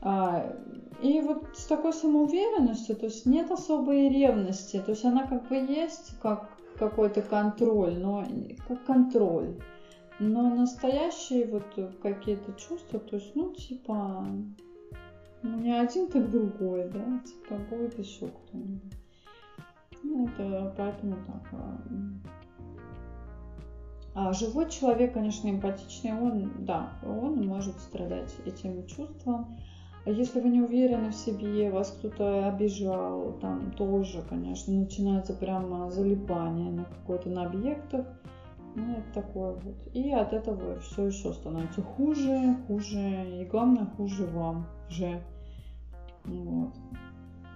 А, 0.00 0.54
и 1.02 1.20
вот 1.20 1.48
с 1.54 1.66
такой 1.66 1.92
самоуверенностью, 1.92 2.96
то 2.96 3.06
есть 3.06 3.26
нет 3.26 3.50
особой 3.50 4.08
ревности, 4.08 4.78
то 4.78 4.92
есть 4.92 5.04
она 5.04 5.26
как 5.26 5.48
бы 5.48 5.56
есть 5.56 6.18
как 6.20 6.50
какой-то 6.78 7.22
контроль, 7.22 7.98
но 7.98 8.24
как 8.68 8.84
контроль. 8.84 9.58
Но 10.18 10.48
настоящие 10.48 11.46
вот 11.46 11.64
какие-то 12.02 12.52
чувства, 12.54 12.98
то 12.98 13.16
есть, 13.16 13.34
ну, 13.34 13.52
типа, 13.52 14.26
ну, 15.42 15.58
не 15.58 15.72
один, 15.72 16.06
так 16.06 16.30
другой, 16.30 16.88
да, 16.88 17.20
типа, 17.24 17.56
будет 17.68 17.98
еще 17.98 18.28
кто-нибудь. 18.28 18.94
Ну, 20.02 20.28
это 20.28 20.74
поэтому 20.76 21.16
так. 21.26 21.52
А, 21.52 21.80
а 24.14 24.32
живой 24.32 24.70
человек, 24.70 25.12
конечно, 25.12 25.48
эмпатичный, 25.48 26.12
он, 26.12 26.52
да, 26.60 26.92
он 27.04 27.46
может 27.46 27.78
страдать 27.80 28.34
этим 28.46 28.86
чувством. 28.86 29.56
А 30.06 30.10
если 30.10 30.40
вы 30.40 30.50
не 30.50 30.62
уверены 30.62 31.10
в 31.10 31.14
себе, 31.14 31.68
вас 31.68 31.90
кто-то 31.90 32.48
обижал, 32.48 33.32
там 33.40 33.72
тоже, 33.72 34.22
конечно, 34.28 34.72
начинается 34.72 35.34
прямо 35.34 35.90
залипание 35.90 36.70
на 36.70 36.84
какой-то 36.84 37.28
на 37.28 37.46
объектах. 37.46 38.06
Ну, 38.76 38.92
это 38.92 39.12
такое 39.12 39.54
вот. 39.54 39.74
И 39.94 40.12
от 40.12 40.32
этого 40.32 40.78
все 40.78 41.08
еще 41.08 41.32
становится 41.32 41.82
хуже, 41.82 42.56
хуже, 42.68 43.40
и 43.40 43.44
главное, 43.46 43.86
хуже 43.96 44.26
вам 44.26 44.66
же. 44.88 45.20
Вот. 46.24 46.72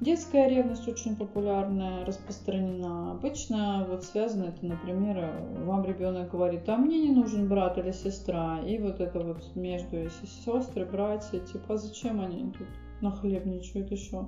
Детская 0.01 0.49
ревность 0.49 0.89
очень 0.89 1.15
популярная, 1.15 2.07
распространена. 2.07 3.13
Обычно 3.13 3.87
вот 3.87 4.03
связано 4.03 4.45
это, 4.45 4.65
например, 4.65 5.31
вам 5.67 5.85
ребенок 5.85 6.31
говорит, 6.31 6.67
а 6.71 6.79
мне 6.79 7.01
не 7.01 7.11
нужен 7.11 7.49
брат 7.49 7.77
или 7.77 7.93
сестра. 7.93 8.61
И 8.61 8.79
вот 8.79 8.99
это 9.01 9.21
вот 9.21 9.55
между 9.57 9.99
если 9.99 10.25
сестры, 10.25 10.87
братья, 10.87 11.39
типа, 11.41 11.75
а 11.75 11.77
зачем 11.77 12.23
они 12.23 12.51
тут 12.51 12.67
нахлебничают 13.03 13.91
еще? 13.91 14.27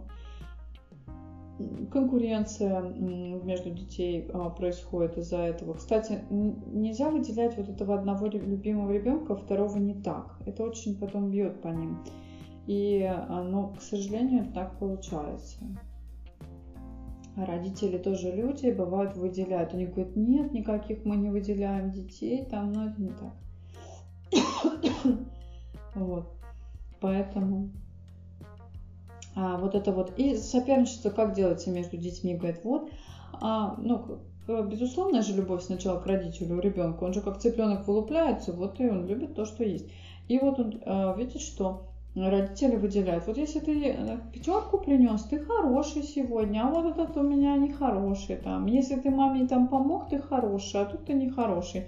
Конкуренция 1.90 2.82
между 2.82 3.70
детей 3.70 4.28
а, 4.34 4.50
происходит 4.50 5.16
из-за 5.16 5.38
этого. 5.38 5.72
Кстати, 5.72 6.20
нельзя 6.28 7.08
выделять 7.08 7.56
вот 7.56 7.70
этого 7.70 7.94
одного 7.94 8.26
любимого 8.26 8.92
ребенка, 8.92 9.36
второго 9.36 9.78
не 9.78 9.94
так. 9.94 10.36
Это 10.44 10.64
очень 10.64 10.98
потом 10.98 11.30
бьет 11.30 11.62
по 11.62 11.68
ним. 11.68 11.98
И 12.66 13.02
оно, 13.02 13.74
к 13.74 13.82
сожалению, 13.82 14.52
так 14.52 14.78
получается. 14.78 15.58
А 17.34 17.46
родители 17.46 17.98
тоже 17.98 18.30
люди, 18.30 18.70
бывают 18.70 19.16
выделяют. 19.16 19.72
Они 19.72 19.86
говорят, 19.86 20.16
нет, 20.16 20.52
никаких 20.52 21.04
мы 21.04 21.16
не 21.16 21.30
выделяем 21.30 21.90
детей, 21.90 22.44
там, 22.44 22.72
но 22.72 22.88
это 22.88 23.00
не 23.00 23.10
так. 23.10 23.34
вот. 25.94 26.34
Поэтому 27.00 27.70
а, 29.34 29.56
вот 29.56 29.74
это 29.74 29.92
вот. 29.92 30.12
И 30.18 30.36
соперничество 30.36 31.10
как 31.10 31.34
делается 31.34 31.70
между 31.70 31.96
детьми? 31.96 32.36
Говорят, 32.36 32.64
вот, 32.64 32.90
а, 33.40 33.76
ну, 33.78 34.18
безусловно 34.46 35.22
же 35.22 35.34
любовь 35.34 35.62
сначала 35.62 36.00
к 36.00 36.06
родителю, 36.06 36.60
ребенку. 36.60 37.04
Он 37.04 37.14
же 37.14 37.22
как 37.22 37.38
цыпленок 37.38 37.86
вылупляется, 37.86 38.52
вот 38.52 38.78
и 38.80 38.88
он 38.88 39.06
любит 39.06 39.34
то, 39.34 39.44
что 39.44 39.64
есть. 39.64 39.90
И 40.28 40.38
вот 40.38 40.58
он 40.58 40.82
а, 40.84 41.14
видит, 41.16 41.40
что 41.40 41.91
родители 42.14 42.76
выделяют. 42.76 43.26
Вот 43.26 43.36
если 43.36 43.60
ты 43.60 43.88
э, 43.88 44.18
пятерку 44.32 44.78
принес, 44.78 45.22
ты 45.24 45.38
хороший 45.38 46.02
сегодня, 46.02 46.62
а 46.64 46.70
вот 46.70 46.84
этот 46.84 47.16
у 47.16 47.22
меня 47.22 47.56
нехороший 47.56 48.36
там. 48.36 48.66
Если 48.66 48.96
ты 48.96 49.10
маме 49.10 49.46
там 49.46 49.68
помог, 49.68 50.08
ты 50.08 50.18
хороший, 50.18 50.82
а 50.82 50.84
тут 50.84 51.06
ты 51.06 51.14
нехороший. 51.14 51.86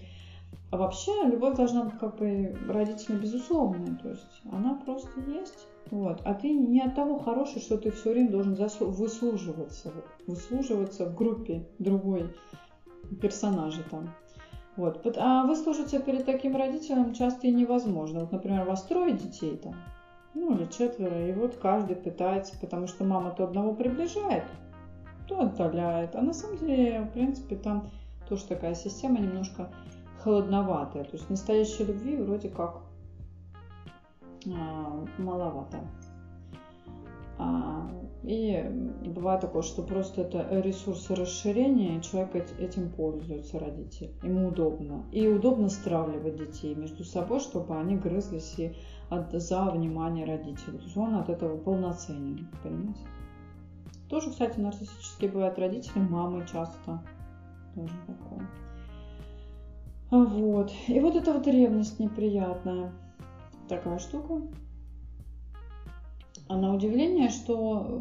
А 0.70 0.76
вообще 0.76 1.12
любовь 1.26 1.56
должна 1.56 1.84
быть 1.84 1.98
как 1.98 2.16
бы 2.16 2.56
родителям 2.68 3.20
безусловной, 3.20 3.96
то 3.96 4.08
есть 4.08 4.42
она 4.50 4.74
просто 4.74 5.20
есть. 5.20 5.68
Вот. 5.90 6.20
А 6.24 6.34
ты 6.34 6.52
не 6.52 6.80
от 6.80 6.94
того 6.94 7.18
хороший, 7.18 7.60
что 7.60 7.76
ты 7.76 7.90
все 7.90 8.10
время 8.10 8.30
должен 8.30 8.54
заслу- 8.54 8.86
выслуживаться, 8.86 9.92
выслуживаться 10.26 11.06
в 11.06 11.14
группе 11.14 11.68
другой 11.78 12.34
персонажа 13.20 13.82
там. 13.90 14.10
Вот. 14.76 15.06
А 15.16 15.44
выслужиться 15.44 16.00
перед 16.00 16.24
таким 16.24 16.56
родителем 16.56 17.12
часто 17.14 17.46
и 17.46 17.52
невозможно. 17.52 18.20
Вот, 18.20 18.32
например, 18.32 18.64
вас 18.64 18.82
трое 18.84 19.12
детей 19.12 19.56
там, 19.56 19.74
ну 20.34 20.56
или 20.56 20.66
четверо, 20.66 21.28
и 21.28 21.32
вот 21.32 21.56
каждый 21.56 21.96
пытается, 21.96 22.58
потому 22.60 22.86
что 22.86 23.04
мама 23.04 23.30
то 23.30 23.44
одного 23.44 23.74
приближает, 23.74 24.44
то 25.28 25.40
отдаляет. 25.40 26.14
А 26.16 26.22
на 26.22 26.32
самом 26.32 26.58
деле, 26.58 27.02
в 27.02 27.12
принципе, 27.12 27.56
там 27.56 27.90
тоже 28.28 28.44
такая 28.46 28.74
система 28.74 29.18
немножко 29.18 29.70
холодноватая. 30.18 31.04
То 31.04 31.12
есть 31.12 31.30
настоящей 31.30 31.84
любви 31.84 32.16
вроде 32.16 32.48
как 32.48 32.82
а, 34.46 35.04
маловато. 35.18 35.78
А, 37.38 37.90
и 38.22 38.64
бывает 39.04 39.40
такое, 39.40 39.62
что 39.62 39.82
просто 39.82 40.22
это 40.22 40.46
ресурсы 40.60 41.14
расширения, 41.14 41.98
и 41.98 42.02
человек 42.02 42.34
этим 42.58 42.90
пользуется, 42.90 43.58
родитель. 43.58 44.14
Ему 44.22 44.48
удобно. 44.48 45.04
И 45.12 45.26
удобно 45.28 45.68
стравливать 45.68 46.36
детей 46.36 46.74
между 46.74 47.04
собой, 47.04 47.40
чтобы 47.40 47.78
они 47.78 47.96
грызлись 47.96 48.58
и 48.58 48.74
от, 49.10 49.32
за 49.32 49.64
внимание 49.70 50.24
родителей. 50.26 50.78
То 50.78 50.84
есть 50.84 50.96
он 50.96 51.14
от 51.14 51.28
этого 51.28 51.56
полноценен, 51.56 52.48
понимаете? 52.62 53.00
Тоже, 54.08 54.30
кстати, 54.30 54.58
нарциссические 54.58 55.30
бывают 55.30 55.58
родители, 55.58 56.00
мамы 56.00 56.46
часто. 56.50 57.02
Тоже 57.74 57.94
такое. 58.06 58.48
Вот. 60.10 60.72
И 60.86 61.00
вот 61.00 61.16
эта 61.16 61.32
вот 61.32 61.46
ревность 61.46 61.98
неприятная. 61.98 62.92
Такая 63.68 63.98
штука. 63.98 64.42
А 66.46 66.56
на 66.56 66.74
удивление, 66.74 67.30
что 67.30 67.98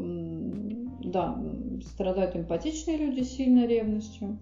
да, 1.02 1.42
страдают 1.82 2.36
эмпатичные 2.36 2.98
люди 2.98 3.22
сильно 3.22 3.66
ревностью, 3.66 4.38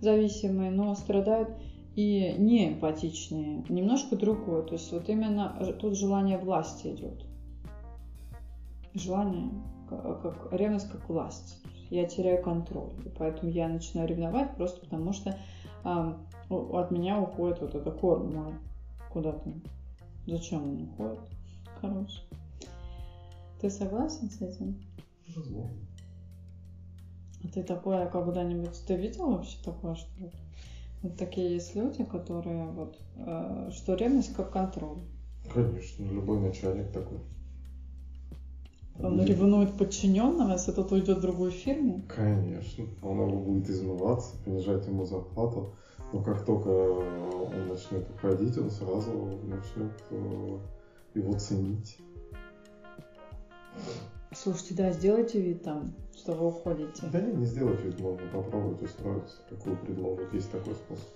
зависимые, 0.00 0.70
но 0.70 0.94
страдают 0.94 1.50
и 1.96 2.34
не 2.38 2.68
эмпатичные, 2.68 3.64
немножко 3.70 4.16
другое. 4.16 4.62
То 4.62 4.74
есть 4.74 4.92
вот 4.92 5.08
именно 5.08 5.74
тут 5.80 5.96
желание 5.96 6.36
власти 6.36 6.88
идет. 6.88 7.24
Желание, 8.92 9.50
как, 9.88 10.52
ревность 10.52 10.90
как 10.90 11.08
власть. 11.08 11.58
Я 11.88 12.04
теряю 12.04 12.42
контроль, 12.42 12.92
и 13.04 13.08
поэтому 13.08 13.50
я 13.50 13.68
начинаю 13.68 14.08
ревновать 14.08 14.56
просто 14.56 14.80
потому, 14.80 15.12
что 15.12 15.38
э, 15.84 16.14
от 16.50 16.90
меня 16.90 17.20
уходит 17.20 17.60
вот 17.60 17.74
это 17.74 17.90
корм 17.90 18.34
мой 18.34 18.54
куда-то. 19.12 19.52
Зачем 20.26 20.64
он 20.64 20.82
уходит? 20.82 21.20
Короче. 21.80 22.20
Ты 23.60 23.70
согласен 23.70 24.28
с 24.28 24.42
этим? 24.42 24.82
Возможно. 25.34 25.78
А 27.44 27.48
ты 27.48 27.62
такое 27.62 28.06
когда-нибудь 28.06 28.84
ты 28.86 28.96
видел 28.96 29.30
вообще 29.30 29.56
такое, 29.62 29.94
что 29.94 30.10
вот, 31.02 31.16
такие 31.16 31.54
есть 31.54 31.74
люди, 31.74 32.04
которые 32.04 32.66
вот 32.66 32.98
э, 33.16 33.70
что 33.72 33.94
ревность 33.94 34.34
как 34.34 34.50
контроль? 34.52 34.98
Конечно, 35.52 36.04
любой 36.04 36.40
начальник 36.40 36.90
такой. 36.92 37.18
Он 38.98 39.16
будет... 39.16 39.28
ревнует 39.28 39.76
подчиненного, 39.76 40.52
если 40.52 40.72
тот 40.72 40.90
уйдет 40.92 41.18
в 41.18 41.20
другую 41.20 41.50
фирму? 41.50 42.02
Конечно. 42.08 42.86
Он 43.02 43.20
его 43.20 43.38
будет 43.38 43.68
измываться, 43.68 44.36
понижать 44.44 44.86
ему 44.86 45.04
зарплату. 45.04 45.74
Но 46.12 46.22
как 46.22 46.44
только 46.44 46.68
он 46.68 47.68
начнет 47.68 48.08
уходить, 48.10 48.56
он 48.56 48.70
сразу 48.70 49.38
начнет 49.44 49.92
э, 50.10 50.58
его 51.14 51.32
ценить. 51.34 51.98
Слушайте, 54.32 54.74
да, 54.74 54.92
сделайте 54.92 55.40
вид 55.40 55.62
там, 55.62 55.94
что 56.16 56.32
вы 56.32 56.46
уходите. 56.48 57.06
Да 57.12 57.20
нет, 57.20 57.36
не 57.36 57.44
сделать 57.44 57.80
вид, 57.82 58.00
можно 58.00 58.26
попробовать 58.28 58.82
устроиться, 58.82 59.36
какую 59.48 59.76
предложат. 59.76 60.32
Есть 60.32 60.50
такой 60.50 60.74
способ. 60.74 61.08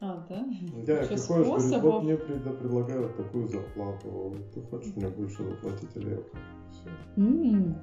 А, 0.00 0.24
да? 0.28 0.46
Да, 0.86 1.06
приходишь, 1.06 1.46
говоришь, 1.46 1.82
вот 1.82 2.02
мне 2.04 2.16
предлагают 2.16 3.16
такую 3.16 3.48
зарплату, 3.48 4.36
ты 4.54 4.62
хочешь 4.62 4.94
мне 4.94 5.08
больше 5.08 5.44
заплатить 5.44 5.90
или 5.96 6.12
это? 6.12 6.38
Все. 6.70 6.90
Mm. 7.16 7.74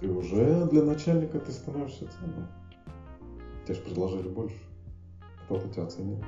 И 0.00 0.06
уже 0.06 0.66
для 0.66 0.84
начальника 0.84 1.40
ты 1.40 1.50
становишься 1.50 2.06
ценным. 2.06 2.46
Тебе 3.64 3.74
же 3.74 3.82
предложили 3.82 4.28
больше. 4.28 4.56
Кто-то 5.44 5.68
тебя 5.68 5.82
оценил. 5.84 6.22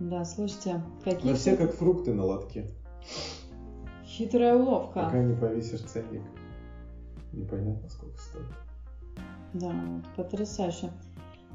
Да, 0.00 0.24
слушайте, 0.26 0.82
какие... 1.02 1.30
Но 1.30 1.36
все 1.36 1.56
как 1.56 1.72
фрукты 1.72 2.12
на 2.12 2.24
лотке. 2.24 2.68
Хитрая 4.18 4.56
уловка. 4.56 5.04
Пока 5.04 5.22
не 5.22 5.36
повесишь 5.36 5.82
ценник, 5.82 6.22
непонятно, 7.32 7.88
сколько 7.88 8.18
стоит. 8.18 8.46
Да, 9.54 9.72
потрясающе. 10.16 10.90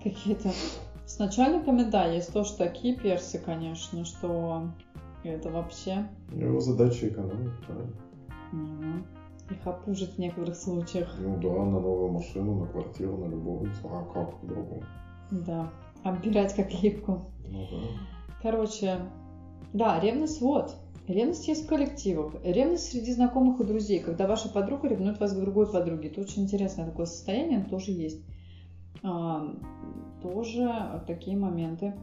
Какие-то... 0.02 0.50
Сначала 1.06 1.62
комментарии 1.62 2.16
есть 2.16 2.32
то, 2.32 2.46
что 2.46 2.60
такие 2.60 2.96
персы, 2.96 3.38
конечно, 3.38 4.06
что 4.06 4.70
это 5.26 5.50
вообще... 5.50 6.08
Его 6.32 6.62
задача 6.62 7.10
экономить, 7.10 7.52
правильно? 7.68 7.96
Угу. 8.54 9.54
Их 9.56 9.68
опужить 9.68 10.16
в 10.16 10.20
некоторых 10.20 10.56
случаях. 10.56 11.14
Ну 11.20 11.36
да, 11.42 11.50
на 11.50 11.82
новую 11.82 12.14
машину, 12.14 12.62
на 12.62 12.68
квартиру, 12.68 13.18
на 13.18 13.26
любовницу, 13.26 13.90
а 13.92 14.06
как 14.14 14.40
по-другому? 14.40 14.84
Да, 15.32 15.70
оббирать 16.06 16.56
как 16.56 16.72
липку. 16.82 17.26
Ну 17.46 17.68
да. 17.70 18.40
Короче, 18.42 19.00
да, 19.74 20.00
ревность 20.00 20.40
вот. 20.40 20.78
Ревность 21.08 21.48
есть 21.48 21.66
в 21.66 21.68
коллективах. 21.68 22.36
Ревность 22.44 22.92
среди 22.92 23.14
знакомых 23.14 23.60
и 23.60 23.66
друзей, 23.66 24.00
когда 24.00 24.26
ваша 24.26 24.50
подруга 24.50 24.88
ревнует 24.88 25.20
вас 25.20 25.34
к 25.34 25.40
другой 25.40 25.72
подруге. 25.72 26.10
Это 26.10 26.22
очень 26.22 26.44
интересное 26.44 26.86
такое 26.86 27.06
состояние, 27.06 27.66
тоже 27.70 27.92
есть. 27.92 28.22
А, 29.04 29.54
тоже 30.22 31.04
такие 31.06 31.36
моменты 31.38 31.94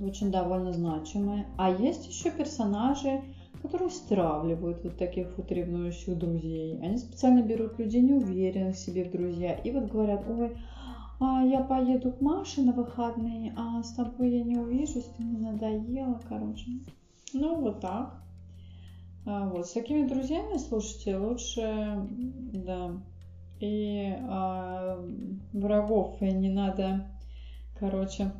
очень 0.00 0.30
довольно 0.30 0.72
значимые. 0.72 1.46
А 1.56 1.70
есть 1.70 2.08
еще 2.08 2.30
персонажи, 2.30 3.22
которые 3.62 3.90
стравливают 3.90 4.82
вот 4.82 4.98
таких 4.98 5.36
вот 5.36 5.50
ревнующих 5.52 6.18
друзей. 6.18 6.80
Они 6.82 6.96
специально 6.98 7.42
берут 7.42 7.78
людей 7.78 8.00
неуверенных 8.00 8.76
себе 8.76 9.04
в 9.04 9.12
друзья 9.12 9.54
и 9.54 9.70
вот 9.70 9.90
говорят, 9.90 10.24
ой, 10.28 10.56
а 11.20 11.44
я 11.44 11.60
поеду 11.60 12.12
к 12.12 12.20
Маше 12.20 12.62
на 12.62 12.72
выходные, 12.72 13.54
а 13.56 13.82
с 13.82 13.92
тобой 13.92 14.30
я 14.30 14.42
не 14.42 14.56
увижусь, 14.56 15.04
ты 15.16 15.22
мне 15.22 15.38
надоела, 15.52 16.20
короче. 16.28 16.64
Ну, 17.34 17.60
вот 17.60 17.80
так. 17.80 18.22
А, 19.24 19.48
вот, 19.48 19.66
с 19.66 19.72
такими 19.72 20.06
друзьями, 20.06 20.58
слушайте, 20.58 21.16
лучше, 21.16 22.08
да, 22.52 23.00
и 23.60 24.16
а, 24.20 25.00
врагов 25.52 26.20
не 26.20 26.50
надо, 26.50 27.06
короче, 27.78 28.32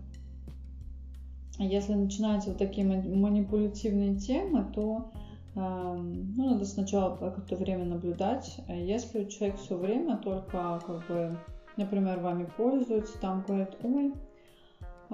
если 1.59 1.95
начинаются 1.95 2.51
вот 2.51 2.59
такие 2.59 2.85
манипулятивные 2.85 4.17
темы, 4.17 4.73
то 4.75 5.13
а, 5.55 5.95
ну, 5.95 6.51
надо 6.51 6.65
сначала 6.65 7.17
какое-то 7.17 7.57
время 7.57 7.85
наблюдать. 7.85 8.59
Если 8.69 9.25
человек 9.25 9.59
все 9.59 9.77
время 9.77 10.17
только, 10.17 10.83
как 10.85 11.07
бы, 11.07 11.39
например, 11.77 12.19
вами 12.19 12.51
пользуется, 12.57 13.19
там 13.21 13.45
говорит, 13.47 13.77
ой, 13.85 14.13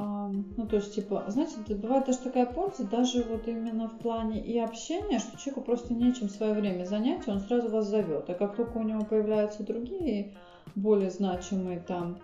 ну, 0.01 0.67
то 0.67 0.77
есть, 0.77 0.95
типа, 0.95 1.25
знаете, 1.27 1.75
бывает 1.75 2.07
даже 2.07 2.19
такая 2.19 2.47
польза, 2.47 2.87
даже 2.87 3.25
вот 3.25 3.49
именно 3.49 3.89
в 3.89 3.99
плане 3.99 4.41
и 4.41 4.57
общения, 4.59 5.19
что 5.19 5.37
человеку 5.37 5.63
просто 5.63 5.93
нечем 5.93 6.29
свое 6.29 6.55
время 6.55 6.85
занять, 6.85 7.27
он 7.27 7.41
сразу 7.41 7.69
вас 7.69 7.89
зовет. 7.89 8.31
А 8.31 8.35
как 8.35 8.55
только 8.55 8.77
у 8.77 8.83
него 8.83 9.05
появляются 9.05 9.65
другие, 9.65 10.35
более 10.77 11.11
значимые 11.11 11.81
там 11.81 12.19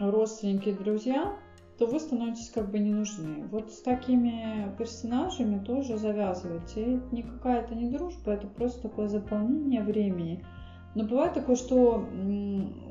родственники, 0.00 0.72
друзья, 0.72 1.36
то 1.78 1.86
вы 1.86 2.00
становитесь 2.00 2.50
как 2.50 2.70
бы 2.70 2.80
не 2.80 2.92
нужны. 2.92 3.44
Вот 3.52 3.70
с 3.70 3.82
такими 3.82 4.74
персонажами 4.76 5.62
тоже 5.64 5.98
завязывайте. 5.98 6.96
Это 6.96 7.14
не 7.14 7.22
какая-то 7.22 7.76
не 7.76 7.88
дружба, 7.88 8.32
это 8.32 8.48
просто 8.48 8.82
такое 8.82 9.06
заполнение 9.06 9.82
времени. 9.82 10.44
Но 10.96 11.04
бывает 11.04 11.34
такое, 11.34 11.54
что 11.56 12.04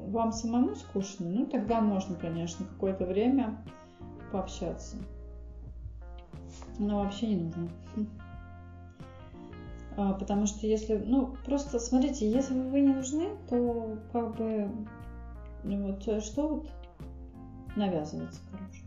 вам 0.07 0.31
самому 0.31 0.75
скучно, 0.75 1.29
ну 1.29 1.45
тогда 1.45 1.81
можно, 1.81 2.15
конечно, 2.15 2.65
какое-то 2.65 3.05
время 3.05 3.63
пообщаться. 4.31 4.97
Но 6.79 6.99
вообще 7.03 7.27
не 7.27 7.43
нужно. 7.43 7.69
А, 9.97 10.13
потому 10.13 10.45
что 10.45 10.65
если, 10.67 10.95
ну, 10.95 11.35
просто 11.45 11.77
смотрите, 11.77 12.31
если 12.31 12.53
вы 12.53 12.79
не 12.79 12.93
нужны, 12.93 13.35
то 13.49 13.97
как 14.13 14.37
бы, 14.37 14.71
ну, 15.65 15.87
вот 15.87 16.07
э, 16.07 16.21
что 16.21 16.47
вот 16.47 16.69
навязывается, 17.75 18.39
короче. 18.49 18.85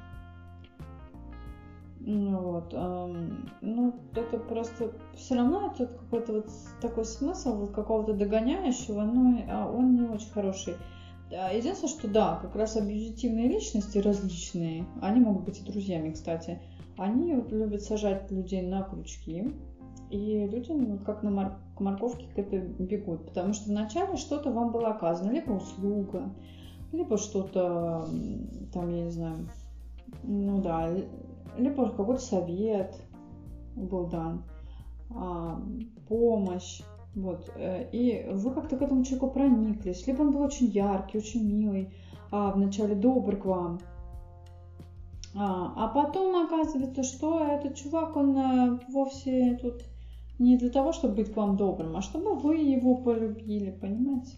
Ну 2.07 2.39
вот, 2.39 2.75
эм, 2.75 3.49
ну 3.63 3.95
это 4.15 4.37
просто 4.37 4.93
все 5.15 5.37
равно 5.37 5.73
это 5.73 5.87
какой-то 5.87 6.33
вот 6.35 6.51
такой 6.83 7.07
смысл 7.07 7.57
вот 7.57 7.71
какого-то 7.71 8.13
догоняющего, 8.13 9.03
но 9.03 9.43
а 9.49 9.71
он 9.71 9.95
не 9.95 10.09
очень 10.09 10.31
хороший. 10.31 10.77
Единственное, 11.31 11.93
что 11.93 12.09
да, 12.09 12.39
как 12.43 12.55
раз 12.55 12.77
абьюзитивные 12.77 13.49
личности 13.49 13.99
различные, 13.99 14.87
они 15.01 15.20
могут 15.20 15.45
быть 15.45 15.61
и 15.61 15.64
друзьями, 15.64 16.12
кстати, 16.12 16.61
они 16.97 17.35
любят 17.35 17.83
сажать 17.83 18.31
людей 18.31 18.62
на 18.62 18.83
крючки, 18.83 19.53
и 20.11 20.47
люди 20.47 20.70
ну, 20.70 20.99
как 20.99 21.22
на 21.22 21.31
мор- 21.31 21.59
к 21.77 21.81
морковке 21.81 22.27
к 22.27 22.39
этой 22.39 22.61
бегут, 22.61 23.27
потому 23.27 23.53
что 23.53 23.70
вначале 23.70 24.16
что-то 24.16 24.53
вам 24.53 24.70
было 24.70 24.89
оказано, 24.89 25.33
либо 25.33 25.53
услуга, 25.53 26.31
либо 26.93 27.18
что-то, 27.18 28.07
там, 28.72 28.95
я 28.95 29.05
не 29.05 29.11
знаю, 29.11 29.49
ну 30.22 30.61
да, 30.62 30.89
либо 31.59 31.91
какой-то 31.91 32.20
совет 32.20 32.95
был 33.75 34.07
дан, 34.07 34.45
а, 35.11 35.61
помощь, 36.09 36.83
вот. 37.15 37.51
Э, 37.57 37.89
и 37.93 38.29
вы 38.31 38.51
как-то 38.53 38.77
к 38.77 38.83
этому 38.83 39.05
человеку 39.05 39.31
прониклись. 39.31 40.07
Либо 40.07 40.23
он 40.23 40.33
был 40.33 40.43
очень 40.43 40.67
яркий, 40.67 41.19
очень 41.19 41.45
милый, 41.45 41.93
а, 42.31 42.51
вначале 42.51 42.95
добр 42.95 43.37
к 43.37 43.45
вам, 43.45 43.79
а, 45.37 45.73
а 45.77 45.89
потом 45.89 46.47
оказывается, 46.47 47.03
что 47.03 47.45
этот 47.45 47.75
чувак, 47.75 48.17
он 48.17 48.39
а, 48.39 48.81
вовсе 48.89 49.59
тут 49.61 49.83
не 50.39 50.57
для 50.57 50.71
того, 50.71 50.93
чтобы 50.93 51.15
быть 51.15 51.33
к 51.33 51.37
вам 51.37 51.57
добрым, 51.57 51.97
а 51.97 52.03
чтобы 52.03 52.35
вы 52.35 52.57
его 52.57 52.97
полюбили, 52.97 53.71
понимаете? 53.71 54.37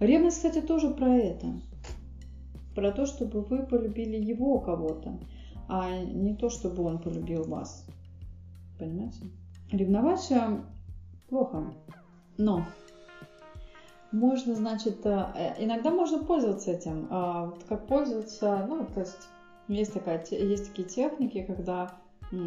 Ревность, 0.00 0.36
кстати, 0.36 0.60
тоже 0.60 0.90
про 0.90 1.14
это. 1.14 1.46
Про 2.74 2.92
то, 2.92 3.06
чтобы 3.06 3.42
вы 3.42 3.64
полюбили 3.64 4.16
его 4.16 4.60
кого-то, 4.60 5.18
а 5.68 5.98
не 6.02 6.34
то, 6.34 6.50
чтобы 6.50 6.82
он 6.82 6.98
полюбил 6.98 7.44
вас. 7.44 7.86
Понимаете? 8.78 9.20
Ревновать 9.72 10.30
э, 10.30 10.60
плохо. 11.28 11.74
Но 12.38 12.64
можно, 14.12 14.54
значит, 14.54 15.04
э, 15.04 15.54
иногда 15.58 15.90
можно 15.90 16.22
пользоваться 16.22 16.72
этим. 16.72 17.08
А 17.10 17.52
как 17.68 17.86
пользоваться, 17.86 18.64
ну, 18.68 18.86
то 18.86 19.00
есть 19.00 19.28
есть, 19.68 19.92
такая, 19.92 20.24
есть 20.30 20.68
такие 20.68 20.88
техники, 20.88 21.42
когда 21.42 21.98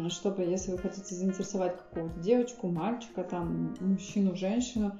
чтобы, 0.08 0.42
если 0.42 0.72
вы 0.72 0.78
хотите 0.78 1.14
заинтересовать 1.14 1.76
какую-то 1.76 2.20
девочку, 2.20 2.68
мальчика, 2.68 3.24
там, 3.24 3.74
мужчину, 3.80 4.36
женщину, 4.36 4.92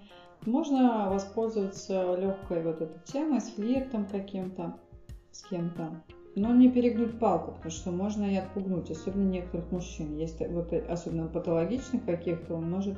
можно 0.47 1.11
воспользоваться 1.11 2.15
легкой 2.15 2.63
вот 2.63 2.81
этой 2.81 2.99
темой, 3.05 3.41
с 3.41 3.51
флиртом 3.51 4.07
каким-то, 4.07 4.79
с 5.33 5.43
кем-то. 5.43 6.03
Но 6.35 6.55
не 6.55 6.71
перегнуть 6.71 7.19
палку, 7.19 7.53
потому 7.53 7.71
что 7.71 7.91
можно 7.91 8.25
и 8.25 8.37
отпугнуть, 8.37 8.91
особенно 8.91 9.29
некоторых 9.29 9.71
мужчин. 9.71 10.17
Есть 10.17 10.41
вот 10.49 10.73
особенно 10.73 11.27
патологичных 11.27 12.05
каких-то, 12.07 12.55
он 12.55 12.71
может 12.71 12.97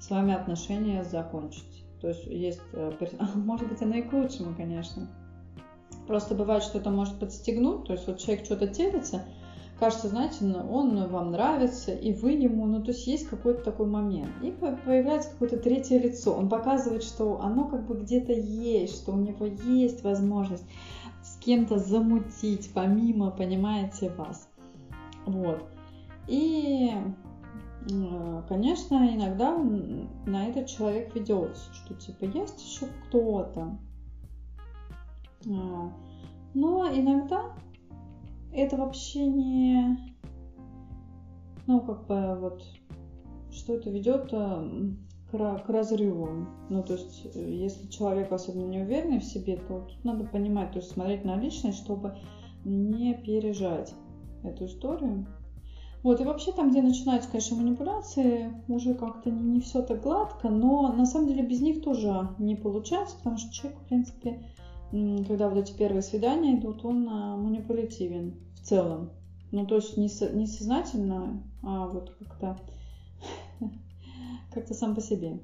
с 0.00 0.10
вами 0.10 0.34
отношения 0.34 1.04
закончить. 1.04 1.84
То 2.00 2.08
есть 2.08 2.26
есть, 2.26 2.60
э, 2.72 2.92
может 3.34 3.68
быть, 3.68 3.82
оно 3.82 3.96
и 3.96 4.02
к 4.02 4.12
лучшему, 4.12 4.54
конечно. 4.54 5.08
Просто 6.06 6.34
бывает, 6.34 6.62
что 6.62 6.78
это 6.78 6.90
может 6.90 7.18
подстегнуть, 7.18 7.84
то 7.84 7.92
есть 7.92 8.06
вот 8.06 8.18
человек 8.18 8.44
что-то 8.44 8.66
телится, 8.66 9.24
кажется, 9.78 10.08
знаете, 10.08 10.44
он 10.44 11.06
вам 11.08 11.32
нравится, 11.32 11.92
и 11.92 12.12
вы 12.12 12.32
ему, 12.32 12.66
ну, 12.66 12.82
то 12.82 12.92
есть 12.92 13.06
есть 13.06 13.28
какой-то 13.28 13.62
такой 13.62 13.86
момент. 13.86 14.30
И 14.42 14.50
появляется 14.50 15.30
какое-то 15.30 15.58
третье 15.58 15.98
лицо. 15.98 16.34
Он 16.34 16.48
показывает, 16.48 17.02
что 17.02 17.40
оно 17.40 17.64
как 17.66 17.86
бы 17.86 17.94
где-то 17.96 18.32
есть, 18.32 19.02
что 19.02 19.12
у 19.12 19.16
него 19.16 19.46
есть 19.46 20.02
возможность 20.02 20.64
с 21.22 21.36
кем-то 21.38 21.78
замутить, 21.78 22.70
помимо, 22.74 23.30
понимаете, 23.30 24.10
вас. 24.10 24.48
Вот. 25.26 25.62
И, 26.26 26.90
конечно, 28.48 29.14
иногда 29.14 29.56
на 30.26 30.46
этот 30.46 30.66
человек 30.66 31.14
ведется, 31.14 31.72
что 31.72 31.94
типа 31.94 32.24
есть 32.24 32.60
еще 32.60 32.86
кто-то. 33.06 33.78
А, 35.46 35.92
но 36.54 36.86
иногда 36.92 37.54
это 38.52 38.76
вообще 38.76 39.26
не, 39.26 39.98
ну, 41.66 41.80
как 41.80 42.06
бы 42.06 42.36
вот, 42.40 42.64
что 43.50 43.74
это 43.74 43.90
ведет 43.90 44.30
к, 44.30 45.30
к 45.30 45.68
разрыву. 45.68 46.46
Ну, 46.70 46.82
то 46.82 46.94
есть, 46.94 47.26
э, 47.34 47.54
если 47.54 47.86
человек 47.88 48.32
особенно 48.32 48.66
не 48.66 48.80
уверенный 48.80 49.20
в 49.20 49.24
себе, 49.24 49.56
то 49.56 49.80
тут 49.80 50.04
надо 50.04 50.24
понимать, 50.24 50.72
то 50.72 50.78
есть 50.78 50.90
смотреть 50.90 51.24
на 51.24 51.36
личность, 51.36 51.78
чтобы 51.78 52.16
не 52.64 53.14
пережать 53.14 53.94
эту 54.42 54.66
историю. 54.66 55.26
Вот, 56.02 56.20
и 56.20 56.24
вообще 56.24 56.52
там, 56.52 56.70
где 56.70 56.80
начинаются, 56.80 57.28
конечно, 57.28 57.56
манипуляции, 57.56 58.52
уже 58.68 58.94
как-то 58.94 59.30
не, 59.30 59.42
не 59.42 59.60
все 59.60 59.82
так 59.82 60.00
гладко, 60.00 60.48
но 60.48 60.92
на 60.92 61.06
самом 61.06 61.26
деле 61.26 61.42
без 61.42 61.60
них 61.60 61.82
тоже 61.82 62.28
не 62.38 62.54
получается, 62.54 63.16
потому 63.16 63.36
что 63.38 63.52
человек, 63.52 63.80
в 63.80 63.86
принципе, 63.86 64.42
когда 64.90 65.48
вот 65.48 65.58
эти 65.58 65.76
первые 65.76 66.02
свидания 66.02 66.56
идут, 66.56 66.84
он 66.84 67.08
а, 67.08 67.36
манипулятивен 67.36 68.36
в 68.54 68.60
целом. 68.60 69.10
Ну, 69.50 69.66
то 69.66 69.76
есть 69.76 69.96
не, 69.96 70.08
со, 70.08 70.30
не 70.30 70.46
сознательно, 70.46 71.42
а 71.62 71.88
вот 71.88 72.14
как-то 72.18 72.58
как-то 74.52 74.74
сам 74.74 74.94
по 74.94 75.00
себе. 75.00 75.40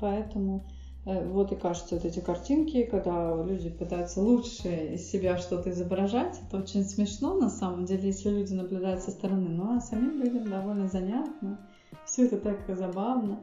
Поэтому 0.00 0.66
вот 1.04 1.50
и 1.52 1.56
кажется, 1.56 1.94
вот 1.94 2.04
эти 2.04 2.20
картинки, 2.20 2.84
когда 2.84 3.34
люди 3.42 3.70
пытаются 3.70 4.20
лучше 4.20 4.94
из 4.94 5.10
себя 5.10 5.38
что-то 5.38 5.70
изображать, 5.70 6.40
это 6.46 6.58
очень 6.58 6.84
смешно 6.84 7.34
на 7.34 7.48
самом 7.48 7.86
деле, 7.86 8.08
если 8.08 8.28
люди 8.28 8.52
наблюдают 8.52 9.02
со 9.02 9.10
стороны, 9.10 9.48
ну 9.48 9.76
а 9.76 9.80
самим 9.80 10.22
людям 10.22 10.48
довольно 10.48 10.88
занятно, 10.88 11.58
все 12.04 12.26
это 12.26 12.36
так 12.36 12.58
забавно. 12.76 13.40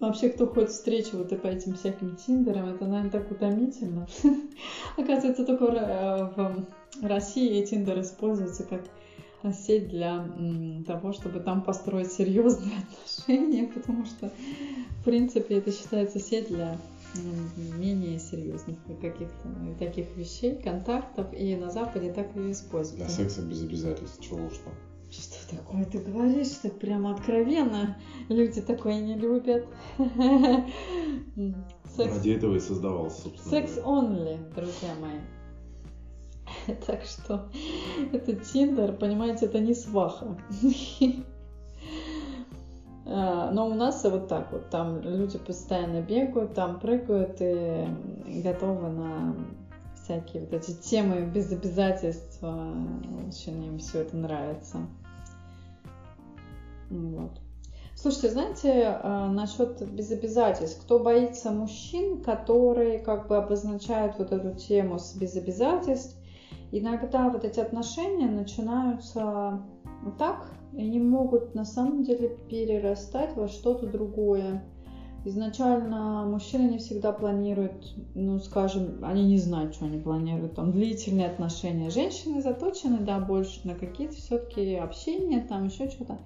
Вообще, 0.00 0.28
кто 0.28 0.46
ходит 0.46 0.70
встречи 0.70 1.14
вот 1.14 1.32
и 1.32 1.36
по 1.36 1.46
этим 1.46 1.74
всяким 1.74 2.16
тиндерам, 2.16 2.68
это, 2.74 2.84
наверное, 2.84 3.10
так 3.10 3.30
утомительно. 3.30 4.06
Оказывается, 4.98 5.44
только 5.44 5.64
э, 5.64 6.24
в 7.00 7.06
России 7.06 7.64
тиндер 7.64 8.00
используется 8.00 8.64
как 8.64 8.82
сеть 9.52 9.88
для 9.88 10.26
того, 10.86 11.12
чтобы 11.12 11.40
там 11.40 11.62
построить 11.62 12.12
серьезные 12.12 12.78
отношения, 13.26 13.66
потому 13.66 14.04
что, 14.04 14.30
в 15.00 15.04
принципе, 15.04 15.56
это 15.56 15.72
считается 15.72 16.18
сеть 16.20 16.48
для 16.48 16.78
менее 17.78 18.18
серьезных 18.18 18.76
каких-то 19.00 19.48
таких 19.78 20.16
вещей, 20.16 20.56
контактов, 20.56 21.26
и 21.32 21.56
на 21.56 21.70
Западе 21.70 22.12
так 22.12 22.36
и 22.36 22.50
используют. 22.50 22.98
Для 22.98 23.08
секса 23.08 23.42
без 23.42 23.62
обязательств, 23.62 24.20
чего 24.20 24.46
уж 24.46 24.58
там. 24.58 24.74
Что 25.10 25.56
такое 25.56 25.84
ты 25.84 25.98
говоришь? 25.98 26.48
Ты 26.62 26.68
прямо 26.68 27.12
откровенно. 27.12 27.96
Люди 28.28 28.60
такое 28.60 29.00
не 29.00 29.14
любят. 29.14 29.66
Секс... 31.96 32.16
Ради 32.16 32.30
этого 32.30 32.56
и 32.56 32.60
создавался, 32.60 33.22
собственно. 33.22 33.50
Секс 33.50 33.78
only, 33.78 34.54
друзья 34.54 34.94
мои. 35.00 35.20
Так 36.86 37.02
что 37.04 37.48
это 38.12 38.34
Тиндер, 38.34 38.92
понимаете, 38.92 39.46
это 39.46 39.60
не 39.60 39.74
сваха. 39.74 40.36
А, 43.08 43.52
но 43.52 43.68
у 43.68 43.74
нас 43.74 44.02
вот 44.02 44.26
так 44.26 44.50
вот, 44.50 44.68
там 44.68 45.00
люди 45.00 45.38
постоянно 45.38 46.02
бегают, 46.02 46.54
там 46.54 46.80
прыгают 46.80 47.36
и 47.38 47.86
готовы 48.42 48.88
на 48.88 49.36
всякие 49.94 50.42
вот 50.42 50.54
эти 50.54 50.72
темы 50.72 51.20
без 51.24 51.52
обязательства. 51.52 52.68
Очень 53.28 53.64
им 53.64 53.78
все 53.78 54.00
это 54.00 54.16
нравится. 54.16 54.78
Вот. 56.90 57.30
Слушайте, 57.94 58.30
знаете, 58.30 59.00
а, 59.02 59.28
насчет 59.28 59.88
без 59.90 60.10
обязательств. 60.10 60.82
Кто 60.82 60.98
боится 60.98 61.50
мужчин, 61.50 62.22
которые 62.22 62.98
как 62.98 63.28
бы 63.28 63.36
обозначают 63.36 64.18
вот 64.18 64.32
эту 64.32 64.54
тему 64.54 64.98
с 64.98 65.14
без 65.14 65.36
обязательств, 65.36 66.15
иногда 66.72 67.28
вот 67.28 67.44
эти 67.44 67.60
отношения 67.60 68.28
начинаются 68.28 69.62
так, 70.18 70.52
и 70.72 70.82
они 70.82 71.00
могут 71.00 71.54
на 71.54 71.64
самом 71.64 72.02
деле 72.02 72.36
перерастать 72.48 73.36
во 73.36 73.48
что-то 73.48 73.86
другое. 73.86 74.62
Изначально 75.24 76.24
мужчины 76.24 76.70
не 76.70 76.78
всегда 76.78 77.10
планируют, 77.10 77.96
ну, 78.14 78.38
скажем, 78.38 79.00
они 79.02 79.24
не 79.24 79.38
знают, 79.38 79.74
что 79.74 79.86
они 79.86 79.98
планируют, 79.98 80.54
там, 80.54 80.70
длительные 80.70 81.26
отношения. 81.26 81.90
Женщины 81.90 82.40
заточены, 82.40 82.98
да, 82.98 83.18
больше 83.18 83.66
на 83.66 83.74
какие-то 83.74 84.14
все-таки 84.14 84.76
общения, 84.76 85.40
там, 85.40 85.64
еще 85.64 85.90
что-то. 85.90 86.18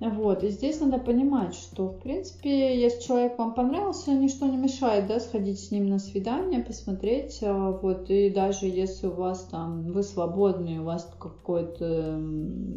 Вот, 0.00 0.42
и 0.44 0.48
здесь 0.48 0.80
надо 0.80 0.98
понимать, 0.98 1.54
что, 1.54 1.88
в 1.88 1.98
принципе, 1.98 2.80
если 2.80 3.02
человек 3.02 3.38
вам 3.38 3.52
понравился, 3.52 4.12
ничто 4.14 4.46
не 4.46 4.56
мешает, 4.56 5.06
да, 5.06 5.20
сходить 5.20 5.60
с 5.60 5.70
ним 5.70 5.90
на 5.90 5.98
свидание, 5.98 6.64
посмотреть, 6.64 7.40
а, 7.42 7.72
вот, 7.72 8.08
и 8.08 8.30
даже 8.30 8.64
если 8.64 9.08
у 9.08 9.12
вас 9.12 9.44
там, 9.50 9.92
вы 9.92 10.02
свободны, 10.02 10.80
у 10.80 10.84
вас 10.84 11.06
какое-то 11.18 12.18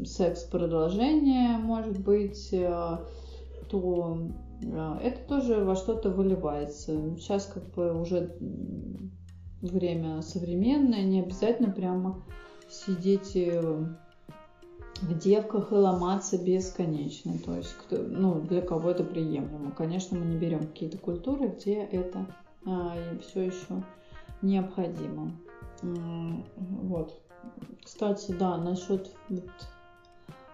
секс-продолжение, 0.03 1.57
может 1.59 1.97
быть, 2.03 2.53
а, 2.53 3.05
то 3.69 4.17
а, 4.73 4.99
это 5.01 5.25
тоже 5.25 5.63
во 5.63 5.77
что-то 5.77 6.09
выливается. 6.09 7.15
Сейчас 7.15 7.45
как 7.45 7.73
бы 7.73 7.97
уже 7.97 8.35
время 9.61 10.21
современное, 10.21 11.03
не 11.03 11.21
обязательно 11.21 11.71
прямо 11.71 12.21
сидеть 12.69 13.31
э, 13.35 13.85
в 15.01 15.17
девках 15.17 15.71
и 15.71 15.75
ломаться 15.75 16.37
бесконечно. 16.37 17.33
То 17.45 17.57
есть, 17.57 17.73
кто, 17.73 17.97
ну, 17.97 18.41
для 18.41 18.61
кого 18.61 18.91
это 18.91 19.03
приемлемо. 19.03 19.71
Конечно, 19.71 20.17
мы 20.17 20.25
не 20.25 20.37
берем 20.37 20.67
какие-то 20.67 20.97
культуры, 20.97 21.49
где 21.49 21.83
это 21.83 22.25
а, 22.65 22.95
все 23.21 23.41
еще 23.47 23.83
необходимо. 24.41 25.31
Вот. 25.81 27.19
Кстати, 27.83 28.31
да, 28.31 28.57
насчет 28.57 29.11
вот 29.29 29.49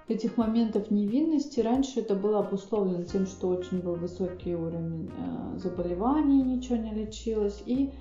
этих 0.07 0.37
моментов 0.37 0.89
невинности. 0.89 1.59
Раньше 1.59 1.99
это 1.99 2.15
было 2.15 2.39
обусловлено 2.39 3.03
тем, 3.03 3.27
что 3.27 3.49
очень 3.49 3.79
был 3.79 3.95
высокий 3.95 4.55
уровень 4.55 5.11
э, 5.15 5.59
заболеваний, 5.59 6.41
ничего 6.41 6.77
не 6.77 6.91
лечилось, 6.91 7.61
и 7.67 7.93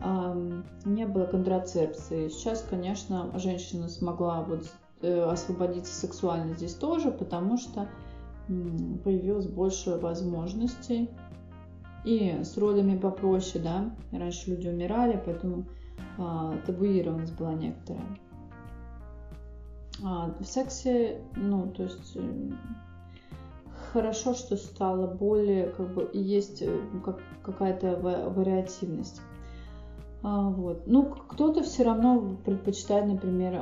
э, 0.00 0.62
не 0.84 1.06
было 1.06 1.26
контрацепции. 1.26 2.28
Сейчас, 2.28 2.64
конечно, 2.70 3.32
женщина 3.38 3.88
смогла 3.88 4.42
вот 4.42 4.70
освободиться 5.02 5.94
сексуально 5.94 6.54
здесь 6.54 6.74
тоже, 6.74 7.10
потому 7.10 7.58
что 7.58 7.88
появилось 8.46 9.46
больше 9.46 9.96
возможностей. 9.96 11.10
И 12.04 12.40
с 12.44 12.56
родами 12.56 12.96
попроще, 12.96 13.62
да. 13.62 13.90
Раньше 14.16 14.50
люди 14.50 14.68
умирали, 14.68 15.20
поэтому 15.24 15.64
а, 16.18 16.56
табуированность 16.64 17.36
была 17.36 17.54
некоторая. 17.54 18.06
А 20.04 20.30
в 20.38 20.44
сексе, 20.44 21.20
ну, 21.34 21.68
то 21.68 21.84
есть 21.84 22.12
э, 22.16 22.50
хорошо, 23.92 24.34
что 24.34 24.56
стало 24.56 25.06
более, 25.06 25.68
как 25.70 25.94
бы, 25.94 26.10
есть 26.12 26.62
э, 26.62 26.78
как, 27.04 27.18
какая-то 27.42 27.96
вариативность. 27.96 29.20
А, 30.22 30.48
вот. 30.50 30.86
Ну, 30.86 31.04
кто-то 31.04 31.62
все 31.62 31.84
равно 31.84 32.36
предпочитает, 32.44 33.06
например, 33.06 33.56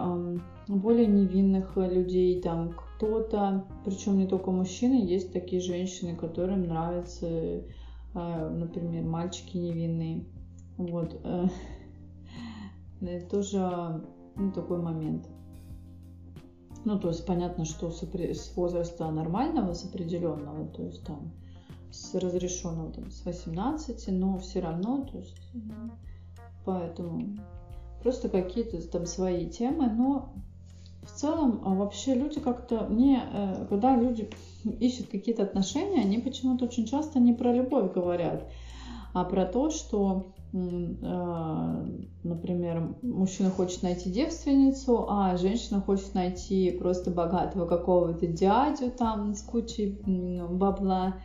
более 0.68 1.06
невинных 1.06 1.76
людей, 1.76 2.40
там 2.40 2.72
кто-то, 2.72 3.66
причем 3.84 4.18
не 4.18 4.26
только 4.26 4.50
мужчины, 4.50 4.94
есть 4.94 5.32
такие 5.32 5.60
женщины, 5.60 6.16
которым 6.16 6.66
нравятся, 6.66 7.64
а, 8.14 8.48
например, 8.48 9.04
мальчики 9.04 9.56
невинные. 9.56 10.24
Вот. 10.76 11.20
Э, 11.24 11.46
это 13.00 13.28
тоже 13.28 14.04
ну, 14.36 14.52
такой 14.52 14.80
момент. 14.80 15.28
Ну, 16.84 16.98
то 16.98 17.08
есть 17.08 17.26
понятно, 17.26 17.64
что 17.64 17.90
с, 17.90 18.56
возраста 18.56 19.10
нормального, 19.10 19.72
с 19.72 19.84
определенного, 19.84 20.66
то 20.68 20.82
есть 20.84 21.04
там 21.04 21.32
с 21.90 22.14
разрешенного 22.14 22.92
там, 22.92 23.10
с 23.10 23.24
18, 23.24 24.08
но 24.08 24.38
все 24.38 24.60
равно, 24.60 25.04
то 25.04 25.18
есть, 25.18 25.52
поэтому 26.64 27.38
просто 28.02 28.28
какие-то 28.28 28.86
там 28.90 29.06
свои 29.06 29.48
темы, 29.48 29.88
но 29.90 30.34
в 31.06 31.10
целом 31.10 31.62
а 31.64 31.74
вообще 31.74 32.14
люди 32.14 32.40
как-то 32.40 32.86
мне, 32.88 33.22
э, 33.32 33.66
когда 33.68 33.96
люди 33.96 34.30
ищут 34.64 35.08
какие-то 35.08 35.42
отношения, 35.42 36.00
они 36.00 36.18
почему-то 36.18 36.64
очень 36.64 36.86
часто 36.86 37.18
не 37.18 37.32
про 37.32 37.52
любовь 37.52 37.92
говорят, 37.92 38.50
а 39.12 39.24
про 39.24 39.44
то, 39.44 39.70
что 39.70 40.34
Э, 40.56 41.84
например, 42.22 42.94
мужчина 43.02 43.50
хочет 43.50 43.82
найти 43.82 44.10
девственницу, 44.10 45.06
а 45.08 45.36
женщина 45.36 45.80
хочет 45.80 46.14
найти 46.14 46.70
просто 46.70 47.10
богатого 47.10 47.66
какого-то 47.66 48.28
дядю 48.28 48.92
там 48.92 49.34
с 49.34 49.42
кучей 49.42 49.98
бабла. 50.48 51.16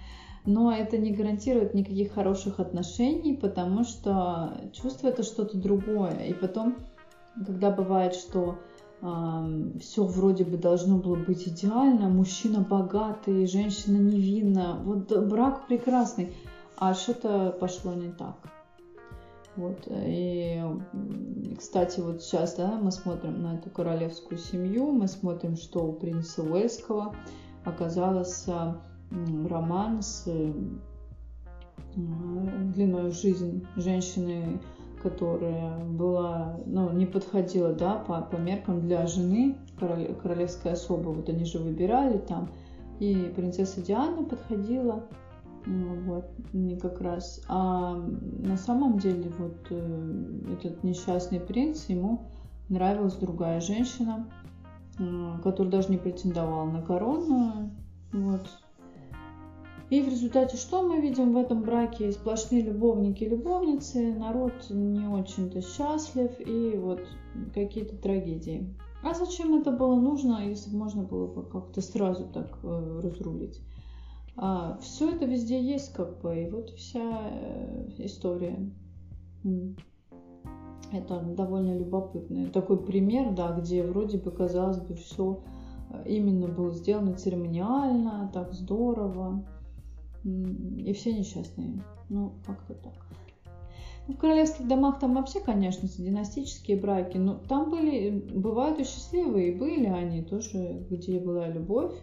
Но 0.45 0.71
это 0.71 0.97
не 0.97 1.11
гарантирует 1.11 1.75
никаких 1.75 2.13
хороших 2.13 2.59
отношений, 2.59 3.37
потому 3.37 3.83
что 3.83 4.53
чувство 4.73 5.09
это 5.09 5.21
что-то 5.21 5.57
другое. 5.57 6.25
И 6.27 6.33
потом, 6.33 6.77
когда 7.45 7.69
бывает, 7.69 8.15
что 8.15 8.55
все 9.01 10.03
вроде 10.03 10.43
бы 10.43 10.57
должно 10.57 10.97
было 10.97 11.15
быть 11.15 11.47
идеально, 11.47 12.09
мужчина 12.09 12.59
богатый, 12.59 13.47
женщина 13.47 13.97
невинна, 13.97 14.77
вот 14.83 15.17
брак 15.27 15.67
прекрасный, 15.67 16.33
а 16.77 16.93
что-то 16.93 17.55
пошло 17.59 17.93
не 17.93 18.09
так. 18.09 18.35
Вот. 19.55 19.87
И, 19.89 20.61
кстати, 21.57 21.99
вот 21.99 22.21
сейчас, 22.21 22.55
да, 22.55 22.77
мы 22.81 22.91
смотрим 22.91 23.41
на 23.41 23.55
эту 23.55 23.69
королевскую 23.69 24.37
семью, 24.37 24.91
мы 24.91 25.07
смотрим, 25.07 25.55
что 25.55 25.85
у 25.85 25.93
принца 25.93 26.43
Уэльского 26.43 27.15
оказался 27.65 28.77
роман 29.49 30.01
с 30.01 30.25
длиной 31.95 33.11
в 33.11 33.13
жизнь 33.13 33.65
женщины, 33.75 34.59
которая 35.01 35.79
была, 35.79 36.59
ну, 36.65 36.91
не 36.91 37.05
подходила, 37.05 37.73
да, 37.73 37.95
по, 37.95 38.21
по 38.21 38.35
меркам 38.37 38.81
для 38.81 39.07
жены 39.07 39.57
королевской 40.21 40.73
особы. 40.73 41.13
Вот 41.13 41.29
они 41.29 41.45
же 41.45 41.59
выбирали 41.59 42.17
там, 42.17 42.49
и 42.99 43.31
принцесса 43.35 43.81
Диана 43.81 44.23
подходила 44.23 45.03
ну 45.65 45.95
вот, 46.05 46.25
не 46.53 46.77
как 46.77 47.01
раз. 47.01 47.41
А 47.47 47.95
на 47.95 48.57
самом 48.57 48.97
деле 48.97 49.31
вот 49.37 49.67
э, 49.69 50.53
этот 50.53 50.83
несчастный 50.83 51.39
принц, 51.39 51.85
ему 51.89 52.27
нравилась 52.69 53.15
другая 53.15 53.61
женщина, 53.61 54.27
которая 55.43 55.71
даже 55.71 55.89
не 55.89 55.97
претендовала 55.97 56.69
на 56.69 56.81
корону. 56.81 57.71
Вот. 58.11 58.41
И 59.89 60.01
в 60.01 60.07
результате 60.07 60.55
что 60.55 60.83
мы 60.83 61.01
видим 61.01 61.33
в 61.33 61.37
этом 61.37 61.63
браке? 61.63 62.11
Сплошные 62.11 62.61
любовники 62.61 63.23
и 63.23 63.29
любовницы, 63.29 64.13
народ 64.13 64.53
не 64.69 65.07
очень-то 65.07 65.61
счастлив 65.61 66.31
и 66.39 66.77
вот 66.77 67.01
какие-то 67.55 67.97
трагедии. 67.97 68.75
А 69.03 69.13
зачем 69.13 69.55
это 69.55 69.71
было 69.71 69.95
нужно, 69.95 70.45
если 70.45 70.75
можно 70.75 71.03
было 71.03 71.25
бы 71.25 71.43
как-то 71.43 71.81
сразу 71.81 72.27
так 72.27 72.59
э, 72.63 72.99
разрулить? 73.01 73.61
А, 74.35 74.77
все 74.81 75.11
это 75.11 75.25
везде 75.25 75.61
есть, 75.61 75.93
как 75.93 76.21
бы, 76.21 76.37
и 76.37 76.49
вот 76.49 76.69
вся 76.71 77.31
э, 77.31 77.89
история. 77.99 78.71
Это 80.91 81.19
довольно 81.21 81.77
любопытный 81.77 82.47
такой 82.47 82.77
пример, 82.83 83.33
да, 83.33 83.53
где 83.53 83.83
вроде 83.83 84.17
бы 84.17 84.31
казалось 84.31 84.79
бы 84.79 84.95
все 84.95 85.43
э, 85.91 86.03
именно 86.07 86.47
было 86.47 86.71
сделано 86.71 87.13
церемониально, 87.15 88.29
так 88.33 88.53
здорово, 88.53 89.45
и 90.23 90.93
все 90.93 91.13
несчастные. 91.13 91.83
Ну, 92.09 92.33
как-то 92.45 92.73
так. 92.73 92.93
Ну, 94.07 94.15
в 94.15 94.17
королевских 94.17 94.67
домах 94.67 94.99
там 94.99 95.15
вообще, 95.15 95.39
конечно, 95.39 95.87
династические 95.87 96.77
браки, 96.77 97.17
но 97.17 97.35
там 97.35 97.69
были, 97.69 98.09
бывают 98.09 98.79
и 98.79 98.83
счастливые, 98.83 99.51
и 99.51 99.55
были 99.55 99.85
они 99.85 100.23
тоже, 100.23 100.85
где 100.89 101.19
была 101.19 101.47
любовь, 101.47 101.93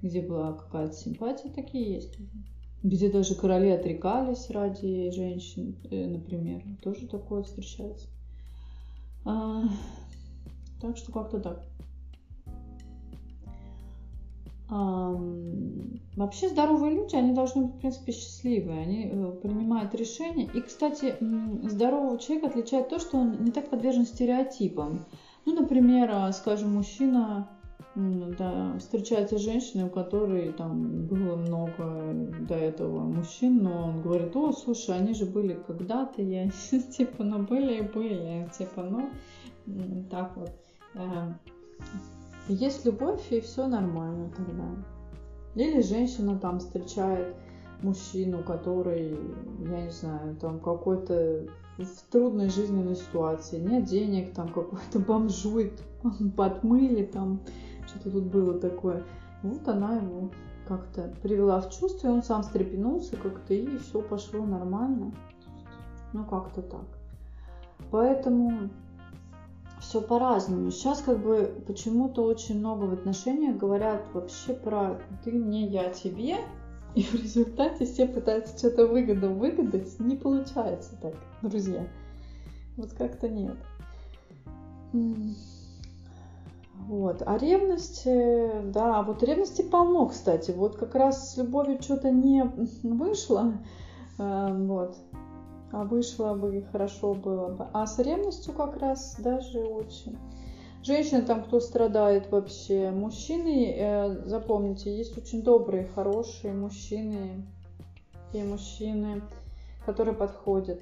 где 0.00 0.22
была 0.22 0.52
какая-то 0.54 0.94
симпатия, 0.94 1.50
такие 1.50 1.94
есть. 1.94 2.16
Где 2.82 3.10
даже 3.10 3.34
короли 3.34 3.70
отрекались 3.70 4.50
ради 4.50 5.10
женщин, 5.10 5.76
э, 5.90 6.06
например. 6.06 6.62
Тоже 6.82 7.06
такое 7.08 7.42
встречается. 7.42 8.08
А, 9.24 9.64
так 10.80 10.96
что 10.96 11.12
как-то 11.12 11.40
так. 11.40 11.64
Вообще 16.16 16.48
здоровые 16.48 16.94
люди, 16.94 17.16
они 17.16 17.32
должны 17.32 17.66
быть, 17.66 17.74
в 17.74 17.78
принципе, 17.78 18.12
счастливые. 18.12 18.82
Они 18.82 19.10
э, 19.12 19.32
принимают 19.42 19.94
решения. 19.94 20.48
И, 20.52 20.60
кстати, 20.60 21.16
здорового 21.68 22.18
человека 22.18 22.48
отличает 22.48 22.88
то, 22.88 22.98
что 22.98 23.18
он 23.18 23.44
не 23.44 23.50
так 23.50 23.68
подвержен 23.68 24.06
стереотипам. 24.06 25.04
Ну, 25.44 25.54
например, 25.54 26.10
а, 26.12 26.32
скажем, 26.32 26.74
мужчина 26.74 27.48
да, 27.94 28.76
встречается 28.78 29.38
женщина, 29.38 29.86
у 29.86 29.90
которой 29.90 30.52
там 30.52 31.06
было 31.06 31.36
много 31.36 32.12
до 32.48 32.54
этого 32.54 33.00
мужчин, 33.00 33.62
но 33.62 33.84
он 33.88 34.02
говорит, 34.02 34.34
о, 34.34 34.52
слушай, 34.52 34.96
они 34.96 35.14
же 35.14 35.26
были 35.26 35.56
когда-то, 35.66 36.20
я 36.20 36.48
типа, 36.96 37.22
ну 37.22 37.40
были 37.40 37.78
и 37.78 37.82
были, 37.82 38.48
типа, 38.56 38.82
ну 38.82 39.10
так 40.10 40.36
вот. 40.36 40.50
Есть 42.48 42.84
любовь 42.84 43.26
и 43.30 43.40
все 43.40 43.66
нормально 43.66 44.30
тогда. 44.36 44.64
Или 45.54 45.80
женщина 45.80 46.38
там 46.38 46.58
встречает 46.58 47.36
мужчину, 47.80 48.42
который, 48.42 49.16
я 49.60 49.84
не 49.84 49.90
знаю, 49.90 50.36
там 50.36 50.60
какой-то 50.60 51.46
в 51.78 52.12
трудной 52.12 52.50
жизненной 52.50 52.96
ситуации, 52.96 53.58
нет 53.58 53.84
денег, 53.84 54.32
там 54.32 54.48
какой-то 54.48 54.98
бомжует, 54.98 55.82
подмыли 56.36 57.04
там, 57.04 57.40
что-то 57.86 58.10
тут 58.10 58.24
было 58.24 58.58
такое. 58.58 59.02
Вот 59.42 59.66
она 59.68 59.96
его 59.96 60.30
как-то 60.66 61.14
привела 61.22 61.60
в 61.60 61.70
чувство, 61.70 62.08
и 62.08 62.10
он 62.10 62.22
сам 62.22 62.42
встрепенулся 62.42 63.16
как-то, 63.16 63.54
и 63.54 63.78
все 63.78 64.00
пошло 64.00 64.44
нормально. 64.44 65.12
Ну, 66.12 66.24
как-то 66.24 66.62
так. 66.62 66.86
Поэтому 67.90 68.70
все 69.94 70.00
по-разному. 70.00 70.72
Сейчас 70.72 71.00
как 71.02 71.22
бы 71.22 71.62
почему-то 71.68 72.24
очень 72.24 72.58
много 72.58 72.84
в 72.84 72.92
отношениях 72.94 73.56
говорят 73.56 74.02
вообще 74.12 74.52
про 74.52 75.00
ты 75.22 75.30
мне, 75.30 75.68
я 75.68 75.90
тебе, 75.90 76.38
и 76.96 77.04
в 77.04 77.14
результате 77.14 77.84
все 77.86 78.06
пытаются 78.06 78.58
что-то 78.58 78.88
выгоду 78.88 79.32
выгадать. 79.32 80.00
Не 80.00 80.16
получается 80.16 80.98
так, 81.00 81.14
друзья. 81.42 81.86
Вот 82.76 82.92
как-то 82.94 83.28
нет. 83.28 83.54
Вот. 86.88 87.22
А 87.24 87.38
ревность, 87.38 88.02
да, 88.04 89.00
вот 89.04 89.22
ревности 89.22 89.62
полно, 89.62 90.08
кстати. 90.08 90.50
Вот 90.50 90.76
как 90.76 90.96
раз 90.96 91.34
с 91.34 91.36
любовью 91.36 91.80
что-то 91.80 92.10
не 92.10 92.42
вышло, 92.82 93.54
э, 94.18 94.48
вот. 94.66 94.96
А 95.74 95.82
вышло 95.82 96.34
бы 96.34 96.62
хорошо 96.70 97.14
было 97.14 97.48
бы. 97.48 97.66
А 97.72 97.84
с 97.88 97.98
ревностью 97.98 98.54
как 98.54 98.76
раз 98.76 99.16
даже 99.18 99.58
очень. 99.58 100.16
Женщины 100.84 101.22
там, 101.22 101.42
кто 101.42 101.58
страдает 101.58 102.30
вообще. 102.30 102.92
Мужчины, 102.92 103.74
э, 103.76 104.22
запомните, 104.24 104.96
есть 104.96 105.18
очень 105.18 105.42
добрые, 105.42 105.88
хорошие 105.92 106.52
мужчины. 106.52 107.44
И 108.32 108.40
мужчины, 108.44 109.22
которые 109.84 110.14
подходят. 110.14 110.80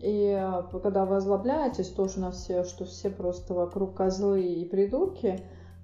И 0.00 0.34
э, 0.34 0.62
когда 0.82 1.04
вы 1.04 1.16
озлобляетесь 1.16 1.88
тоже 1.88 2.18
на 2.18 2.30
все, 2.30 2.64
что 2.64 2.86
все 2.86 3.10
просто 3.10 3.52
вокруг 3.52 3.94
козлы 3.94 4.42
и 4.42 4.64
придурки, 4.64 5.40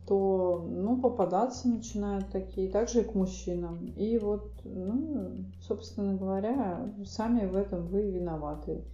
то, 0.09 0.67
ну, 0.67 0.99
попадаться 0.99 1.69
начинают 1.69 2.31
такие, 2.31 2.71
также 2.71 3.03
и 3.03 3.05
к 3.05 3.15
мужчинам. 3.15 3.85
И 3.95 4.17
вот, 4.19 4.53
ну, 4.65 5.45
собственно 5.61 6.17
говоря, 6.17 6.91
сами 7.05 7.45
в 7.47 7.55
этом 7.55 7.87
вы 7.87 8.11
виноваты 8.11 8.85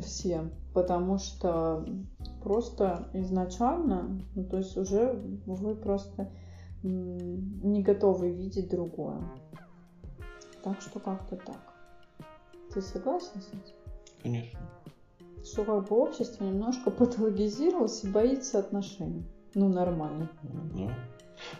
все, 0.00 0.48
потому 0.72 1.18
что 1.18 1.84
просто 2.42 3.08
изначально, 3.14 4.20
ну, 4.36 4.44
то 4.44 4.58
есть 4.58 4.76
уже 4.76 5.20
вы 5.44 5.74
просто 5.74 6.30
не 6.84 7.82
готовы 7.82 8.30
видеть 8.30 8.70
другое. 8.70 9.22
Так 10.62 10.80
что 10.80 11.00
как-то 11.00 11.36
так. 11.36 11.74
Ты 12.72 12.80
согласен 12.80 13.40
с 13.40 13.48
этим? 13.48 13.74
Конечно. 14.22 14.60
Что 15.42 15.64
как 15.64 15.88
бы 15.88 15.96
общество 15.96 16.44
немножко 16.44 16.90
патологизировалось 16.92 18.04
и 18.04 18.08
боится 18.08 18.60
отношений. 18.60 19.26
Ну, 19.54 19.68
нормально. 19.68 20.30
Да. 20.74 20.90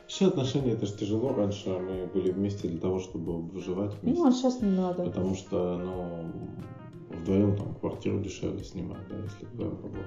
Вообще 0.02 0.26
отношения 0.26 0.72
это 0.72 0.86
же 0.86 0.96
тяжело. 0.96 1.32
Раньше 1.32 1.70
мы 1.70 2.06
были 2.06 2.30
вместе 2.30 2.68
для 2.68 2.80
того, 2.80 3.00
чтобы 3.00 3.40
выживать 3.40 3.94
вместе. 4.02 4.20
Ну, 4.20 4.28
а 4.28 4.32
сейчас 4.32 4.60
не 4.60 4.70
надо. 4.70 5.04
Потому 5.04 5.34
что, 5.34 5.78
ну, 5.78 6.32
вдвоем 7.10 7.56
там 7.56 7.74
квартиру 7.74 8.20
дешевле 8.20 8.64
снимать, 8.64 9.06
да, 9.08 9.16
если 9.16 9.46
вдвоем 9.46 9.76
работать. 9.82 10.04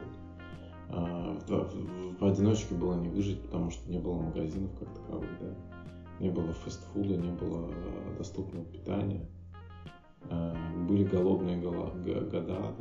А, 0.90 1.38
в, 1.48 1.50
в, 1.50 2.20
в 2.20 2.26
одиночке 2.26 2.76
было 2.76 2.96
не 2.96 3.10
выжить, 3.10 3.42
потому 3.42 3.72
что 3.72 3.90
не 3.90 4.00
было 4.00 4.22
магазинов 4.22 4.72
как 4.80 4.94
таковых, 4.94 5.30
да. 5.42 5.54
Не 6.20 6.30
было 6.30 6.54
фастфуда, 6.54 7.16
не 7.18 7.32
было 7.32 7.70
доступного 8.18 8.66
питания. 8.66 9.28
А, 10.30 10.56
были 10.88 11.04
голодные 11.04 11.58
года, 11.58 12.42
да, 12.42 12.74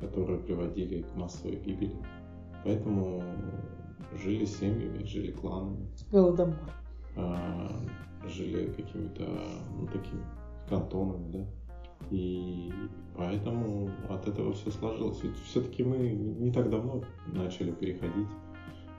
которые 0.00 0.38
приводили 0.38 1.02
к 1.02 1.14
массовой 1.14 1.56
гибели. 1.56 1.96
Поэтому 2.64 3.22
жили 4.22 4.44
семьями, 4.44 5.04
жили 5.04 5.32
кланами. 5.32 5.88
Голодомор. 6.10 6.58
А, 7.16 7.70
жили 8.26 8.72
какими-то 8.72 9.26
ну, 9.78 9.86
такими 9.86 10.22
кантонами, 10.68 11.30
да. 11.32 11.46
И 12.10 12.72
поэтому 13.16 13.90
от 14.08 14.26
этого 14.26 14.52
все 14.52 14.70
сложилось. 14.70 15.22
Ведь 15.22 15.36
все-таки 15.44 15.84
мы 15.84 15.98
не 16.10 16.52
так 16.52 16.68
давно 16.70 17.02
начали 17.26 17.70
переходить 17.70 18.28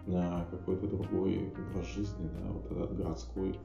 на 0.08 0.46
какой-то 0.52 0.88
другой 0.88 1.52
образ 1.70 1.88
жизни, 1.88 2.30
да, 2.34 2.52
вот 2.52 2.72
этот 2.72 2.98
городской. 2.98 3.60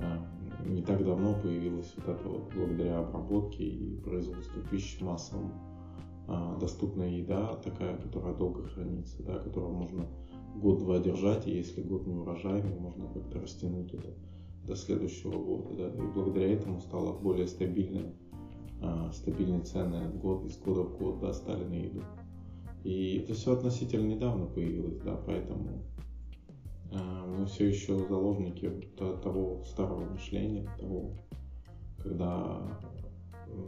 А, 0.00 0.26
не 0.64 0.82
так 0.82 1.04
давно 1.04 1.34
появилась 1.34 1.92
вот 1.96 2.08
это 2.08 2.28
вот 2.28 2.52
благодаря 2.54 2.98
обработке 2.98 3.64
и 3.64 4.00
производству 4.00 4.62
пищи 4.70 5.02
массовому 5.02 5.52
а, 6.28 6.56
доступная 6.58 7.10
еда, 7.10 7.54
такая, 7.56 7.96
которая 7.96 8.34
долго 8.34 8.68
хранится, 8.68 9.22
да, 9.22 9.38
которую 9.38 9.72
можно 9.74 10.06
год-два 10.60 10.98
держать, 10.98 11.46
и 11.46 11.56
если 11.56 11.82
год 11.82 12.06
не 12.06 12.14
урожайный, 12.14 12.74
можно 12.78 13.06
как-то 13.08 13.40
растянуть 13.40 13.92
это 13.92 14.14
до 14.64 14.76
следующего 14.76 15.38
года. 15.38 15.74
Да, 15.76 15.88
и 15.88 16.06
благодаря 16.06 16.52
этому 16.52 16.80
стало 16.80 17.18
более 17.18 17.46
стабильным, 17.46 18.14
а, 18.82 19.12
стабильные 19.12 19.62
цены 19.62 19.96
от 19.96 20.18
года, 20.18 20.46
из 20.46 20.58
года 20.58 20.82
в 20.82 20.98
год 20.98 21.20
да, 21.20 21.32
стали 21.32 21.64
на 21.64 21.74
еду. 21.74 22.02
И 22.84 23.18
это 23.18 23.34
все 23.34 23.52
относительно 23.52 24.06
недавно 24.06 24.46
появилось, 24.46 24.98
да, 24.98 25.20
поэтому 25.26 25.82
а, 26.92 27.26
мы 27.26 27.46
все 27.46 27.68
еще 27.68 27.98
заложники 27.98 28.70
того 28.96 29.62
старого 29.64 30.04
мышления, 30.10 30.68
того, 30.78 31.10
когда 32.02 32.60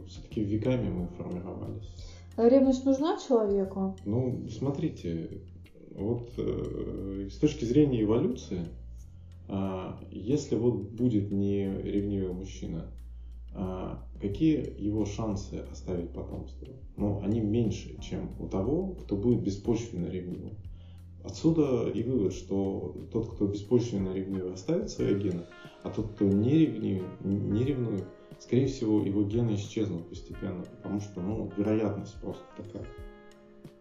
все-таки 0.07 0.41
веками 0.41 0.89
мы 0.89 1.07
формировались. 1.07 1.89
Ревность 2.37 2.85
нужна 2.85 3.17
человеку? 3.19 3.97
Ну, 4.05 4.47
смотрите, 4.47 5.41
вот 5.99 6.31
э, 6.37 7.27
с 7.29 7.37
точки 7.37 7.65
зрения 7.65 8.01
эволюции, 8.01 8.65
э, 9.47 9.91
если 10.11 10.55
вот 10.55 10.81
будет 10.91 11.31
не 11.31 11.65
ревнивый 11.65 12.33
мужчина, 12.33 12.87
э, 13.53 13.95
какие 14.21 14.81
его 14.81 15.05
шансы 15.05 15.65
оставить 15.71 16.11
потомство? 16.11 16.67
Ну, 16.97 17.21
они 17.21 17.41
меньше, 17.41 18.01
чем 18.01 18.31
у 18.39 18.47
того, 18.47 18.95
кто 18.95 19.15
будет 19.15 19.41
беспочвенно 19.41 20.07
ревнивым. 20.07 20.57
Отсюда 21.23 21.89
и 21.89 22.01
вывод, 22.01 22.33
что 22.33 22.95
тот, 23.11 23.33
кто 23.33 23.47
беспочвенно 23.47 24.13
ревнивый, 24.13 24.53
оставит 24.53 24.89
свои 24.89 25.13
гены, 25.15 25.43
а 25.83 25.89
тот, 25.89 26.13
кто 26.13 26.25
не, 26.25 26.59
ревнив, 26.59 27.03
не 27.23 27.63
ревнует, 27.65 28.05
скорее 28.39 28.67
всего, 28.67 29.01
его 29.01 29.23
гены 29.23 29.55
исчезнут 29.55 30.07
постепенно, 30.07 30.63
потому 30.63 31.01
что, 31.01 31.21
ну, 31.21 31.51
вероятность 31.57 32.15
просто 32.21 32.43
такая. 32.55 32.85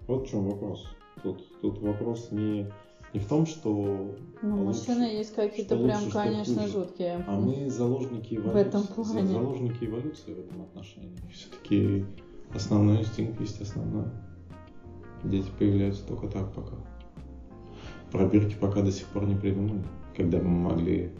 Вот 0.08 0.26
в 0.26 0.30
чем 0.30 0.48
вопрос. 0.48 0.84
Тут, 1.22 1.60
тут 1.60 1.78
вопрос 1.80 2.28
не, 2.30 2.70
не 3.14 3.20
в 3.20 3.26
том, 3.26 3.46
что... 3.46 4.14
Ну, 4.42 4.56
мужчины 4.64 5.02
есть 5.02 5.34
какие-то 5.34 5.76
прям, 5.76 6.02
лучше, 6.02 6.12
конечно, 6.12 6.68
жуткие. 6.68 7.24
А 7.26 7.38
мы 7.38 7.70
заложники 7.70 8.34
эволюции. 8.34 8.52
В 8.52 8.56
этом 8.56 8.82
плане. 8.86 9.26
Заложники 9.26 9.84
эволюции 9.84 10.34
в 10.34 10.38
этом 10.38 10.62
отношении. 10.62 11.16
Все-таки 11.32 12.04
основной 12.54 13.00
инстинкт 13.00 13.40
есть 13.40 13.60
основной. 13.60 14.06
Дети 15.24 15.48
появляются 15.58 16.06
только 16.06 16.28
так 16.28 16.52
пока. 16.52 16.76
Пробирки 18.12 18.56
пока 18.60 18.82
до 18.82 18.92
сих 18.92 19.06
пор 19.08 19.26
не 19.26 19.34
придумали. 19.34 19.82
Когда 20.16 20.38
мы 20.38 20.48
могли 20.48 21.12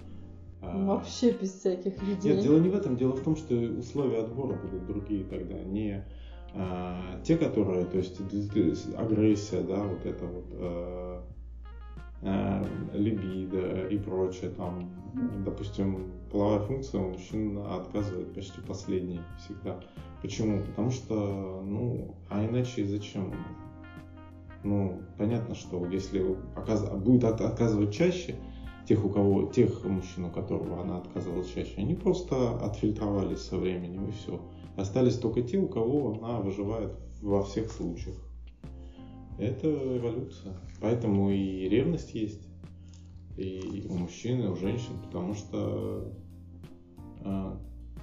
а, 0.61 0.87
Вообще 0.87 1.33
без 1.33 1.53
всяких 1.53 2.03
людей. 2.03 2.33
Нет, 2.33 2.43
дело 2.43 2.59
не 2.59 2.69
в 2.69 2.75
этом. 2.75 2.97
Дело 2.97 3.13
в 3.13 3.23
том, 3.23 3.37
что 3.37 3.55
условия 3.55 4.21
отбора 4.21 4.55
будут 4.57 4.87
другие 4.87 5.25
тогда. 5.25 5.55
Не 5.63 6.05
а, 6.55 7.21
те, 7.25 7.37
которые, 7.37 7.85
то 7.85 7.99
есть 7.99 8.21
агрессия, 8.97 9.63
да, 9.63 9.83
вот 9.83 10.07
это 10.07 10.27
вот 10.27 10.47
а, 10.53 11.25
а, 12.23 12.67
либидо 12.93 13.87
и 13.89 13.99
прочее, 13.99 14.51
там, 14.51 14.91
допустим, 15.45 16.11
половая 16.31 16.61
функция 16.61 17.01
у 17.01 17.11
мужчин 17.11 17.59
отказывает 17.59 18.35
почти 18.35 18.61
последней 18.61 19.21
всегда. 19.39 19.81
Почему? 20.23 20.61
Потому 20.63 20.91
что, 20.91 21.63
ну, 21.65 22.17
а 22.29 22.45
иначе 22.45 22.85
зачем? 22.85 23.33
Ну, 24.65 25.03
понятно, 25.17 25.55
что 25.55 25.87
если 25.87 26.37
оказ... 26.57 26.91
будет 26.91 27.25
отказывать 27.25 27.95
чаще, 27.95 28.35
тех, 28.89 29.05
у 29.05 29.11
кого, 29.11 29.45
тех 29.47 29.85
мужчин, 29.85 30.25
у 30.25 30.31
которого 30.31 30.81
она 30.81 30.99
отказывалась 30.99 31.53
чаще, 31.53 31.75
они 31.77 31.95
просто 31.95 32.59
отфильтровались 32.59 33.43
со 33.43 33.59
временем 33.59 34.09
и 34.09 34.13
все. 34.13 34.41
Остались 34.79 35.19
только 35.19 35.43
те, 35.43 35.59
у 35.59 35.67
кого 35.67 36.13
она 36.13 36.39
выживает 36.39 36.93
во 37.21 37.43
всех 37.43 37.73
случаях. 37.73 38.17
Это 39.37 39.69
эволюция. 39.69 40.55
Поэтому 40.81 41.31
и 41.31 41.69
ревность 41.69 42.15
есть. 42.15 42.47
И 43.37 43.85
у 43.89 43.95
мужчин, 43.95 44.41
и 44.45 44.47
у 44.47 44.55
женщин, 44.55 44.93
потому 45.05 45.35
что 45.35 46.13
а, 47.25 47.61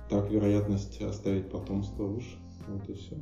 так 0.09 0.29
вероятность 0.29 1.01
оставить 1.01 1.49
потомство 1.49 2.03
выше. 2.03 2.37
Вот 2.67 2.89
и 2.89 2.93
все. 2.93 3.15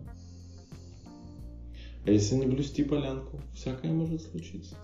А 2.05 2.09
если 2.09 2.35
не 2.35 2.47
блюсти 2.47 2.83
полянку, 2.83 3.39
всякое 3.53 3.91
может 3.91 4.23
случиться. 4.23 4.75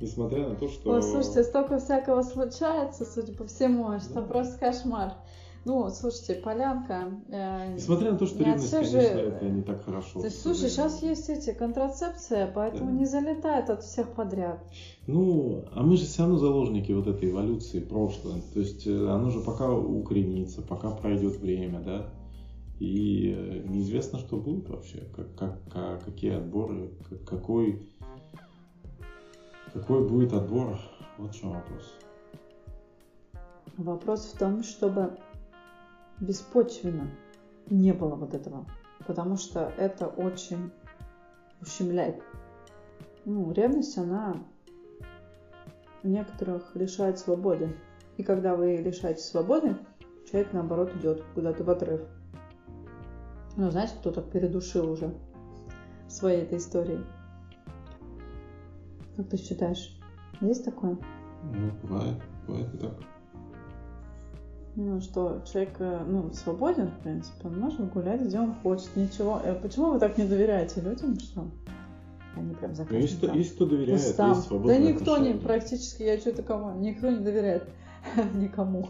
Несмотря 0.00 0.48
на 0.48 0.54
то, 0.54 0.68
что... 0.68 0.92
Ой, 0.92 1.02
слушайте, 1.02 1.44
столько 1.44 1.78
всякого 1.78 2.22
случается, 2.22 3.04
судя 3.04 3.34
по 3.34 3.44
всему, 3.44 3.98
что 4.00 4.14
да. 4.14 4.22
просто 4.22 4.58
кошмар. 4.58 5.14
Ну, 5.68 5.90
слушайте, 5.90 6.36
полянка. 6.36 7.12
Э, 7.28 7.74
Несмотря 7.74 8.12
на 8.12 8.18
то, 8.18 8.24
что 8.24 8.42
ревность, 8.42 8.70
конечно, 8.70 9.00
же... 9.00 9.06
это 9.06 9.44
не 9.44 9.62
так 9.62 9.84
хорошо. 9.84 10.20
То 10.20 10.24
есть, 10.24 10.40
слушай, 10.40 10.70
сейчас 10.70 11.02
есть 11.02 11.28
эти 11.28 11.52
контрацепция, 11.52 12.50
поэтому 12.52 12.90
да. 12.90 12.98
не 12.98 13.04
залетает 13.04 13.68
от 13.68 13.82
всех 13.82 14.08
подряд. 14.14 14.64
Ну, 15.06 15.66
а 15.72 15.82
мы 15.82 15.98
же 15.98 16.06
все 16.06 16.22
равно 16.22 16.38
заложники 16.38 16.90
вот 16.92 17.06
этой 17.06 17.30
эволюции 17.30 17.80
прошлого. 17.80 18.40
То 18.54 18.60
есть 18.60 18.86
э, 18.86 19.08
оно 19.10 19.28
же 19.28 19.40
пока 19.40 19.70
укоренится, 19.70 20.62
пока 20.62 20.90
пройдет 20.90 21.36
время, 21.36 21.80
да. 21.80 22.06
И 22.80 23.34
э, 23.36 23.68
неизвестно, 23.68 24.20
что 24.20 24.38
будет 24.38 24.70
вообще, 24.70 25.04
как, 25.14 25.34
как, 25.34 25.58
как, 25.70 26.02
какие 26.02 26.32
отборы, 26.32 26.92
какой 27.26 27.86
какой 29.74 30.08
будет 30.08 30.32
отбор? 30.32 30.78
Вот 31.18 31.34
в 31.34 31.38
чем 31.38 31.52
вопрос. 31.52 31.94
Вопрос 33.76 34.32
в 34.34 34.38
том, 34.38 34.62
чтобы 34.64 35.18
беспочвенно 36.20 37.10
не 37.70 37.92
было 37.92 38.14
вот 38.14 38.34
этого. 38.34 38.66
Потому 39.06 39.36
что 39.36 39.72
это 39.76 40.06
очень 40.06 40.70
ущемляет. 41.60 42.22
Ну, 43.24 43.52
ревность, 43.52 43.96
она 43.98 44.36
некоторых 46.02 46.74
лишает 46.74 47.18
свободы. 47.18 47.76
И 48.16 48.22
когда 48.22 48.56
вы 48.56 48.76
лишаете 48.76 49.22
свободы, 49.22 49.76
человек, 50.30 50.52
наоборот, 50.52 50.94
идет 50.96 51.22
куда-то 51.34 51.64
в 51.64 51.70
отрыв. 51.70 52.00
Ну, 53.56 53.70
знаете, 53.70 53.94
кто 53.98 54.12
так 54.12 54.30
передушил 54.30 54.90
уже 54.90 55.14
своей 56.08 56.42
этой 56.42 56.58
историей. 56.58 57.04
Как 59.16 59.28
ты 59.28 59.36
считаешь? 59.36 59.98
Есть 60.40 60.64
такое? 60.64 60.96
Ну, 61.42 61.72
бывает, 61.82 62.22
бывает 62.46 62.74
и 62.74 62.78
так. 62.78 63.17
Ну, 64.80 65.00
что 65.00 65.42
человек, 65.44 65.74
э, 65.80 66.04
ну, 66.06 66.32
свободен, 66.32 66.86
в 66.86 67.02
принципе, 67.02 67.48
он 67.48 67.58
может 67.58 67.92
гулять, 67.92 68.20
где 68.20 68.38
он 68.38 68.54
хочет, 68.62 68.94
ничего. 68.94 69.40
Э, 69.42 69.56
почему 69.60 69.90
вы 69.90 69.98
так 69.98 70.16
не 70.16 70.24
доверяете 70.24 70.80
людям, 70.80 71.18
что? 71.18 71.48
Они 72.36 72.54
прям 72.54 72.76
за 72.76 72.86
Ну, 72.88 72.96
Есть, 72.96 73.20
там 73.20 73.36
есть 73.36 73.56
кто 73.56 73.66
доверяет, 73.66 73.98
есть 73.98 74.14
свободные 74.14 74.78
Да 74.78 74.84
никто 74.84 75.18
не, 75.18 75.34
практически, 75.34 76.04
я 76.04 76.16
что-то 76.16 76.44
кому, 76.44 76.78
никто 76.78 77.10
не 77.10 77.18
доверяет 77.18 77.64
никому. 78.34 78.88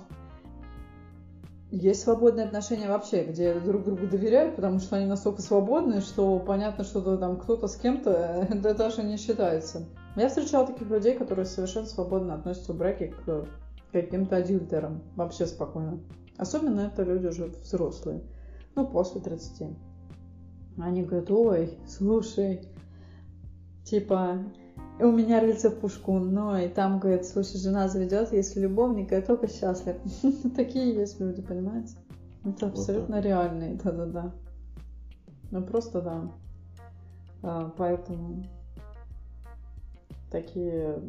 Есть 1.71 2.03
свободные 2.03 2.45
отношения 2.45 2.89
вообще, 2.89 3.25
где 3.25 3.59
друг 3.59 3.85
другу 3.85 4.07
доверяют, 4.07 4.57
потому 4.57 4.81
что 4.81 4.97
они 4.97 5.07
настолько 5.07 5.41
свободны, 5.41 6.03
что 6.03 6.39
понятно, 6.39 6.85
что 6.85 7.01
то 7.01 7.17
там 7.17 7.39
кто-то 7.39 7.67
с 7.67 7.77
кем-то, 7.77 8.47
это 8.51 8.75
даже 8.75 9.03
не 9.05 9.17
считается. 9.17 9.87
Я 10.17 10.29
встречала 10.29 10.67
таких 10.67 10.91
людей, 10.91 11.15
которые 11.15 11.47
совершенно 11.47 11.87
свободно 11.87 12.35
относятся 12.35 12.75
в 12.75 12.77
браке 12.77 13.15
к 13.25 13.47
каким-то 13.93 14.37
адюльтерам. 14.37 15.03
Вообще 15.17 15.47
спокойно. 15.47 16.01
Особенно 16.37 16.81
это 16.81 17.03
люди 17.03 17.27
уже 17.27 17.47
взрослые. 17.47 18.23
Ну, 18.75 18.87
после 18.87 19.21
30. 19.21 19.77
Они 20.79 21.03
говорят, 21.03 21.31
ой, 21.31 21.79
слушай, 21.87 22.69
типа, 23.85 24.45
у 25.01 25.11
меня 25.11 25.41
рыльце 25.41 25.71
в 25.71 25.81
пушку, 25.81 26.19
но 26.19 26.59
и 26.59 26.69
там, 26.69 27.01
говорит, 27.01 27.27
слушай, 27.27 27.59
жена 27.59 27.89
заведет, 27.89 28.33
если 28.33 28.61
любовник, 28.61 29.11
я 29.11 29.23
только 29.23 29.49
счастлив. 29.49 29.97
Такие 30.57 30.95
есть 30.95 31.19
люди, 31.21 31.43
понимаете? 31.43 31.97
Это 32.45 32.67
абсолютно 32.67 33.21
реальные, 33.21 33.75
да-да-да. 33.83 34.33
Ну, 35.51 35.63
просто 35.63 36.03
да. 36.03 36.31
А, 37.43 37.73
Поэтому 37.77 38.45
такие... 40.31 41.01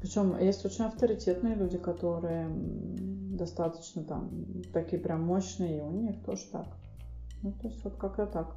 Причем 0.00 0.38
есть 0.38 0.64
очень 0.64 0.84
авторитетные 0.84 1.54
люди, 1.54 1.78
которые 1.78 2.48
достаточно 2.50 4.04
там 4.04 4.30
такие 4.72 5.00
прям 5.00 5.22
мощные, 5.22 5.78
и 5.78 5.80
у 5.80 5.90
них 5.90 6.22
тоже 6.24 6.42
так. 6.52 6.66
Ну, 7.42 7.52
то 7.52 7.68
есть 7.68 7.82
вот 7.84 7.96
как-то 7.96 8.26
так. 8.26 8.56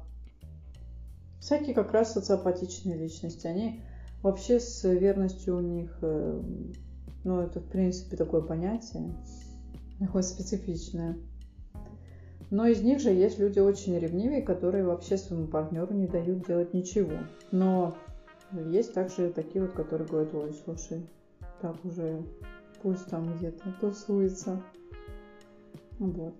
Всякие 1.40 1.74
как 1.74 1.92
раз 1.92 2.12
социопатичные 2.12 2.96
личности, 2.96 3.46
они 3.46 3.80
вообще 4.22 4.60
с 4.60 4.88
верностью 4.88 5.56
у 5.56 5.60
них, 5.60 5.98
э, 6.02 6.40
ну, 7.24 7.40
это 7.40 7.60
в 7.60 7.68
принципе 7.68 8.16
такое 8.16 8.42
понятие, 8.42 9.12
такое 9.98 10.22
специфичное. 10.22 11.16
Но 12.50 12.66
из 12.66 12.82
них 12.82 13.00
же 13.00 13.10
есть 13.10 13.38
люди 13.38 13.58
очень 13.58 13.98
ревнивые, 13.98 14.42
которые 14.42 14.84
вообще 14.84 15.16
своему 15.16 15.46
партнеру 15.46 15.94
не 15.94 16.06
дают 16.06 16.46
делать 16.46 16.74
ничего. 16.74 17.14
Но 17.50 17.96
есть 18.52 18.92
также 18.92 19.30
такие 19.30 19.64
вот, 19.64 19.72
которые 19.72 20.06
говорят, 20.06 20.34
ой, 20.34 20.52
слушай, 20.64 21.08
так 21.62 21.76
уже 21.84 22.22
пусть 22.82 23.06
там 23.06 23.34
где-то 23.36 23.72
тусуется. 23.80 24.60
Вот. 25.98 26.34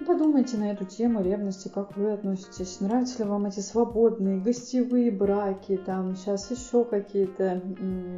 Ну, 0.00 0.06
Подумайте 0.06 0.56
на 0.56 0.70
эту 0.70 0.84
тему 0.84 1.22
ревности, 1.22 1.68
как 1.68 1.96
вы 1.96 2.12
относитесь. 2.12 2.80
Нравятся 2.80 3.22
ли 3.22 3.28
вам 3.28 3.46
эти 3.46 3.60
свободные, 3.60 4.40
гостевые 4.40 5.10
браки, 5.10 5.76
там 5.76 6.14
сейчас 6.16 6.50
еще 6.50 6.84
какие-то 6.84 7.62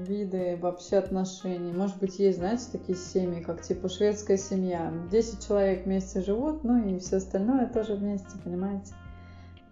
виды 0.06 0.58
вообще 0.60 0.96
отношений. 0.96 1.72
Может 1.72 1.98
быть, 1.98 2.18
есть, 2.18 2.38
знаете, 2.38 2.66
такие 2.70 2.96
семьи, 2.96 3.42
как 3.42 3.62
типа 3.62 3.88
шведская 3.88 4.36
семья. 4.36 4.92
10 5.10 5.46
человек 5.46 5.84
вместе 5.84 6.22
живут, 6.22 6.64
ну 6.64 6.86
и 6.86 6.98
все 6.98 7.16
остальное 7.16 7.66
тоже 7.66 7.94
вместе, 7.94 8.38
понимаете? 8.44 8.94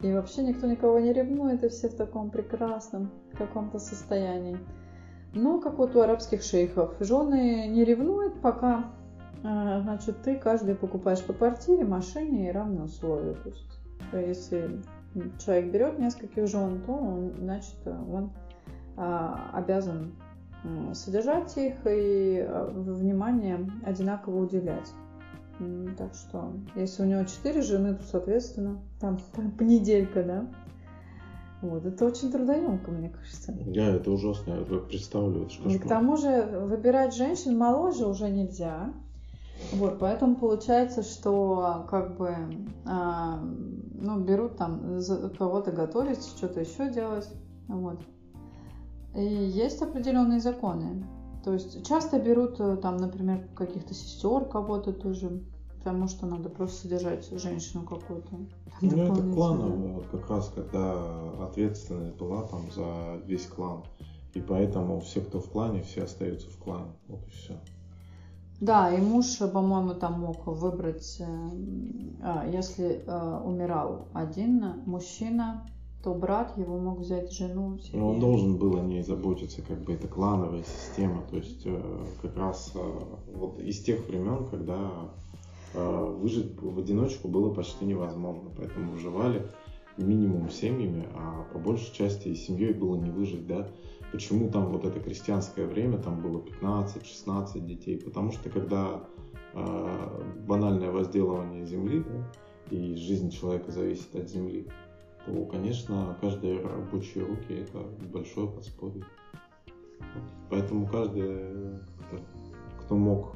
И 0.01 0.13
вообще 0.13 0.43
никто 0.43 0.67
никого 0.67 0.99
не 1.01 1.13
ревнует, 1.13 1.65
и 1.65 1.69
все 1.69 1.89
в 1.89 1.95
таком 1.95 2.31
прекрасном 2.31 3.11
каком-то 3.37 3.79
состоянии. 3.79 4.59
Ну, 5.35 5.61
как 5.61 5.79
вот 5.79 5.95
у 5.97 6.01
арабских 6.01 6.43
шейхов. 6.43 6.95
Жены 7.01 7.69
не 7.69 7.85
ревнуют, 7.85 8.41
пока 8.41 8.91
а, 9.45 9.81
значит, 9.81 10.23
ты 10.23 10.37
каждый 10.37 10.75
покупаешь 10.75 11.23
по 11.23 11.33
квартире, 11.33 11.85
машине 11.85 12.49
и 12.49 12.53
равные 12.53 12.85
условия. 12.85 13.35
То 13.35 13.49
есть, 13.49 13.79
э, 14.13 14.29
если 14.29 14.83
человек 15.39 15.73
берет 15.73 15.99
нескольких 15.99 16.47
жен, 16.49 16.83
то 16.85 16.93
он, 16.93 17.35
значит, 17.39 17.77
он 17.87 18.31
а, 18.97 19.51
обязан 19.53 20.13
содержать 20.93 21.57
их 21.57 21.75
и 21.87 22.41
а, 22.41 22.69
внимание 22.69 23.71
одинаково 23.85 24.43
уделять. 24.43 24.93
Так 25.97 26.15
что, 26.15 26.53
если 26.77 27.03
у 27.03 27.07
него 27.07 27.25
четыре 27.25 27.63
жены, 27.63 27.95
то, 27.95 28.03
соответственно, 28.03 28.81
там 29.01 29.19
по- 29.35 29.43
понеделька, 29.59 30.23
да? 30.23 30.47
Вот, 31.61 31.85
это 31.85 32.05
очень 32.07 32.31
трудоемко, 32.31 32.91
мне 32.91 33.11
кажется. 33.11 33.53
Да, 33.67 33.87
это 33.87 34.11
ужасно, 34.13 34.53
я 34.53 34.79
представлю, 34.79 35.47
это 35.47 35.69
И 35.69 35.79
к 35.79 35.89
тому 35.89 36.17
же 36.17 36.47
выбирать 36.67 37.15
женщин 37.17 37.59
моложе 37.59 38.07
уже 38.07 38.31
нельзя. 38.31 38.93
Вот, 39.73 39.99
поэтому 39.99 40.37
получается, 40.37 41.03
что 41.03 41.85
как 41.91 42.17
бы 42.17 42.33
а, 42.85 43.41
ну, 43.41 44.21
берут 44.21 44.57
там 44.57 45.01
кого-то 45.37 45.73
готовить, 45.73 46.25
что-то 46.25 46.61
еще 46.61 46.93
делать. 46.93 47.29
Вот. 47.67 47.99
И 49.17 49.25
есть 49.25 49.83
определенные 49.83 50.39
законы. 50.39 51.05
То 51.45 51.55
есть 51.55 51.87
часто 51.87 52.21
берут 52.21 52.61
э, 52.61 52.77
там, 52.77 52.99
например, 52.99 53.49
каких-то 53.55 53.95
сестер 53.95 54.45
кого-то 54.45 54.93
тоже, 54.93 55.43
потому 55.79 56.09
что 56.09 56.27
надо 56.27 56.49
просто 56.49 56.83
содержать 56.83 57.29
женщину 57.31 57.85
какую-то. 57.85 58.29
Ну, 58.81 58.97
это 58.97 59.23
клановое, 59.33 59.95
вот 59.95 60.07
как 60.11 60.29
раз, 60.31 60.53
когда 60.55 60.95
ответственность 61.43 62.17
была 62.17 62.43
там 62.43 62.71
за 62.71 63.21
весь 63.27 63.47
клан. 63.47 63.83
И 64.35 64.41
поэтому 64.41 65.01
все, 65.01 65.21
кто 65.21 65.41
в 65.41 65.49
клане, 65.49 65.83
все 65.83 66.05
остаются 66.05 66.49
в 66.49 66.57
клане. 66.59 66.93
Вот 67.09 67.27
и 67.27 67.31
все. 67.31 67.59
Да, 68.61 68.93
и 68.93 69.01
муж, 69.01 69.39
по-моему, 69.39 69.95
там 69.95 70.21
мог 70.21 70.47
выбрать, 70.47 71.21
э, 71.21 71.25
а, 72.23 72.45
если 72.47 73.05
э, 73.07 73.41
умирал 73.45 74.09
один 74.13 74.83
мужчина, 74.85 75.65
то 76.03 76.13
брат 76.15 76.57
его 76.59 76.77
мог 76.79 76.99
взять 76.99 77.33
жену 77.33 77.79
себе. 77.79 77.99
Но 77.99 78.11
он 78.11 78.21
должен 78.21 78.57
был 78.59 78.77
о 78.77 78.83
ней 78.83 79.03
заботиться, 79.03 79.63
как 79.63 79.83
бы 79.83 79.93
это 79.93 80.09
клановая 80.09 80.65
система. 80.65 81.23
То 81.31 81.37
есть 81.37 81.63
э, 81.67 81.81
как 82.21 82.37
раз 82.37 82.73
вот 83.33 83.61
из 83.61 83.81
тех 83.81 84.07
времен, 84.09 84.47
когда 84.49 84.91
выжить 85.75 86.61
в 86.61 86.79
одиночку 86.79 87.29
было 87.29 87.53
почти 87.53 87.85
невозможно. 87.85 88.51
Поэтому 88.57 88.93
выживали 88.93 89.49
минимум 89.99 90.51
семьями, 90.51 91.09
а 91.15 91.45
по 91.53 91.59
большей 91.59 91.93
части 91.95 92.29
и 92.29 92.35
семьей 92.35 92.73
было 92.73 92.97
не 92.97 93.11
выжить, 93.11 93.47
да. 93.47 93.69
Почему 94.13 94.51
там 94.51 94.73
вот 94.73 94.85
это 94.85 95.01
крестьянское 95.01 95.67
время, 95.67 95.99
там 95.99 96.23
было 96.23 96.41
15-16 96.41 97.61
детей? 97.61 97.99
Потому 97.99 98.33
что 98.33 98.49
когда 98.49 99.05
э, 99.55 100.23
банальное 100.47 100.91
возделывание 100.91 101.67
земли, 101.67 102.05
да, 102.05 102.33
и 102.71 102.95
жизнь 102.95 103.31
человека 103.31 103.71
зависит 103.71 104.15
от 104.15 104.29
земли, 104.29 104.67
то, 105.27 105.45
конечно, 105.47 106.17
каждые 106.21 106.61
рабочие 106.61 107.25
руки 107.25 107.53
это 107.53 107.81
большое 108.13 108.49
подспорье. 108.49 109.05
Поэтому 110.49 110.87
каждый, 110.87 111.79
как-то, 112.11 112.27
кто 112.81 112.97
мог 112.97 113.33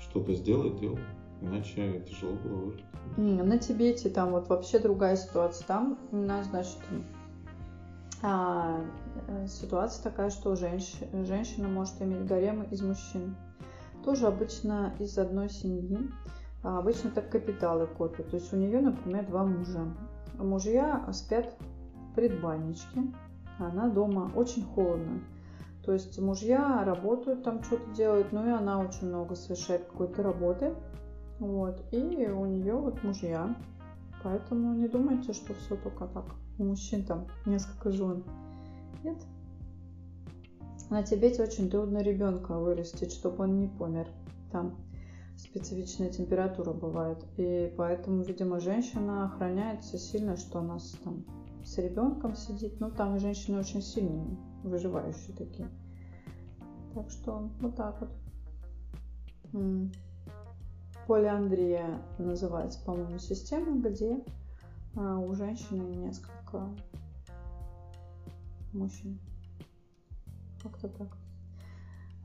что-то 0.00 0.34
сделать, 0.34 0.78
делал. 0.80 0.98
Иначе 1.40 2.00
тяжело 2.00 2.34
было 2.34 2.56
выжить. 2.66 2.84
М, 3.16 3.36
На 3.48 3.58
Тибете 3.58 4.10
там 4.10 4.32
вот 4.32 4.48
вообще 4.48 4.78
другая 4.78 5.16
ситуация. 5.16 5.66
Там 5.66 5.98
у 6.10 6.16
нас, 6.16 6.46
значит, 6.46 6.78
а, 8.22 8.80
э, 9.28 9.46
ситуация 9.46 10.02
такая, 10.02 10.30
что 10.30 10.54
женщ- 10.56 11.00
женщина 11.24 11.68
может 11.68 12.00
иметь 12.02 12.26
гарем 12.26 12.62
из 12.64 12.82
мужчин. 12.82 13.36
Тоже 14.04 14.26
обычно 14.26 14.94
из 14.98 15.16
одной 15.18 15.48
семьи. 15.48 16.10
А 16.64 16.78
обычно 16.78 17.10
так 17.10 17.30
капиталы 17.30 17.86
копят. 17.86 18.30
То 18.30 18.36
есть 18.36 18.52
у 18.52 18.56
нее, 18.56 18.80
например, 18.80 19.26
два 19.26 19.44
мужа. 19.44 19.86
Мужья 20.38 21.08
спят 21.12 21.54
в 21.94 22.14
предбанничке, 22.14 23.02
она 23.58 23.88
дома. 23.88 24.30
Очень 24.34 24.64
холодно. 24.64 25.20
То 25.84 25.92
есть 25.92 26.18
мужья 26.18 26.82
работают, 26.84 27.44
там 27.44 27.62
что-то 27.62 27.88
делают, 27.92 28.32
ну 28.32 28.44
и 28.46 28.50
она 28.50 28.80
очень 28.80 29.06
много 29.08 29.36
совершает 29.36 29.84
какой-то 29.84 30.22
работы. 30.22 30.74
Вот. 31.38 31.82
И 31.92 31.98
у 31.98 32.46
нее 32.46 32.74
вот 32.74 33.02
мужья. 33.02 33.56
Поэтому 34.22 34.74
не 34.74 34.88
думайте, 34.88 35.32
что 35.32 35.54
все 35.54 35.76
только 35.76 36.06
так. 36.08 36.26
У 36.58 36.64
мужчин 36.64 37.04
там 37.04 37.26
несколько 37.46 37.90
жен. 37.90 38.24
Нет. 39.04 39.18
На 40.90 41.02
Тибете 41.02 41.42
очень 41.42 41.70
трудно 41.70 41.98
ребенка 41.98 42.58
вырастить, 42.58 43.12
чтобы 43.12 43.44
он 43.44 43.60
не 43.60 43.68
помер. 43.68 44.08
Там 44.50 44.74
специфичная 45.36 46.10
температура 46.10 46.72
бывает. 46.72 47.24
И 47.36 47.72
поэтому, 47.76 48.22
видимо, 48.22 48.58
женщина 48.58 49.26
охраняется 49.26 49.98
сильно, 49.98 50.36
что 50.36 50.58
у 50.60 50.62
нас 50.62 50.96
там 51.04 51.24
с 51.64 51.78
ребенком 51.78 52.34
сидит. 52.34 52.80
Ну, 52.80 52.90
там 52.90 53.18
женщины 53.18 53.58
очень 53.58 53.82
сильные, 53.82 54.36
выживающие 54.64 55.36
такие. 55.36 55.68
Так 56.94 57.10
что 57.10 57.50
вот 57.60 57.76
так 57.76 58.00
вот. 58.00 58.10
М. 61.08 61.14
Полиандрия 61.14 62.02
называется, 62.18 62.80
по-моему, 62.84 63.18
система, 63.18 63.80
где 63.80 64.22
а, 64.94 65.18
у 65.18 65.34
женщины 65.34 65.82
несколько 65.94 66.68
мужчин. 68.74 69.18
Как-то 70.62 70.88
так. 70.88 71.08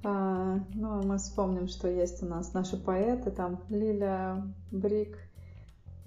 А, 0.03 0.59
ну, 0.73 0.99
а 0.99 1.01
мы 1.01 1.17
вспомним, 1.17 1.69
что 1.69 1.87
есть 1.87 2.21
у 2.23 2.25
нас 2.25 2.53
наши 2.53 2.75
поэты, 2.75 3.31
там 3.31 3.61
Лиля 3.69 4.43
Брик, 4.69 5.17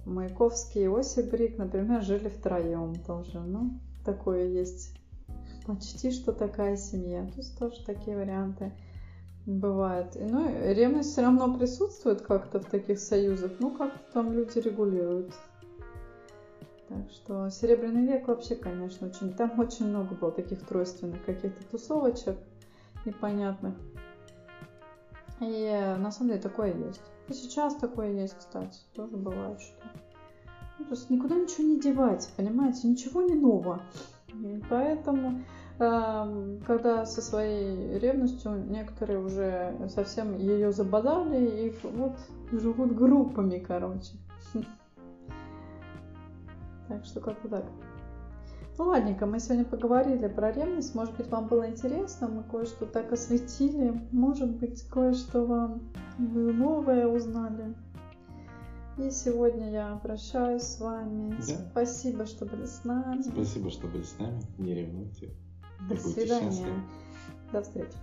Маяковский 0.05 0.85
и 0.85 0.87
Осип 0.87 1.31
Брик, 1.31 1.57
например, 1.57 2.03
жили 2.03 2.29
втроем 2.29 2.95
тоже. 3.07 3.41
Ну, 3.41 3.81
такое 4.05 4.49
есть. 4.49 4.95
Почти 5.67 6.11
что 6.13 6.33
такая 6.33 6.77
семья. 6.77 7.27
То 7.27 7.39
есть 7.39 7.59
тоже 7.59 7.85
такие 7.85 8.17
варианты 8.17 8.73
бывают. 9.47 10.17
Ну, 10.17 10.47
ревность 10.73 11.13
все 11.13 11.23
равно 11.23 11.57
присутствует 11.57 12.21
как-то 12.21 12.61
в 12.61 12.67
таких 12.67 12.99
союзах. 12.99 13.53
Ну, 13.61 13.71
как 13.71 13.93
там 14.13 14.33
люди 14.33 14.59
регулируют. 14.59 15.33
Так 16.89 17.11
что 17.11 17.51
Серебряный 17.51 18.07
век 18.07 18.29
вообще, 18.29 18.55
конечно, 18.55 19.09
очень... 19.09 19.33
Там 19.33 19.59
очень 19.59 19.89
много 19.89 20.15
было 20.15 20.31
таких 20.31 20.65
тройственных 20.67 21.25
каких-то 21.25 21.65
тусовочек 21.71 22.37
непонятных. 23.05 23.75
И 25.41 25.95
на 25.99 26.11
самом 26.11 26.31
деле 26.31 26.43
такое 26.43 26.75
есть. 26.75 27.01
И 27.29 27.33
сейчас 27.33 27.75
такое 27.77 28.13
есть, 28.13 28.37
кстати. 28.39 28.79
Тоже 28.95 29.17
бывает, 29.17 29.61
что... 29.61 29.83
Ну, 30.79 30.85
то 30.85 30.91
есть 30.93 31.11
никуда 31.11 31.35
ничего 31.35 31.65
не 31.65 31.81
девать, 31.81 32.31
понимаете? 32.37 32.87
Ничего 32.87 33.23
не 33.23 33.35
нового. 33.35 33.83
И 34.29 34.63
поэтому, 34.69 35.43
когда 35.79 37.05
со 37.05 37.21
своей 37.21 37.99
ревностью 37.99 38.65
некоторые 38.69 39.19
уже 39.19 39.89
совсем 39.89 40.37
ее 40.37 40.73
забодали 40.73 41.67
и 41.67 41.75
вот 41.83 42.17
живут 42.53 42.95
группами, 42.95 43.59
короче. 43.59 44.13
Так 46.89 47.05
что 47.05 47.21
как-то 47.21 47.49
так. 47.49 47.65
Ну 48.79 48.85
ладненько, 48.85 49.27
мы 49.27 49.41
сегодня 49.41 49.65
поговорили 49.65 50.29
про 50.29 50.53
ревность. 50.53 50.95
Может 50.95 51.17
быть, 51.17 51.29
вам 51.29 51.49
было 51.49 51.69
интересно, 51.69 52.29
мы 52.29 52.45
кое-что 52.45 52.87
так 52.87 53.13
осветили. 53.13 54.01
Может 54.13 54.57
быть, 54.57 54.83
кое-что 54.89 55.45
вам 55.45 55.83
вы 56.19 56.53
новое 56.53 57.09
узнали. 57.09 57.75
И 58.99 59.11
сегодня 59.11 59.71
я 59.71 59.99
прощаюсь 60.03 60.63
с 60.63 60.79
вами. 60.79 61.31
Да. 61.31 61.71
Спасибо, 61.73 62.25
что 62.25 62.47
были 62.47 62.67
с 62.67 62.85
нами. 62.85 63.23
Спасибо, 63.23 63.71
что 63.71 63.89
были 63.89 64.03
с 64.03 64.19
нами. 64.19 64.41
Не 64.59 64.75
ревнуйте. 64.75 65.31
До 65.81 65.97
свидания. 65.97 66.67
До 67.53 67.63
встречи. 67.63 67.97